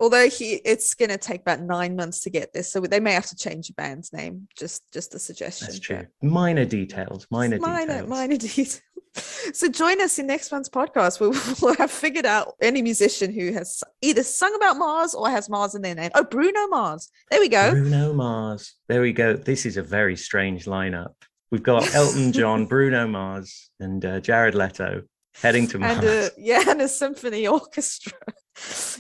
Although 0.01 0.29
he, 0.29 0.55
it's 0.65 0.95
going 0.95 1.11
to 1.11 1.19
take 1.19 1.43
about 1.43 1.61
nine 1.61 1.95
months 1.95 2.23
to 2.23 2.31
get 2.31 2.53
this, 2.53 2.73
so 2.73 2.81
they 2.81 2.99
may 2.99 3.13
have 3.13 3.27
to 3.27 3.37
change 3.37 3.69
the 3.69 3.75
band's 3.75 4.13
name. 4.13 4.49
Just, 4.59 4.83
just 4.93 5.15
a 5.15 5.21
suggestion. 5.21 5.69
That's 5.69 5.79
true. 5.79 6.05
Minor 6.21 6.65
details. 6.65 7.29
Minor, 7.31 7.59
minor, 7.61 7.87
details. 7.87 8.09
minor 8.09 8.37
details. 8.39 8.81
So 9.15 9.69
join 9.69 10.01
us 10.01 10.19
in 10.19 10.27
next 10.27 10.51
month's 10.51 10.69
podcast. 10.69 11.21
We 11.21 11.29
will 11.67 11.75
have 11.77 11.91
figured 11.91 12.27
out 12.27 12.55
any 12.61 12.83
musician 12.83 13.33
who 13.33 13.53
has 13.53 13.83
either 14.01 14.23
sung 14.23 14.55
about 14.55 14.79
Mars 14.79 15.15
or 15.15 15.29
has 15.29 15.49
Mars 15.51 15.75
in 15.75 15.83
their 15.83 15.95
name. 15.95 16.11
Oh, 16.15 16.25
Bruno 16.25 16.67
Mars. 16.69 17.11
There 17.31 17.41
we 17.41 17.49
go. 17.49 17.73
Bruno 17.73 18.13
Mars. 18.15 18.75
There 18.89 19.03
we 19.03 19.13
go. 19.13 19.35
This 19.35 19.67
is 19.67 19.77
a 19.77 19.83
very 19.83 20.17
strange 20.17 20.65
lineup. 20.65 21.15
We've 21.51 21.63
got 21.63 21.95
Elton 21.95 22.33
John, 22.33 22.65
Bruno 22.65 23.07
Mars, 23.07 23.71
and 23.79 24.05
uh, 24.05 24.21
Jared 24.21 24.55
Leto 24.55 25.03
heading 25.35 25.67
to 25.69 25.79
Mars. 25.79 25.99
and 25.99 26.07
uh, 26.07 26.31
yeah, 26.39 26.63
and 26.69 26.81
a 26.81 26.89
symphony 26.89 27.47
orchestra. 27.47 28.19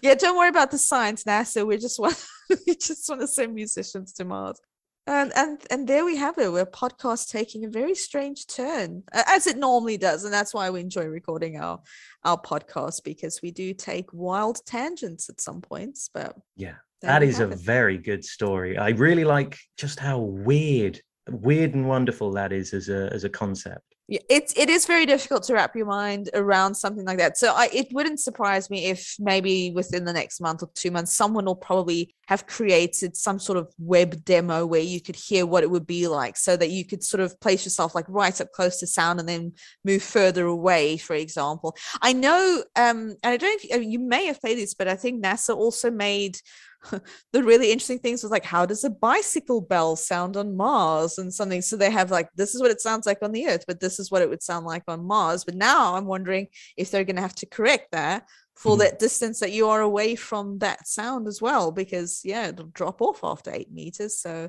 yeah, 0.03 0.15
don't 0.15 0.37
worry 0.37 0.51
about 0.51 0.71
the 0.71 0.79
science, 0.79 1.25
NASA. 1.25 1.67
We 1.67 1.79
just 1.79 1.99
want 1.99 2.23
we 2.67 2.75
just 2.75 3.09
want 3.09 3.23
to 3.23 3.27
send 3.27 3.55
musicians 3.55 4.13
to 4.15 4.25
Mars. 4.25 4.61
And 5.07 5.33
and 5.35 5.61
and 5.69 5.89
there 5.89 6.05
we 6.05 6.17
have 6.17 6.39
it. 6.39 6.53
We're 6.53 6.65
podcast 6.65 7.29
taking 7.29 7.65
a 7.65 7.69
very 7.69 7.95
strange 7.95 8.47
turn, 8.47 9.03
as 9.13 9.49
it 9.49 9.57
normally 9.57 9.97
does, 9.97 10.25
and 10.25 10.33
that's 10.33 10.55
why 10.55 10.71
we 10.71 10.81
enjoy 10.81 11.07
recording 11.07 11.59
our 11.59 11.81
our 12.25 12.41
podcast 12.41 13.03
because 13.03 13.41
we 13.43 13.51
do 13.51 13.75
take 13.75 14.13
wild 14.13 14.65
tangents 14.65 15.29
at 15.29 15.41
some 15.41 15.61
points. 15.61 16.09
But 16.15 16.37
yeah, 16.57 16.77
that 17.01 17.25
is 17.25 17.41
a 17.41 17.51
it. 17.51 17.59
very 17.59 17.99
good 17.99 18.25
story. 18.25 18.79
I 18.79 18.91
really 18.91 19.25
like 19.25 19.59
just 19.77 19.99
how 19.99 20.21
weird, 20.21 21.01
weird 21.29 21.75
and 21.75 21.89
wonderful 21.89 22.33
that 22.35 22.53
is 22.53 22.73
as 22.73 22.89
a 22.89 23.13
as 23.13 23.25
a 23.25 23.29
concept 23.29 23.92
it's 24.29 24.53
it 24.57 24.69
is 24.69 24.87
very 24.87 25.07
difficult 25.07 25.43
to 25.45 25.55
wrap 25.55 25.75
your 25.75 25.87
mind 25.87 26.31
around 26.35 26.75
something 26.75 27.05
like 27.05 27.19
that. 27.19 27.39
So 27.39 27.53
I, 27.55 27.69
it 27.73 27.89
wouldn't 27.93 28.21
surprise 28.21 28.69
me 28.69 28.87
if 28.87 29.17
maybe 29.19 29.73
within 29.75 30.05
the 30.05 30.13
next 30.13 30.41
month 30.41 30.63
or 30.63 30.71
two 30.75 30.91
months, 30.91 31.17
someone 31.17 31.47
will 31.47 31.57
probably 31.57 32.15
have 32.29 32.47
created 32.47 33.17
some 33.17 33.39
sort 33.39 33.59
of 33.59 33.73
web 33.79 34.25
demo 34.25 34.67
where 34.67 34.81
you 34.81 35.01
could 35.01 35.17
hear 35.17 35.47
what 35.47 35.63
it 35.63 35.71
would 35.71 35.87
be 35.87 36.09
like, 36.09 36.37
so 36.37 36.57
that 36.57 36.71
you 36.71 36.85
could 36.85 37.03
sort 37.03 37.21
of 37.21 37.39
place 37.41 37.65
yourself 37.65 37.95
like 37.95 38.07
right 38.09 38.41
up 38.41 38.53
close 38.53 38.79
to 38.81 38.87
sound 38.87 39.21
and 39.21 39.29
then 39.29 39.53
move 39.85 40.03
further 40.03 40.47
away. 40.47 40.97
For 40.97 41.15
example, 41.15 41.77
I 42.01 42.13
know, 42.13 42.65
um, 42.77 43.17
and 43.23 43.33
I 43.33 43.37
don't 43.37 43.51
know 43.71 43.77
if 43.77 43.85
you 43.85 43.99
may 43.99 44.27
have 44.27 44.41
played 44.41 44.59
this, 44.59 44.75
but 44.75 44.89
I 44.89 44.97
think 44.97 45.25
NASA 45.25 45.57
also 45.57 45.91
made 45.91 46.39
the 47.33 47.43
really 47.43 47.71
interesting 47.71 47.99
things 47.99 48.23
was 48.23 48.33
like 48.33 48.45
how 48.45 48.67
does 48.67 48.85
a 48.85 48.91
bicycle 48.91 49.61
bell 49.61 49.97
sound 49.97 50.37
on 50.37 50.57
mars 50.57 51.19
and 51.19 51.33
something 51.33 51.63
so 51.63 51.77
they 51.77 51.91
have 51.91 52.11
like 52.11 52.29
this 52.35 52.55
is 52.55 52.61
what 52.61 52.71
it 52.71 52.81
sounds 52.81 53.07
like 53.07 53.19
on 53.23 53.33
the 53.33 53.47
earth 53.47 53.65
but 53.67 53.81
this 53.81 53.99
is 53.99 54.11
what 54.11 54.23
it 54.23 54.29
would 54.29 54.43
sound 54.43 54.67
like 54.67 54.83
on 54.89 55.05
mars 55.05 55.45
but 55.45 55.55
now 55.55 55.95
i'm 55.95 56.07
wondering 56.07 56.47
if 56.77 56.91
they're 56.91 57.05
going 57.05 57.17
to 57.17 57.23
have 57.23 57.35
to 57.35 57.47
correct 57.47 57.89
that 57.93 58.27
for 58.57 58.77
mm. 58.77 58.81
that 58.81 58.99
distance 58.99 59.41
that 59.41 59.53
you 59.53 59.69
are 59.69 59.81
away 59.81 60.15
from 60.15 60.59
that 60.59 60.87
sound 60.87 61.27
as 61.27 61.41
well 61.41 61.71
because 61.71 62.21
yeah 62.25 62.49
it'll 62.49 62.67
drop 62.67 63.01
off 63.01 63.21
after 63.23 63.53
eight 63.53 63.73
meters 63.73 64.19
so 64.19 64.49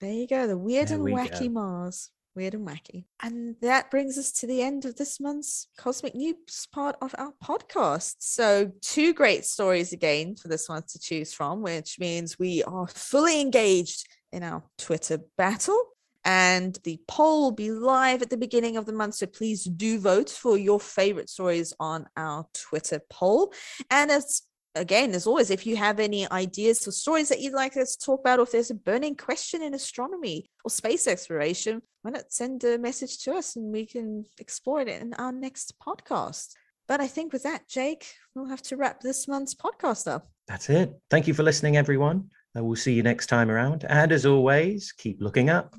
there 0.00 0.12
you 0.12 0.26
go 0.26 0.46
the 0.46 0.58
weird 0.58 0.88
there 0.88 0.98
and 0.98 1.06
wacky 1.06 1.46
go. 1.46 1.50
mars 1.50 2.10
weird 2.34 2.54
and 2.54 2.66
wacky. 2.66 3.04
And 3.22 3.56
that 3.62 3.90
brings 3.90 4.18
us 4.18 4.32
to 4.32 4.46
the 4.46 4.62
end 4.62 4.84
of 4.84 4.96
this 4.96 5.20
month's 5.20 5.68
Cosmic 5.76 6.14
News 6.14 6.66
part 6.72 6.96
of 7.00 7.14
our 7.18 7.32
podcast. 7.42 8.16
So, 8.18 8.72
two 8.80 9.12
great 9.12 9.44
stories 9.44 9.92
again 9.92 10.36
for 10.36 10.48
this 10.48 10.68
one 10.68 10.82
to 10.88 10.98
choose 10.98 11.32
from, 11.32 11.62
which 11.62 11.98
means 11.98 12.38
we 12.38 12.62
are 12.64 12.86
fully 12.88 13.40
engaged 13.40 14.06
in 14.32 14.42
our 14.42 14.62
Twitter 14.78 15.18
battle. 15.36 15.80
And 16.22 16.78
the 16.84 17.00
poll 17.08 17.44
will 17.44 17.52
be 17.52 17.70
live 17.70 18.20
at 18.20 18.28
the 18.28 18.36
beginning 18.36 18.76
of 18.76 18.84
the 18.84 18.92
month. 18.92 19.14
So 19.14 19.26
please 19.26 19.64
do 19.64 19.98
vote 19.98 20.28
for 20.28 20.58
your 20.58 20.78
favorite 20.78 21.30
stories 21.30 21.72
on 21.80 22.06
our 22.16 22.46
Twitter 22.52 23.00
poll. 23.08 23.54
And 23.90 24.10
as 24.10 24.42
again, 24.74 25.14
as 25.14 25.26
always, 25.26 25.50
if 25.50 25.66
you 25.66 25.76
have 25.76 26.00
any 26.00 26.30
ideas 26.30 26.86
or 26.86 26.92
stories 26.92 27.28
that 27.28 27.40
you'd 27.40 27.52
like 27.52 27.76
us 27.76 27.96
to 27.96 28.06
talk 28.06 28.20
about, 28.20 28.38
or 28.38 28.42
if 28.42 28.52
there's 28.52 28.70
a 28.70 28.74
burning 28.74 29.16
question 29.16 29.62
in 29.62 29.74
astronomy 29.74 30.50
or 30.64 30.70
space 30.70 31.06
exploration, 31.06 31.82
why 32.02 32.12
not 32.12 32.32
send 32.32 32.64
a 32.64 32.78
message 32.78 33.18
to 33.20 33.32
us 33.32 33.56
and 33.56 33.72
we 33.72 33.86
can 33.86 34.24
explore 34.38 34.80
it 34.80 34.88
in 34.88 35.14
our 35.14 35.32
next 35.32 35.74
podcast. 35.84 36.54
But 36.88 37.00
I 37.00 37.06
think 37.06 37.32
with 37.32 37.44
that, 37.44 37.68
Jake, 37.68 38.06
we'll 38.34 38.46
have 38.46 38.62
to 38.62 38.76
wrap 38.76 39.00
this 39.00 39.28
month's 39.28 39.54
podcast 39.54 40.10
up. 40.10 40.28
That's 40.48 40.68
it. 40.70 40.98
Thank 41.08 41.28
you 41.28 41.34
for 41.34 41.42
listening, 41.42 41.76
everyone. 41.76 42.30
Uh, 42.56 42.64
we'll 42.64 42.76
see 42.76 42.92
you 42.92 43.02
next 43.02 43.28
time 43.28 43.50
around. 43.50 43.84
And 43.88 44.10
as 44.10 44.26
always, 44.26 44.92
keep 44.92 45.20
looking 45.20 45.50
up. 45.50 45.74